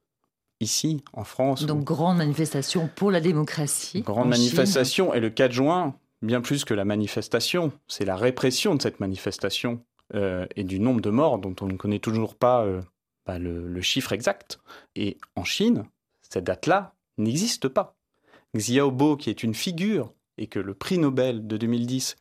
ici, 0.60 1.02
en 1.12 1.24
France. 1.24 1.66
Donc, 1.66 1.84
grande 1.84 2.16
manifestation 2.16 2.88
pour 2.94 3.10
la 3.10 3.20
démocratie. 3.20 4.02
Grande 4.02 4.28
manifestation. 4.28 5.12
Et 5.12 5.20
le 5.20 5.28
4 5.28 5.52
juin, 5.52 5.94
bien 6.22 6.40
plus 6.40 6.64
que 6.64 6.74
la 6.74 6.84
manifestation, 6.84 7.72
c'est 7.88 8.04
la 8.04 8.16
répression 8.16 8.74
de 8.74 8.82
cette 8.82 9.00
manifestation 9.00 9.84
euh, 10.14 10.46
et 10.56 10.64
du 10.64 10.80
nombre 10.80 11.00
de 11.00 11.10
morts 11.10 11.38
dont 11.38 11.54
on 11.60 11.66
ne 11.66 11.76
connaît 11.76 11.98
toujours 11.98 12.36
pas 12.36 12.64
euh, 12.64 12.82
bah, 13.26 13.38
le, 13.38 13.80
chiffre 13.80 14.12
exact. 14.12 14.60
Et 14.94 15.18
en 15.34 15.44
Chine, 15.44 15.84
cette 16.22 16.44
date-là 16.44 16.94
n'existe 17.18 17.68
pas. 17.68 17.96
Xiaobo, 18.54 19.16
qui 19.16 19.30
est 19.30 19.42
une 19.42 19.54
figure 19.54 20.12
et 20.38 20.46
que 20.46 20.58
le 20.58 20.74
prix 20.74 20.98
Nobel 20.98 21.46
de 21.46 21.56
2010 21.56 22.16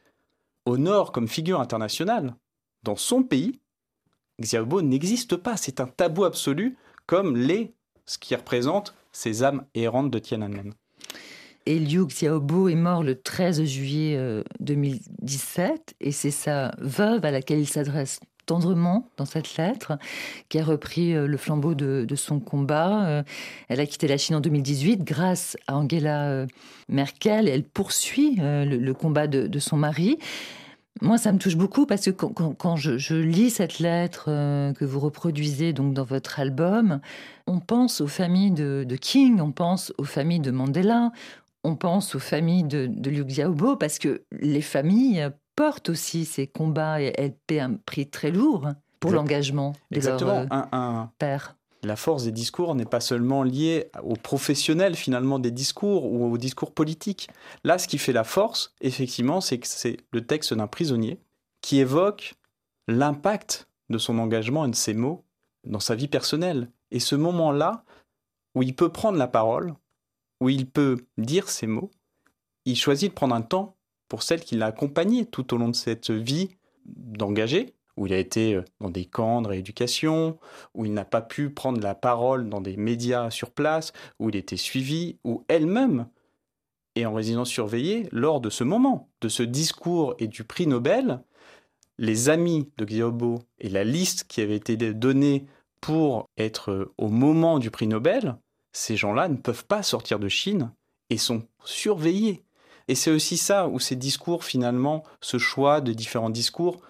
honore 0.66 1.12
comme 1.12 1.28
figure 1.28 1.60
internationale, 1.60 2.36
dans 2.84 2.96
son 2.96 3.24
pays, 3.24 3.60
Xiaobo 4.42 4.82
n'existe 4.82 5.36
pas. 5.38 5.58
C'est 5.58 5.80
un 5.80 5.88
tabou 5.88 6.26
absolu, 6.26 6.78
comme 7.06 7.38
les, 7.38 7.74
ce 8.06 8.18
qui 8.18 8.36
représente 8.36 8.96
ces 9.12 9.44
âmes 9.44 9.66
errantes 9.76 10.12
de 10.12 10.20
Tiananmen. 10.20 10.74
Et 11.68 11.80
Liu 11.80 12.06
Xiaobo 12.06 12.70
est 12.70 12.76
mort 12.76 13.02
le 13.02 13.16
13 13.16 13.64
juillet 13.64 14.44
2017 14.60 15.72
euh, 15.72 15.76
et 16.00 16.12
c'est 16.12 16.32
sa 16.32 16.72
veuve 16.78 17.26
à 17.26 17.32
laquelle 17.32 17.60
il 17.60 17.68
s'adresse 17.68 18.20
tendrement 18.46 19.10
dans 19.18 19.26
cette 19.26 19.58
lettre, 19.58 19.98
qui 20.50 20.60
a 20.60 20.64
repris 20.64 21.16
euh, 21.16 21.26
le 21.26 21.38
flambeau 21.38 21.74
de, 21.74 22.06
son 22.16 22.40
combat. 22.40 23.08
Euh, 23.08 23.24
elle 23.68 23.80
a 23.80 23.88
quitté 23.88 24.08
la 24.08 24.18
Chine 24.18 24.36
en 24.36 24.42
2018 24.42 25.04
grâce 25.04 25.58
à 25.66 25.76
Angela 25.76 26.46
Merkel 26.88 27.48
et 27.48 27.52
elle 27.52 27.64
poursuit 27.64 28.36
le, 28.38 28.94
combat 28.94 29.26
de, 29.26 29.60
son 29.60 29.78
mari. 29.78 30.20
Moi, 31.02 31.18
ça 31.18 31.32
me 31.32 31.40
touche 31.40 31.58
beaucoup 31.58 31.88
parce 31.88 32.06
que 32.06 32.12
quand, 32.12 32.76
je, 32.76 33.16
lis 33.16 33.50
cette 33.50 33.80
lettre 33.80 34.26
que 34.26 34.86
vous 34.86 35.00
reproduisez 35.00 35.74
donc 35.74 35.96
dans 35.96 36.06
votre 36.06 36.40
album, 36.40 37.02
on 37.48 37.60
pense 37.60 38.00
aux 38.02 38.08
familles 38.08 38.52
de, 38.52 38.86
de 38.88 38.96
King, 38.96 39.42
on 39.42 39.52
pense 39.52 39.92
aux 39.98 40.06
familles 40.06 40.40
de 40.40 40.52
Mandela, 40.52 41.12
on 41.66 41.76
pense 41.76 42.16
aux 42.16 42.20
familles 42.20 42.64
de, 42.64 43.10
Liu 43.10 43.26
Xiaobo 43.26 43.76
parce 43.76 43.98
que 43.98 44.24
les 44.32 44.62
familles 44.62 45.30
portent 45.56 45.90
aussi 45.90 46.26
ces 46.26 46.48
combats 46.48 47.02
et 47.02 47.12
elles 47.18 47.36
paient 47.48 47.60
un 47.60 47.74
prix 47.74 48.08
très 48.08 48.32
lourd 48.32 48.70
pour 49.00 49.12
l'engagement 49.12 49.74
de 49.92 49.98
Exactement. 49.98 50.44
leur 50.44 50.70
un, 50.72 51.12
père. 51.18 51.56
La 51.84 51.96
force 51.96 52.24
des 52.24 52.32
discours 52.32 52.76
n'est 52.76 52.86
pas 52.86 53.00
seulement 53.00 53.44
liée 53.44 53.90
aux 54.04 54.16
professionnels 54.16 54.96
finalement 54.96 55.40
des 55.40 55.52
discours 55.52 56.12
ou 56.12 56.32
aux 56.32 56.38
discours 56.38 56.72
politiques. 56.72 57.30
Là, 57.64 57.78
ce 57.78 57.88
qui 57.88 57.98
fait 57.98 58.14
la 58.14 58.24
force, 58.24 58.74
effectivement, 58.82 59.42
c'est 59.42 59.60
que 59.60 59.68
c'est 59.68 59.98
le 60.12 60.26
texte 60.26 60.54
d'un 60.54 60.68
prisonnier 60.68 61.20
qui 61.62 61.80
évoque 61.80 62.36
l'impact 62.88 63.68
de 63.90 63.98
son 63.98 64.20
engagement 64.20 64.66
et 64.66 64.70
de 64.70 64.76
ses 64.76 64.94
mots 64.94 65.26
dans 65.64 65.80
sa 65.80 65.96
vie 65.96 66.08
personnelle. 66.08 66.70
Et 66.92 67.00
ce 67.00 67.16
moment-là, 67.16 67.84
où 68.56 68.64
il 68.64 68.76
peut 68.76 68.90
prendre 68.90 69.18
la 69.18 69.28
parole, 69.28 69.76
où 70.42 70.50
il 70.50 70.70
peut 70.70 70.98
dire 71.18 71.50
ces 71.50 71.68
mots, 71.68 71.92
il 72.66 72.76
choisit 72.76 73.10
de 73.10 73.16
prendre 73.16 73.36
un 73.36 73.42
temps 73.42 73.78
pour 74.08 74.24
celle 74.24 74.42
qui 74.42 74.56
l'a 74.56 74.68
accompagné 74.68 75.26
tout 75.26 75.54
au 75.54 75.58
long 75.58 75.70
de 75.70 75.76
cette 75.76 76.12
vie 76.12 76.50
d'engagé, 76.86 77.74
où 77.98 78.08
il 78.08 78.14
a 78.14 78.18
été 78.18 78.56
euh, 78.56 78.64
dans 78.80 78.90
des 78.90 79.06
camps 79.06 79.42
de 79.42 79.48
rééducation, 79.48 80.38
où 80.74 80.86
il 80.86 80.94
n'a 80.94 81.06
pas 81.06 81.22
pu 81.22 81.50
prendre 81.50 81.82
la 81.82 81.96
parole 81.96 82.50
dans 82.50 82.62
des 82.62 82.78
médias 82.78 83.30
sur 83.30 83.52
place, 83.52 83.94
où 84.20 84.30
il 84.30 84.36
était 84.36 84.58
suivi, 84.58 85.18
où 85.24 85.44
elle-même 85.48 86.08
est 86.96 87.06
en 87.06 87.14
résidence 87.14 87.50
surveillée 87.50 88.08
lors 88.12 88.42
de 88.42 88.50
ce 88.50 88.64
moment, 88.64 89.10
de 89.22 89.30
ce 89.30 89.44
discours 89.44 90.16
et 90.20 90.28
du 90.28 90.44
prix 90.44 90.68
Nobel. 90.68 91.22
Les 91.98 92.30
amis 92.30 92.70
de 92.78 92.86
Xiaobo 92.86 93.40
et 93.60 93.70
la 93.70 93.84
liste 93.84 94.26
qui 94.28 94.42
avait 94.42 94.56
été 94.58 94.76
donnée 94.94 95.46
pour 95.80 96.30
être 96.38 96.72
euh, 96.72 96.94
au 96.98 97.10
moment 97.10 97.60
du 97.60 97.72
prix 97.72 97.88
Nobel 97.88 98.38
ces 98.76 98.98
gens-là 98.98 99.30
ne 99.30 99.38
peuvent 99.38 99.66
pas 99.66 99.84
sortir 99.84 100.20
de 100.20 100.28
Chine 100.28 100.70
et 101.10 101.18
sont 101.18 101.48
surveillés. 101.64 102.44
Et 102.90 102.96
c'est 102.96 103.10
aussi 103.10 103.38
ça 103.38 103.70
où 103.70 103.80
ces 103.80 103.96
discours, 103.96 104.44
finalement, 104.44 105.04
ce 105.22 105.38
choix 105.38 105.80
de 105.80 105.94
différents 105.94 106.30
discours, 106.30 106.82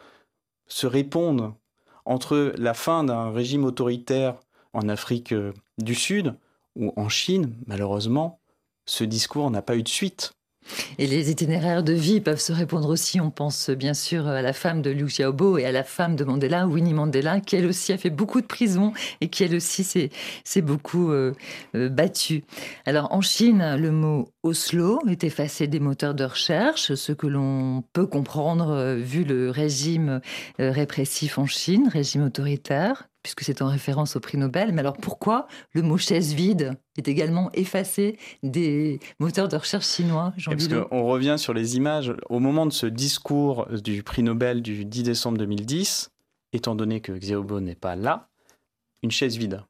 se 0.67 0.87
répondent 0.87 1.53
entre 2.03 2.53
la 2.57 2.73
fin 2.73 3.03
d'un 3.03 3.31
régime 3.31 3.65
autoritaire 3.65 4.35
en 4.73 4.89
Afrique 4.89 5.31
euh, 5.31 5.53
du 5.77 5.93
Sud 5.93 6.35
ou 6.75 6.91
en 6.95 7.07
Chine, 7.07 7.55
malheureusement, 7.67 8.39
ce 8.87 9.03
discours 9.03 9.51
n'a 9.51 9.61
pas 9.61 9.77
eu 9.77 9.83
de 9.83 9.87
suite. 9.87 10.33
Et 10.97 11.07
les 11.07 11.31
itinéraires 11.31 11.83
de 11.83 11.93
vie 11.93 12.21
peuvent 12.21 12.39
se 12.39 12.53
répondre 12.53 12.89
aussi. 12.89 13.19
On 13.19 13.31
pense 13.31 13.69
bien 13.69 13.93
sûr 13.93 14.27
à 14.27 14.41
la 14.41 14.53
femme 14.53 14.81
de 14.81 14.89
Liu 14.89 15.05
Xiaobo 15.05 15.57
et 15.57 15.65
à 15.65 15.71
la 15.71 15.83
femme 15.83 16.15
de 16.15 16.23
Mandela, 16.23 16.67
Winnie 16.67 16.93
Mandela, 16.93 17.39
qui 17.39 17.55
elle 17.55 17.65
aussi 17.65 17.93
a 17.93 17.97
fait 17.97 18.09
beaucoup 18.09 18.41
de 18.41 18.45
prison 18.45 18.93
et 19.21 19.29
qui 19.29 19.43
elle 19.43 19.55
aussi 19.55 19.83
s'est 19.83 20.61
beaucoup 20.61 21.11
euh, 21.11 21.33
euh, 21.75 21.89
battue. 21.89 22.43
Alors 22.85 23.11
en 23.11 23.21
Chine, 23.21 23.75
le 23.77 23.91
mot 23.91 24.29
Oslo 24.43 25.01
est 25.07 25.23
effacé 25.23 25.67
des 25.67 25.79
moteurs 25.79 26.15
de 26.15 26.23
recherche, 26.23 26.93
ce 26.93 27.11
que 27.11 27.27
l'on 27.27 27.83
peut 27.93 28.07
comprendre 28.07 28.69
euh, 28.69 28.95
vu 28.95 29.23
le 29.23 29.49
régime 29.49 30.21
répressif 30.59 31.37
en 31.37 31.45
Chine, 31.45 31.89
régime 31.91 32.23
autoritaire 32.23 33.07
puisque 33.25 33.41
c'est 33.41 33.63
en 33.63 33.69
référence 33.69 34.15
au 34.15 34.19
prix 34.19 34.37
Nobel. 34.37 34.71
Mais 34.71 34.81
alors 34.81 34.97
pourquoi 34.97 35.47
le 35.71 35.81
mot 35.81 35.97
chaise 35.97 36.35
vide 36.35 36.77
est 36.95 37.07
également 37.07 37.49
effacé 37.53 38.19
des 38.43 38.99
moteurs 39.17 39.47
de 39.47 39.57
recherche 39.57 39.87
chinois 39.87 40.31
Parce 40.45 40.67
qu'on 40.67 41.07
revient 41.07 41.33
sur 41.39 41.51
les 41.51 41.75
images. 41.75 42.13
Au 42.29 42.37
moment 42.37 42.67
de 42.67 42.71
ce 42.71 42.85
discours 42.85 43.65
du 43.81 44.03
prix 44.03 44.21
Nobel 44.21 44.61
du 44.61 44.85
10 44.85 45.01
décembre 45.01 45.39
2010, 45.39 46.11
étant 46.53 46.75
donné 46.75 47.01
que 47.01 47.13
Xiaobo 47.13 47.61
n'est 47.61 47.73
pas 47.73 47.95
là, 47.95 48.29
une 49.01 49.09
chaise 49.09 49.37
vide. 49.37 49.63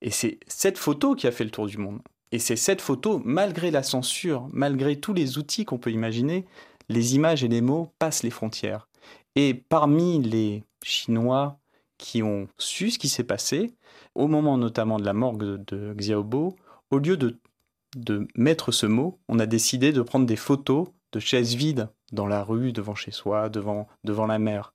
Et 0.00 0.10
c'est 0.10 0.38
cette 0.46 0.78
photo 0.78 1.16
qui 1.16 1.26
a 1.26 1.32
fait 1.32 1.42
le 1.42 1.50
tour 1.50 1.66
du 1.66 1.78
monde. 1.78 1.98
Et 2.30 2.38
c'est 2.38 2.54
cette 2.54 2.80
photo, 2.80 3.20
malgré 3.24 3.72
la 3.72 3.82
censure, 3.82 4.46
malgré 4.52 5.00
tous 5.00 5.12
les 5.12 5.38
outils 5.38 5.64
qu'on 5.64 5.78
peut 5.78 5.90
imaginer, 5.90 6.46
les 6.88 7.16
images 7.16 7.42
et 7.42 7.48
les 7.48 7.62
mots 7.62 7.92
passent 7.98 8.22
les 8.22 8.30
frontières. 8.30 8.86
Et 9.34 9.54
parmi 9.54 10.22
les 10.22 10.62
Chinois, 10.84 11.58
qui 11.98 12.22
ont 12.22 12.48
su 12.58 12.90
ce 12.90 12.98
qui 12.98 13.08
s'est 13.08 13.24
passé, 13.24 13.74
au 14.14 14.28
moment 14.28 14.58
notamment 14.58 14.98
de 14.98 15.04
la 15.04 15.12
morgue 15.12 15.64
de, 15.64 15.94
Xiaobo, 15.94 16.56
au 16.90 16.98
lieu 16.98 17.16
de, 17.16 17.38
de 17.96 18.26
mettre 18.36 18.72
ce 18.72 18.86
mot, 18.86 19.18
on 19.28 19.38
a 19.38 19.46
décidé 19.46 19.92
de 19.92 20.02
prendre 20.02 20.26
des 20.26 20.36
photos 20.36 20.88
de 21.12 21.20
chaises 21.20 21.54
vides 21.54 21.88
dans 22.12 22.26
la 22.26 22.42
rue, 22.42 22.72
devant 22.72 22.94
chez 22.94 23.10
soi, 23.10 23.48
devant, 23.48 23.86
devant 24.04 24.26
la 24.26 24.38
mer. 24.38 24.74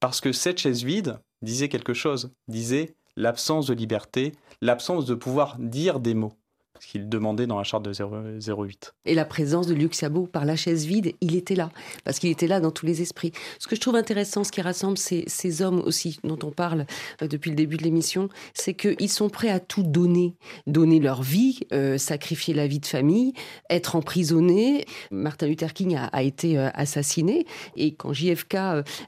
Parce 0.00 0.20
que 0.20 0.32
cette 0.32 0.58
chaise 0.58 0.84
vide 0.84 1.18
disait 1.42 1.68
quelque 1.68 1.94
chose, 1.94 2.32
disait 2.48 2.96
l'absence 3.16 3.66
de 3.66 3.74
liberté, 3.74 4.32
l'absence 4.60 5.04
de 5.04 5.14
pouvoir 5.14 5.56
dire 5.58 6.00
des 6.00 6.14
mots 6.14 6.39
ce 6.80 6.86
qu'il 6.86 7.08
demandait 7.08 7.46
dans 7.46 7.58
la 7.58 7.64
charte 7.64 7.84
de 7.84 7.92
08. 7.92 8.94
Et 9.04 9.14
la 9.14 9.26
présence 9.26 9.66
de 9.66 9.74
Luc 9.74 9.94
Sabot 9.94 10.26
par 10.26 10.46
la 10.46 10.56
chaise 10.56 10.86
vide, 10.86 11.12
il 11.20 11.36
était 11.36 11.54
là, 11.54 11.70
parce 12.04 12.18
qu'il 12.18 12.30
était 12.30 12.46
là 12.46 12.58
dans 12.58 12.70
tous 12.70 12.86
les 12.86 13.02
esprits. 13.02 13.32
Ce 13.58 13.68
que 13.68 13.76
je 13.76 13.80
trouve 13.80 13.96
intéressant, 13.96 14.44
ce 14.44 14.50
qui 14.50 14.62
rassemble 14.62 14.96
ces, 14.96 15.62
hommes 15.62 15.80
aussi, 15.80 16.18
dont 16.24 16.38
on 16.42 16.50
parle 16.50 16.86
euh, 17.20 17.28
depuis 17.28 17.50
le 17.50 17.56
début 17.56 17.76
de 17.76 17.82
l'émission, 17.82 18.30
c'est 18.54 18.72
qu'ils 18.72 19.10
sont 19.10 19.28
prêts 19.28 19.50
à 19.50 19.60
tout 19.60 19.82
donner. 19.82 20.34
Donner 20.66 21.00
leur 21.00 21.22
vie, 21.22 21.60
euh, 21.72 21.98
sacrifier 21.98 22.54
la 22.54 22.66
vie 22.66 22.80
de 22.80 22.86
famille, 22.86 23.34
être 23.68 23.94
emprisonnés. 23.94 24.86
Martin 25.10 25.48
Luther 25.48 25.74
King 25.74 25.96
a, 25.96 26.22
été 26.22 26.58
euh, 26.58 26.70
assassiné, 26.72 27.46
et 27.76 27.92
quand 27.94 28.14
JFK 28.14 28.56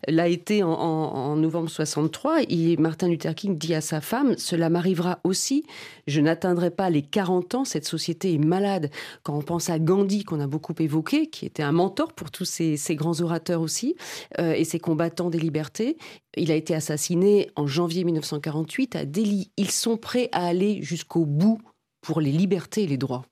l'a 0.09 0.29
été 0.29 0.63
en, 0.63 1.37
novembre 1.37 1.71
63, 1.71 2.41
Martin 2.79 3.09
Luther 3.09 3.35
King 3.35 3.57
dit 3.57 3.75
à 3.75 3.81
sa 3.81 4.03
femme, 4.03 4.37
cela 4.37 4.69
m'arrivera 4.69 5.21
aussi, 5.25 5.65
je 6.07 6.21
n'atteindrai 6.21 6.71
pas 6.71 6.91
les 6.91 7.03
40 7.03 7.55
ans 7.55 7.62
cette 7.65 7.87
société 7.87 8.35
est 8.35 8.39
malade. 8.39 8.91
Quand 9.23 9.37
on 9.37 9.43
pense 9.43 9.71
à 9.71 9.79
Gandhi, 9.79 10.25
qu'on 10.25 10.41
a 10.41 10.47
beaucoup 10.47 10.75
évoqué, 10.79 11.29
qui 11.29 11.47
était 11.47 11.63
un 11.63 11.73
mentor 11.73 12.13
pour 12.13 12.31
tous 12.31 12.45
ces, 12.45 12.77
grands 12.97 13.21
orateurs 13.21 13.61
aussi, 13.61 13.97
euh, 14.39 14.53
et 14.53 14.65
ces 14.65 14.79
combattants 14.79 15.31
des 15.31 15.39
libertés, 15.39 15.97
il 16.37 16.51
a 16.51 16.55
été 16.55 16.75
assassiné 16.75 17.51
en 17.57 17.67
janvier 17.67 18.05
1948 18.05 18.97
à 18.97 19.05
Delhi. 19.05 19.51
Ils 19.57 19.71
sont 19.71 19.97
prêts 19.97 20.29
à 20.33 20.47
aller 20.47 20.83
jusqu'au 20.83 21.27
bout 21.27 21.61
pour 22.01 22.21
les 22.21 22.33
libertés 22.33 22.85
et 22.85 22.87
les 22.87 22.99
droits. 22.99 23.25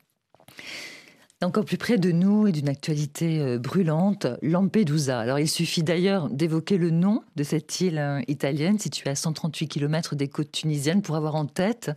Encore 1.42 1.64
plus 1.64 1.78
près 1.78 1.96
de 1.96 2.12
nous 2.12 2.46
et 2.46 2.52
d'une 2.52 2.68
actualité 2.68 3.40
euh, 3.40 3.58
brûlante, 3.58 4.26
Lampedusa. 4.42 5.18
Alors 5.18 5.38
il 5.38 5.48
suffit 5.48 5.82
d'ailleurs 5.82 6.28
d'évoquer 6.28 6.76
le 6.76 6.90
nom 6.90 7.22
de 7.34 7.42
cette 7.44 7.80
île 7.80 7.96
euh, 7.96 8.20
italienne 8.28 8.78
située 8.78 9.08
à 9.08 9.14
138 9.14 9.66
km 9.66 10.16
des 10.16 10.28
côtes 10.28 10.52
tunisiennes 10.52 11.00
pour 11.00 11.16
avoir 11.16 11.36
en 11.36 11.46
tête 11.46 11.92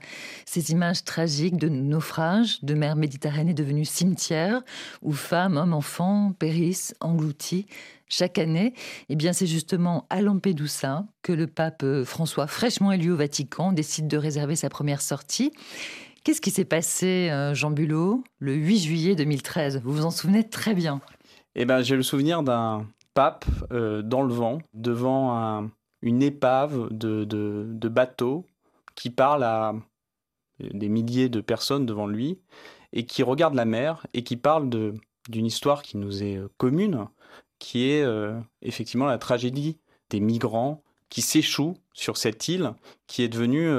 ces 0.45 0.71
images 0.71 1.03
tragiques 1.03 1.57
de 1.57 1.67
naufrages, 1.67 2.63
de 2.63 2.73
mer 2.73 2.95
Méditerranée 2.95 3.53
devenue 3.53 3.83
cimetière, 3.83 4.61
où 5.01 5.11
femmes, 5.11 5.57
hommes, 5.57 5.73
enfants 5.73 6.31
périssent 6.39 6.95
engloutis 7.01 7.65
chaque 8.07 8.37
année, 8.37 8.73
eh 9.09 9.17
bien 9.17 9.33
c'est 9.33 9.47
justement 9.47 10.05
à 10.09 10.21
Lampedusa 10.21 11.03
que 11.21 11.33
le 11.33 11.47
pape 11.47 11.83
euh, 11.83 12.05
François, 12.05 12.47
fraîchement 12.47 12.93
élu 12.93 13.11
au 13.11 13.17
Vatican, 13.17 13.73
décide 13.73 14.07
de 14.07 14.15
réserver 14.15 14.55
sa 14.55 14.69
première 14.69 15.01
sortie. 15.01 15.51
Qu'est-ce 16.23 16.39
qui 16.39 16.51
s'est 16.51 16.63
passé, 16.63 17.29
euh, 17.31 17.53
Jean 17.53 17.69
Bulot, 17.69 18.23
le 18.39 18.53
8 18.53 18.79
juillet 18.79 19.15
2013 19.15 19.81
Vous 19.83 19.91
vous 19.91 20.05
en 20.05 20.11
souvenez 20.11 20.47
très 20.47 20.73
bien. 20.73 21.01
Eh 21.55 21.65
ben, 21.65 21.81
j'ai 21.81 21.97
le 21.97 22.01
souvenir 22.01 22.43
d'un 22.43 22.87
pape 23.13 23.43
euh, 23.73 24.01
dans 24.01 24.21
le 24.21 24.33
vent, 24.33 24.59
devant 24.73 25.69
une 26.01 26.23
épave 26.23 26.87
de, 26.91 27.25
de, 27.25 27.87
bateaux 27.89 28.45
qui 28.95 29.09
parle 29.09 29.43
à 29.43 29.75
des 30.59 30.87
milliers 30.87 31.27
de 31.27 31.41
personnes 31.41 31.85
devant 31.85 32.07
lui 32.07 32.39
et 32.93 33.05
qui 33.05 33.21
regarde 33.21 33.53
la 33.53 33.65
mer 33.65 34.07
et 34.13 34.23
qui 34.23 34.37
parle 34.37 34.69
d'une 35.27 35.45
histoire 35.45 35.83
qui 35.83 35.97
nous 35.97 36.23
est 36.23 36.37
euh, 36.37 36.47
commune, 36.57 37.05
qui 37.59 37.89
est 37.89 38.05
effectivement 38.61 39.05
la 39.05 39.17
tragédie 39.17 39.77
des 40.09 40.19
migrants 40.19 40.83
qui 41.09 41.21
s'échouent 41.21 41.77
sur 41.93 42.17
cette 42.17 42.47
île 42.47 42.73
qui 43.07 43.23
est 43.23 43.29
devenue 43.29 43.69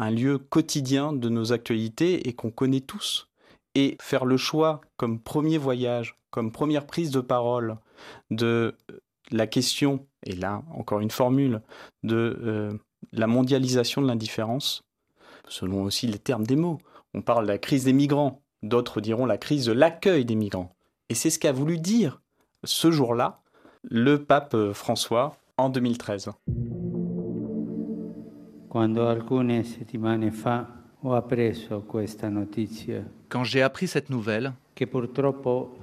un 0.00 0.10
lieu 0.10 0.38
quotidien 0.38 1.12
de 1.12 1.28
nos 1.28 1.52
actualités 1.52 2.26
et 2.26 2.32
qu'on 2.32 2.50
connaît 2.50 2.80
tous. 2.80 3.28
Et 3.74 3.96
faire 4.00 4.24
le 4.24 4.36
choix 4.36 4.80
comme 4.96 5.20
premier 5.20 5.58
voyage, 5.58 6.16
comme 6.30 6.50
première 6.50 6.86
prise 6.86 7.10
de 7.10 7.20
parole 7.20 7.76
de 8.30 8.74
la 9.30 9.46
question, 9.46 10.06
et 10.24 10.32
là 10.32 10.62
encore 10.72 11.00
une 11.00 11.10
formule, 11.10 11.60
de 12.02 12.40
euh, 12.42 12.72
la 13.12 13.26
mondialisation 13.26 14.00
de 14.02 14.08
l'indifférence, 14.08 14.82
selon 15.46 15.84
aussi 15.84 16.06
les 16.06 16.18
termes 16.18 16.46
des 16.46 16.56
mots. 16.56 16.78
On 17.14 17.22
parle 17.22 17.44
de 17.44 17.52
la 17.52 17.58
crise 17.58 17.84
des 17.84 17.92
migrants, 17.92 18.42
d'autres 18.62 19.00
diront 19.00 19.26
la 19.26 19.38
crise 19.38 19.66
de 19.66 19.72
l'accueil 19.72 20.24
des 20.24 20.34
migrants. 20.34 20.74
Et 21.10 21.14
c'est 21.14 21.30
ce 21.30 21.38
qu'a 21.38 21.52
voulu 21.52 21.78
dire 21.78 22.22
ce 22.64 22.90
jour-là 22.90 23.42
le 23.82 24.24
pape 24.24 24.56
François 24.72 25.36
en 25.58 25.68
2013. 25.68 26.30
Alcune 28.78 29.64
settimane 29.64 30.30
fa 30.30 30.82
ho 31.00 31.14
appreso 31.14 31.82
questa 31.82 32.28
notizia. 32.28 33.04
Quand 33.28 33.44
j'ai 33.44 33.62
appris 33.62 33.90
cette 33.90 34.10
nouvelle, 34.10 34.52
che 34.72 34.86
purtroppo 34.86 35.76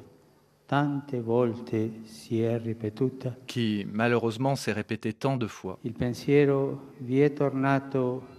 tante 0.65 1.21
volte 1.21 2.01
si 2.03 2.41
è 2.41 2.59
ripetuta, 2.59 3.35
qui 3.45 3.85
malheureusement 3.89 4.55
s'est 4.55 4.73
répétée 4.73 5.13
tant 5.13 5.37
de 5.37 5.47
fois, 5.47 5.77
il 5.81 5.93
pensiero 5.93 6.93
vi 6.99 7.21
è 7.21 7.33
tornato 7.33 8.35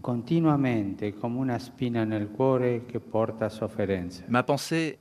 continuamente 0.00 1.14
come 1.14 1.38
una 1.38 1.58
spina 1.58 2.04
nel 2.04 2.30
cuore 2.30 2.84
che 2.86 3.00
porta 3.00 3.48
sofferenza. 3.48 4.24
Ma 4.28 4.42
pensée 4.42 4.98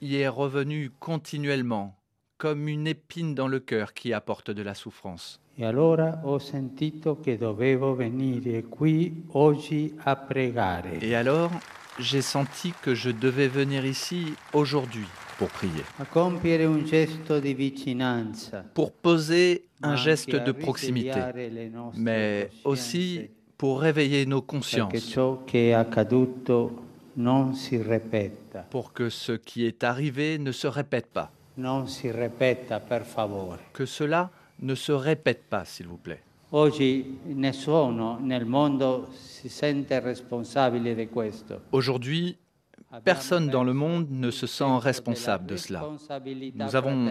y 0.00 0.16
est 0.16 0.34
revenue 0.34 0.92
continuellement 0.98 1.97
comme 2.38 2.68
une 2.68 2.86
épine 2.86 3.34
dans 3.34 3.48
le 3.48 3.58
cœur 3.58 3.92
qui 3.92 4.12
apporte 4.12 4.50
de 4.52 4.62
la 4.62 4.74
souffrance. 4.74 5.40
Et 5.58 5.64
alors, 5.64 5.96
j'ai 11.98 12.22
senti 12.22 12.72
que 12.80 12.94
je 12.94 13.10
devais 13.10 13.48
venir 13.48 13.84
ici 13.84 14.34
aujourd'hui 14.52 15.06
pour 15.36 15.48
prier. 15.48 15.82
Pour 18.74 18.92
poser 18.92 19.64
un 19.82 19.96
geste 19.96 20.30
de 20.30 20.52
proximité, 20.52 21.20
mais 21.96 22.50
aussi 22.64 23.30
pour 23.56 23.80
réveiller 23.80 24.26
nos 24.26 24.42
consciences. 24.42 25.18
Pour 28.70 28.92
que 28.92 29.10
ce 29.10 29.32
qui 29.32 29.66
est 29.66 29.82
arrivé 29.82 30.38
ne 30.38 30.52
se 30.52 30.68
répète 30.68 31.06
pas. 31.06 31.32
Non 31.58 31.88
si 31.88 32.10
ripeta, 32.12 32.78
per 32.78 33.04
favore. 33.04 33.58
Que 33.72 33.84
cela 33.84 34.30
ne 34.60 34.76
se 34.76 34.92
répète 34.92 35.42
pas, 35.48 35.64
s'il 35.64 35.88
vous 35.88 35.96
plaît. 35.96 36.22
Aujourd'hui, 36.52 37.18
personne 43.04 43.48
dans 43.48 43.64
le 43.64 43.72
monde 43.72 44.06
ne 44.08 44.30
se 44.30 44.46
sent 44.46 44.78
responsable 44.78 45.46
de 45.46 45.56
cela. 45.56 45.82
Nous 46.54 46.76
avons 46.76 47.10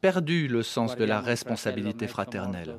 perdu 0.00 0.48
le 0.48 0.62
sens 0.62 0.96
de 0.96 1.04
la 1.04 1.20
responsabilité 1.20 2.06
fraternelle. 2.06 2.78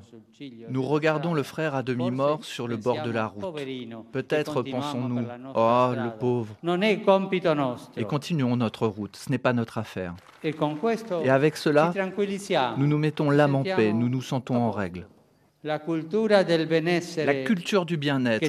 Nous 0.69 0.83
regardons 0.83 1.33
le 1.33 1.43
frère 1.43 1.75
à 1.75 1.83
demi-mort 1.83 2.43
sur 2.43 2.67
le 2.67 2.77
bord 2.77 3.01
de 3.03 3.11
la 3.11 3.27
route. 3.27 3.55
Peut-être 4.11 4.61
pensons-nous, 4.61 5.25
oh 5.55 5.91
le 5.95 6.17
pauvre, 6.17 6.55
et 7.97 8.03
continuons 8.03 8.55
notre 8.55 8.87
route, 8.87 9.15
ce 9.15 9.29
n'est 9.31 9.37
pas 9.37 9.53
notre 9.53 9.77
affaire. 9.77 10.15
Et 10.43 11.29
avec 11.29 11.57
cela, 11.57 11.93
nous 12.77 12.87
nous 12.87 12.97
mettons 12.97 13.29
l'âme 13.29 13.55
en 13.55 13.63
paix, 13.63 13.93
nous 13.93 14.09
nous 14.09 14.21
sentons 14.21 14.57
en 14.57 14.71
règle. 14.71 15.07
La 15.63 15.79
culture 17.43 17.85
du 17.85 17.97
bien-être 17.97 18.47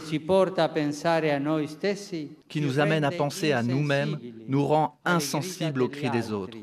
qui 2.49 2.61
nous 2.61 2.79
amène 2.79 3.05
à 3.05 3.11
penser 3.11 3.53
à 3.53 3.63
nous-mêmes 3.63 4.19
nous 4.47 4.65
rend 4.65 4.99
insensibles 5.05 5.83
aux 5.83 5.89
cris 5.89 6.11
des 6.11 6.33
autres 6.33 6.59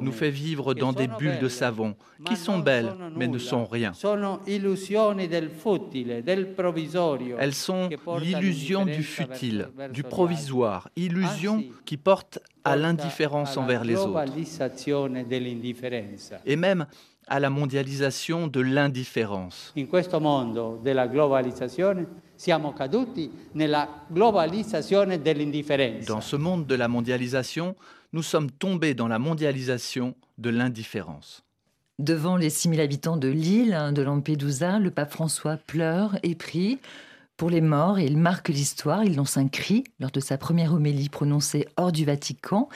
nous 0.00 0.12
fait 0.12 0.30
vivre 0.30 0.74
dans 0.74 0.92
des 0.92 1.08
bulles 1.08 1.38
de 1.40 1.48
savon. 1.48 1.94
qui 2.24 2.36
sont 2.36 2.58
belles 2.58 2.92
mais 3.16 3.28
ne 3.28 3.38
sont 3.38 3.64
rien. 3.64 3.92
Elles 7.38 7.54
sont 7.54 7.88
l'illusion 8.20 8.84
du 8.84 9.02
futile, 9.02 9.68
du 9.92 10.02
provisoire, 10.02 10.88
illusion 10.96 11.64
qui 11.84 11.96
porte 11.96 12.38
à 12.64 12.76
l'indifférence 12.76 13.56
envers 13.56 13.84
les 13.84 13.96
autres. 13.96 14.24
Et 16.46 16.56
même 16.56 16.86
à 17.26 17.40
la 17.40 17.50
mondialisation 17.50 18.46
de 18.46 18.60
l'indifférence. 18.60 19.72
In 19.74 19.86
questo 19.86 20.20
mondo 20.20 20.78
della 20.82 21.06
globalizzazione 21.06 22.06
siamo 22.34 22.72
caduti 22.72 23.30
nella 23.52 24.04
globalizzazione 24.08 25.20
dell'indifferenza. 25.20 26.12
Dans 26.12 26.24
ce 26.24 26.36
monde 26.36 26.66
de 26.66 26.76
la 26.76 26.88
mondialisation, 26.88 27.74
nous 28.12 28.22
sommes 28.22 28.50
tombés 28.50 28.94
dans 28.94 29.08
la 29.08 29.18
mondialisation 29.18 30.14
de 30.38 30.50
l'indifférence. 30.50 31.42
Devant 31.98 32.36
les 32.36 32.50
6000 32.50 32.80
habitants 32.80 33.16
de 33.16 33.28
l'île 33.28 33.92
de 33.92 34.02
Lampedusa, 34.02 34.80
le 34.80 34.90
pape 34.90 35.12
François 35.12 35.56
pleure 35.56 36.18
et 36.24 36.34
prie 36.34 36.78
pour 37.36 37.50
les 37.50 37.60
morts 37.60 37.98
et 37.98 38.04
il 38.04 38.16
marque 38.16 38.48
l'histoire. 38.48 39.04
Il 39.04 39.16
lance 39.16 39.36
un 39.36 39.48
cri 39.48 39.84
lors 40.00 40.10
de 40.10 40.20
sa 40.20 40.36
première 40.36 40.72
homélie 40.72 41.08
prononcée 41.08 41.68
hors 41.76 41.92
du 41.92 42.04
Vatican. 42.04 42.68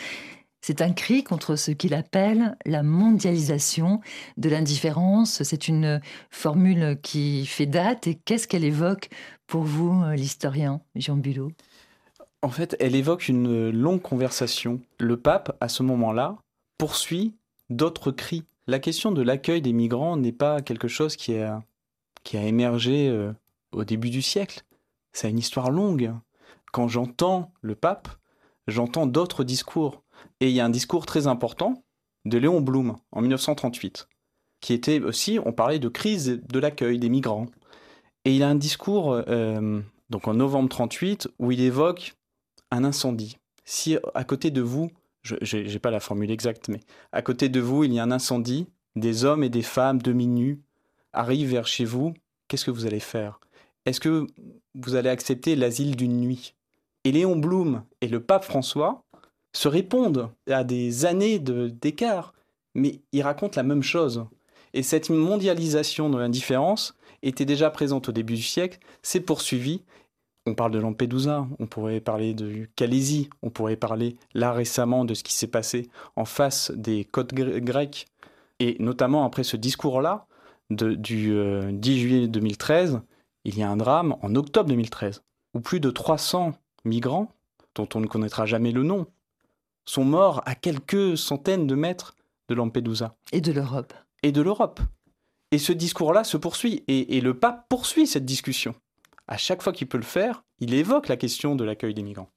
C'est 0.69 0.83
un 0.83 0.93
cri 0.93 1.25
contre 1.25 1.57
ce 1.57 1.71
qu'il 1.71 1.95
appelle 1.95 2.55
la 2.66 2.83
mondialisation 2.83 4.03
de 4.37 4.51
l'indifférence. 4.51 5.43
C'est 5.43 5.66
une 5.66 6.03
formule 6.29 6.99
qui 7.03 7.47
fait 7.47 7.64
date 7.64 8.07
et 8.07 8.16
qu'est-ce 8.16 8.47
qu'elle 8.47 8.64
évoque 8.64 9.09
pour 9.47 9.62
vous, 9.62 10.05
l'historien 10.14 10.83
Jean 10.95 11.16
Bulot? 11.16 11.53
En 12.43 12.51
fait, 12.51 12.77
elle 12.81 12.95
évoque 12.95 13.29
une 13.29 13.71
longue 13.71 14.03
conversation. 14.03 14.83
Le 14.99 15.16
pape, 15.16 15.57
à 15.62 15.71
ce 15.71 15.83
moment-là, 15.83 16.37
poursuit 16.77 17.35
d'autres 17.71 18.11
cris. 18.11 18.45
La 18.66 18.79
question 18.79 19.11
de 19.11 19.23
l'accueil 19.23 19.62
des 19.62 19.73
migrants 19.73 20.19
n'est 20.19 20.33
pas 20.33 20.61
quelque 20.61 20.87
chose 20.87 21.16
qui 21.16 21.39
a, 21.39 21.62
qui 22.25 22.37
a 22.37 22.43
émergé 22.43 23.09
euh, 23.09 23.33
au 23.73 23.85
début 23.85 24.11
du 24.11 24.21
siècle. 24.21 24.64
C'est 25.14 25.31
une 25.31 25.39
histoire 25.39 25.71
longue. 25.71 26.12
Quand 26.73 26.89
j'entends 26.89 27.53
le 27.62 27.75
pape, 27.75 28.09
j'entends 28.66 29.07
d'autres 29.07 29.45
discours. 29.45 30.03
Et 30.41 30.49
il 30.49 30.55
y 30.55 30.61
a 30.61 30.64
un 30.64 30.70
discours 30.70 31.07
très 31.07 31.26
important 31.26 31.82
de 32.24 32.39
Léon 32.39 32.61
Blum 32.61 32.97
en 33.12 33.20
1938, 33.20 34.09
qui 34.61 34.72
était 34.72 35.01
aussi, 35.01 35.39
on 35.45 35.53
parlait 35.53 35.78
de 35.78 35.89
crise 35.89 36.41
de 36.43 36.59
l'accueil 36.59 36.99
des 36.99 37.09
migrants. 37.09 37.47
Et 38.24 38.34
il 38.34 38.43
a 38.43 38.49
un 38.49 38.55
discours, 38.55 39.12
euh, 39.28 39.80
donc 40.11 40.28
en 40.28 40.34
novembre 40.34 40.68
38, 40.68 41.28
où 41.39 41.53
il 41.53 41.61
évoque 41.61 42.14
un 42.70 42.84
incendie. 42.84 43.39
Si 43.64 43.97
à 44.14 44.24
côté 44.24 44.51
de 44.51 44.61
vous, 44.61 44.91
je 45.22 45.57
n'ai 45.57 45.78
pas 45.78 45.91
la 45.91 46.01
formule 46.01 46.30
exacte, 46.30 46.68
mais 46.68 46.80
à 47.12 47.22
côté 47.22 47.49
de 47.49 47.61
vous, 47.61 47.84
il 47.84 47.93
y 47.93 47.99
a 47.99 48.03
un 48.03 48.11
incendie, 48.11 48.66
des 48.97 49.24
hommes 49.24 49.45
et 49.45 49.49
des 49.49 49.62
femmes 49.62 50.01
demi-nus 50.01 50.61
arrivent 51.12 51.51
vers 51.51 51.66
chez 51.66 51.84
vous, 51.84 52.14
qu'est-ce 52.49 52.64
que 52.64 52.70
vous 52.70 52.86
allez 52.86 53.01
faire? 53.01 53.41
Est-ce 53.84 54.01
que 54.01 54.26
vous 54.74 54.95
allez 54.95 55.11
accepter 55.11 55.57
l'asile 55.57 55.97
d'une 55.97 56.20
nuit? 56.20 56.55
Et 57.05 57.12
Léon 57.12 57.36
Blum 57.36 57.84
et 58.01 58.09
le 58.09 58.22
pape 58.22 58.45
François 58.45 59.05
se 59.53 59.68
répondent 59.68 60.30
à 60.51 60.64
des 60.64 61.07
années 61.07 61.38
d'écart, 61.38 62.34
mais 62.74 63.01
ils 63.12 63.22
racontent 63.22 63.57
la 63.57 63.62
même 63.62 63.82
chose. 63.82 64.26
Et 64.74 64.82
cette 64.82 65.11
mondialisation 65.11 66.11
de 66.11 66.18
l'indifférence 66.18 66.94
était 67.22 67.44
déjà 67.44 67.70
présente 67.70 68.09
au 68.09 68.12
début 68.12 68.34
du 68.34 68.42
siècle, 68.42 68.78
s'est 69.03 69.20
poursuivie. 69.20 69.82
On 70.46 70.55
parle 70.55 70.72
de 70.72 70.78
Lampedusa, 70.78 71.46
on 71.59 71.66
pourrait 71.66 72.01
parler 72.01 72.34
de 72.34 72.68
Calaisie, 72.76 73.28
on 73.42 73.51
pourrait 73.51 73.76
parler 73.76 74.16
là 74.34 74.53
récemment 74.53 75.05
de 75.05 75.14
ce 75.14 75.22
qui 75.22 75.34
s'est 75.34 75.46
passé 75.46 75.90
en 76.16 76.24
face 76.24 76.70
des 76.70 77.05
côtes 77.05 77.34
grecques, 77.34 78.07
et 78.61 78.76
notamment 78.78 79.24
après 79.24 79.44
ce 79.44 79.57
discours-là, 79.57 80.26
du 80.70 80.96
10 80.96 81.30
euh, 81.30 81.70
juillet 81.82 82.28
2013, 82.28 83.01
il 83.44 83.59
y 83.59 83.62
a 83.62 83.70
un 83.70 83.76
drame 83.76 84.16
en 84.22 84.34
octobre 84.34 84.68
2013, 84.68 85.22
où 85.55 85.61
plus 85.61 85.80
de 85.80 85.90
300 85.90 86.53
migrants, 86.84 87.32
dont 87.74 87.88
on 87.94 88.01
ne 88.01 88.07
connaîtra 88.07 88.46
jamais 88.46 88.72
le 88.72 88.82
nom, 88.82 89.07
sont 89.89 90.05
morts 90.05 90.43
à 90.45 90.55
quelques 90.55 91.16
centaines 91.16 91.66
de 91.66 91.74
mètres 91.74 92.14
de 92.49 92.55
Lampedusa. 92.55 93.16
Et 93.32 93.41
de 93.41 93.53
l'Europe. 93.53 93.95
Et 94.22 94.32
de 94.32 94.43
l'Europe. 94.43 94.80
Et 95.51 95.59
ce 95.59 95.72
discours-là 95.72 96.24
se 96.24 96.36
poursuit, 96.36 96.84
et, 96.89 97.20
le 97.22 97.34
pape 97.34 97.66
poursuit 97.70 98.07
cette 98.07 98.26
discussion. 98.26 98.74
À 99.26 99.39
chaque 99.39 99.62
fois 99.62 99.72
qu'il 99.72 99.89
peut 99.89 99.99
le 99.99 100.05
faire, 100.05 100.45
il 100.61 100.74
évoque 100.74 101.09
la 101.09 101.16
question 101.16 101.57
de 101.57 101.64
l'accueil 101.64 101.95
des 101.95 102.03
migrants. 102.03 102.28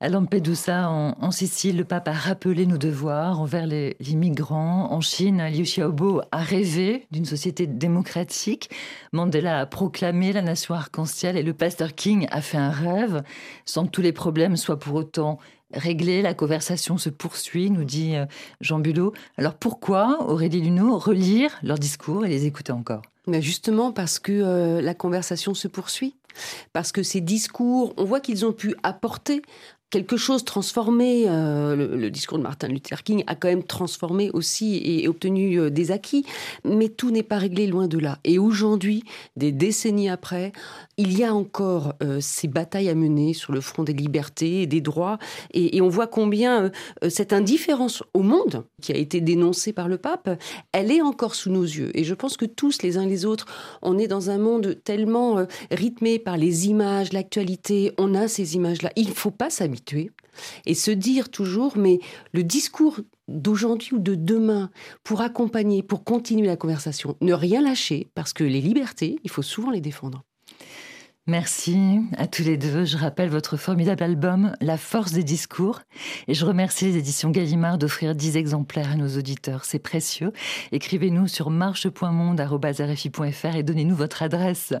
À 0.00 0.10
Lampedusa, 0.10 0.90
en, 0.90 1.30
Sicile, 1.30 1.78
le 1.78 1.84
pape 1.84 2.08
a 2.08 2.12
rappelé 2.12 2.66
nos 2.66 2.76
devoirs 2.76 3.40
envers 3.40 3.66
les, 3.66 3.96
migrants. 4.12 4.92
En 4.92 5.00
Chine, 5.00 5.42
Liu 5.48 5.62
Xiaobo 5.62 6.20
a 6.32 6.38
rêvé 6.38 7.06
d'une 7.10 7.24
société 7.24 7.66
démocratique. 7.66 8.68
Mandela 9.12 9.60
a 9.60 9.66
proclamé 9.66 10.34
la 10.34 10.42
nation 10.42 10.74
arc-en-ciel 10.74 11.38
et 11.38 11.42
le 11.42 11.54
pasteur 11.54 11.94
King 11.94 12.26
a 12.30 12.42
fait 12.42 12.58
un 12.58 12.70
rêve, 12.70 13.22
sans 13.64 13.86
que 13.86 13.90
tous 13.90 14.02
les 14.02 14.12
problèmes 14.12 14.56
soient 14.56 14.78
pour 14.78 14.94
autant 14.96 15.38
réglés. 15.76 16.22
La 16.22 16.34
conversation 16.34 16.98
se 16.98 17.08
poursuit, 17.10 17.70
nous 17.70 17.84
dit 17.84 18.16
euh, 18.16 18.26
Jean 18.60 18.78
Bulot. 18.78 19.12
Alors 19.36 19.54
pourquoi, 19.54 20.26
Aurélie 20.28 20.60
Luneau, 20.60 20.98
relire 20.98 21.58
leurs 21.62 21.78
discours 21.78 22.26
et 22.26 22.28
les 22.28 22.46
écouter 22.46 22.72
encore? 22.72 23.02
Mais 23.26 23.42
Justement 23.42 23.92
parce 23.92 24.18
que 24.18 24.32
euh, 24.32 24.80
la 24.80 24.94
conversation 24.94 25.54
se 25.54 25.68
poursuit 25.68 26.16
parce 26.72 26.92
que 26.92 27.02
ces 27.02 27.20
discours, 27.20 27.94
on 27.96 28.04
voit 28.04 28.20
qu'ils 28.20 28.44
ont 28.44 28.52
pu 28.52 28.74
apporter 28.82 29.42
quelque 29.90 30.16
chose 30.16 30.44
transformé. 30.44 31.24
Euh, 31.28 31.76
le, 31.76 32.10
discours 32.10 32.38
de 32.38 32.42
Martin 32.42 32.68
Luther 32.68 33.02
King 33.02 33.22
a 33.26 33.34
quand 33.34 33.48
même 33.48 33.62
transformé 33.62 34.30
aussi 34.32 34.80
et, 34.84 35.08
obtenu 35.08 35.60
euh, 35.60 35.70
des 35.70 35.90
acquis, 35.90 36.24
mais 36.64 36.88
tout 36.88 37.10
n'est 37.10 37.22
pas 37.22 37.38
réglé 37.38 37.66
loin 37.66 37.86
de 37.86 37.98
là. 37.98 38.18
Et 38.24 38.38
aujourd'hui, 38.38 39.04
des 39.36 39.52
décennies 39.52 40.08
après, 40.08 40.52
il 40.96 41.16
y 41.16 41.24
a 41.24 41.34
encore 41.34 41.94
euh, 42.02 42.18
ces 42.20 42.48
batailles 42.48 42.88
à 42.88 42.94
mener 42.94 43.34
sur 43.34 43.52
le 43.52 43.60
front 43.60 43.82
des 43.82 43.92
libertés 43.92 44.62
et 44.62 44.66
des 44.66 44.80
droits, 44.80 45.18
et, 45.52 45.80
on 45.80 45.88
voit 45.88 46.06
combien 46.06 46.70
cette 47.08 47.32
indifférence 47.32 48.02
au 48.14 48.22
monde 48.22 48.64
qui 48.80 48.92
a 48.92 48.96
été 48.96 49.20
dénoncée 49.20 49.72
par 49.72 49.88
le 49.88 49.98
pape, 49.98 50.30
elle 50.72 50.90
est 50.90 51.02
encore 51.02 51.34
sous 51.34 51.50
nos 51.50 51.62
yeux. 51.62 51.90
Et 51.94 52.02
je 52.02 52.14
pense 52.14 52.36
que 52.36 52.46
tous, 52.46 52.82
les 52.82 52.96
uns 52.96 53.06
les 53.06 53.24
autres, 53.24 53.46
on 53.82 53.98
est 53.98 54.08
dans 54.08 54.30
un 54.30 54.38
monde 54.38 54.78
tellement 54.82 55.46
rythmé 55.70 56.18
par 56.18 56.38
les 56.38 56.68
images, 56.68 57.12
l'actualité. 57.12 57.92
On 57.98 58.14
a 58.14 58.26
ces 58.26 58.56
images-là. 58.56 58.90
Il 58.96 59.08
ne 59.08 59.14
faut 59.14 59.30
pas 59.30 59.50
et 60.66 60.74
se 60.74 60.90
dire 60.90 61.30
toujours, 61.30 61.76
mais 61.76 61.98
le 62.32 62.42
discours 62.42 63.00
d'aujourd'hui 63.28 63.94
ou 63.94 63.98
de 63.98 64.14
demain 64.14 64.70
pour 65.02 65.20
accompagner, 65.20 65.82
pour 65.82 66.04
continuer 66.04 66.46
la 66.46 66.56
conversation, 66.56 67.16
ne 67.20 67.32
rien 67.32 67.62
lâcher, 67.62 68.08
parce 68.14 68.32
que 68.32 68.44
les 68.44 68.60
libertés, 68.60 69.18
il 69.24 69.30
faut 69.30 69.42
souvent 69.42 69.70
les 69.70 69.80
défendre. 69.80 70.24
Merci 71.28 72.02
à 72.16 72.28
tous 72.28 72.44
les 72.44 72.56
deux. 72.56 72.84
Je 72.84 72.96
rappelle 72.96 73.28
votre 73.28 73.56
formidable 73.56 74.04
album 74.04 74.54
La 74.60 74.78
force 74.78 75.10
des 75.10 75.24
discours 75.24 75.80
et 76.28 76.34
je 76.34 76.46
remercie 76.46 76.84
les 76.84 76.98
éditions 76.98 77.30
Gallimard 77.30 77.78
d'offrir 77.78 78.14
10 78.14 78.36
exemplaires 78.36 78.92
à 78.92 78.94
nos 78.94 79.18
auditeurs. 79.18 79.64
C'est 79.64 79.80
précieux. 79.80 80.32
Écrivez-nous 80.70 81.26
sur 81.26 81.50
marche.monde.rfi.fr 81.50 83.56
et 83.56 83.64
donnez-nous 83.64 83.96
votre 83.96 84.22
adresse. 84.22 84.72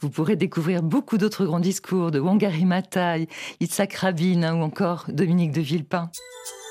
Vous 0.00 0.10
pourrez 0.10 0.34
découvrir 0.34 0.82
beaucoup 0.82 1.18
d'autres 1.18 1.44
grands 1.44 1.60
discours 1.60 2.10
de 2.10 2.18
Wangari 2.18 2.64
Maathai, 2.64 3.28
Itzhak 3.60 3.94
Rabin 3.94 4.56
ou 4.56 4.62
encore 4.62 5.04
Dominique 5.06 5.52
de 5.52 5.60
Villepin. 5.60 6.10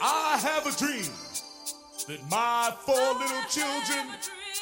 I 0.02 0.38
have 0.44 0.68
a 0.68 0.72
dream 0.78 1.10
that 2.08 2.20
my 2.30 2.70
four 2.86 3.14
little 3.18 3.46
children 3.50 4.08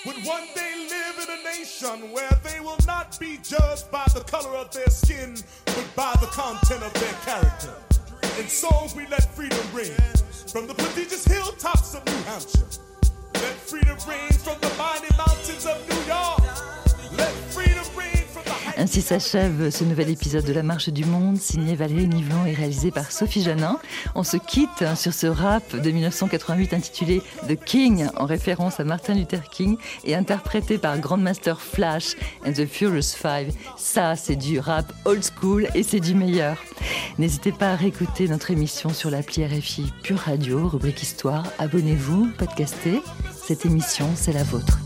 would 0.05 0.15
one 0.25 0.45
day 0.55 0.87
live 0.89 1.27
in 1.27 1.39
a 1.39 1.43
nation 1.43 2.11
where 2.11 2.31
they 2.43 2.59
will 2.59 2.79
not 2.85 3.19
be 3.19 3.37
judged 3.43 3.91
by 3.91 4.05
the 4.13 4.21
color 4.21 4.55
of 4.55 4.71
their 4.71 4.89
skin, 4.89 5.35
but 5.65 5.85
by 5.95 6.13
the 6.21 6.27
content 6.27 6.83
of 6.83 6.93
their 6.93 7.13
character. 7.25 7.73
In 8.39 8.47
songs, 8.47 8.95
we 8.95 9.07
let 9.07 9.25
freedom 9.35 9.65
ring 9.73 9.91
from 10.51 10.67
the 10.67 10.73
prodigious 10.73 11.25
hilltops 11.25 11.95
of 11.95 12.05
New 12.05 12.23
Hampshire. 12.23 12.67
Let 13.33 13.55
freedom 13.55 13.97
ring 14.07 14.31
from 14.31 14.59
the 14.61 14.71
mighty 14.77 15.15
mountains 15.17 15.65
of 15.65 15.77
New 15.89 16.01
York. 16.07 16.41
Let 17.17 17.33
freedom. 17.51 17.78
Ainsi 18.79 19.01
s'achève 19.01 19.71
ce 19.71 19.83
nouvel 19.83 20.09
épisode 20.09 20.45
de 20.45 20.53
La 20.53 20.63
Marche 20.63 20.87
du 20.87 21.03
Monde, 21.03 21.35
signé 21.35 21.75
Valérie 21.75 22.07
Nivelon 22.07 22.45
et 22.45 22.53
réalisé 22.53 22.91
par 22.91 23.11
Sophie 23.11 23.43
Janin. 23.43 23.77
On 24.15 24.23
se 24.23 24.37
quitte 24.37 24.95
sur 24.95 25.13
ce 25.13 25.27
rap 25.27 25.75
de 25.75 25.91
1988 25.91 26.73
intitulé 26.73 27.21
The 27.49 27.61
King, 27.61 28.07
en 28.15 28.25
référence 28.25 28.79
à 28.79 28.85
Martin 28.85 29.15
Luther 29.15 29.49
King, 29.49 29.75
et 30.05 30.15
interprété 30.15 30.77
par 30.77 30.97
Grandmaster 30.97 31.59
Flash 31.59 32.15
and 32.47 32.53
the 32.53 32.65
Furious 32.65 33.17
Five. 33.17 33.53
Ça, 33.75 34.15
c'est 34.15 34.37
du 34.37 34.61
rap 34.61 34.93
old 35.03 35.25
school 35.25 35.67
et 35.75 35.83
c'est 35.83 35.99
du 35.99 36.15
meilleur. 36.15 36.63
N'hésitez 37.17 37.51
pas 37.51 37.73
à 37.73 37.75
réécouter 37.75 38.29
notre 38.29 38.49
émission 38.49 38.93
sur 38.93 39.09
l'appli 39.09 39.45
RFI 39.45 39.91
Pure 40.03 40.19
Radio, 40.19 40.69
rubrique 40.69 41.03
Histoire. 41.03 41.43
Abonnez-vous, 41.57 42.29
podcastez. 42.37 43.01
Cette 43.45 43.65
émission, 43.65 44.07
c'est 44.15 44.31
la 44.31 44.43
vôtre. 44.43 44.79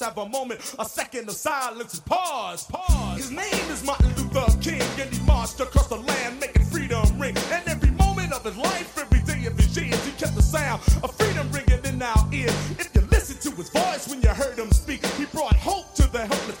Let's 0.00 0.16
have 0.16 0.18
a 0.18 0.28
moment, 0.30 0.60
a 0.78 0.84
second 0.86 1.28
of 1.28 1.34
silence 1.34 1.92
and 1.92 2.04
pause. 2.06 2.64
Pause. 2.64 3.18
His 3.18 3.30
name 3.30 3.70
is 3.70 3.84
Martin 3.84 4.08
Luther 4.16 4.46
King, 4.62 4.80
and 4.98 5.12
he 5.12 5.20
marched 5.26 5.60
across 5.60 5.88
the 5.88 5.96
land 5.96 6.40
making 6.40 6.64
freedom 6.64 7.02
ring. 7.18 7.36
And 7.52 7.68
every 7.68 7.90
moment 7.90 8.32
of 8.32 8.42
his 8.44 8.56
life, 8.56 8.96
every 8.96 9.20
day 9.20 9.46
of 9.46 9.58
his 9.58 9.76
years, 9.76 10.02
he 10.06 10.12
kept 10.12 10.36
the 10.36 10.42
sound 10.42 10.80
of 11.02 11.14
freedom 11.16 11.50
ringing 11.52 11.84
in 11.84 12.00
our 12.00 12.26
ears. 12.32 12.54
If 12.78 12.94
you 12.94 13.02
listen 13.10 13.36
to 13.50 13.56
his 13.56 13.68
voice 13.68 14.08
when 14.08 14.22
you 14.22 14.30
heard 14.30 14.58
him 14.58 14.70
speak, 14.70 15.04
he 15.18 15.26
brought 15.26 15.56
hope 15.56 15.92
to 15.96 16.10
the 16.10 16.20
helpless, 16.20 16.56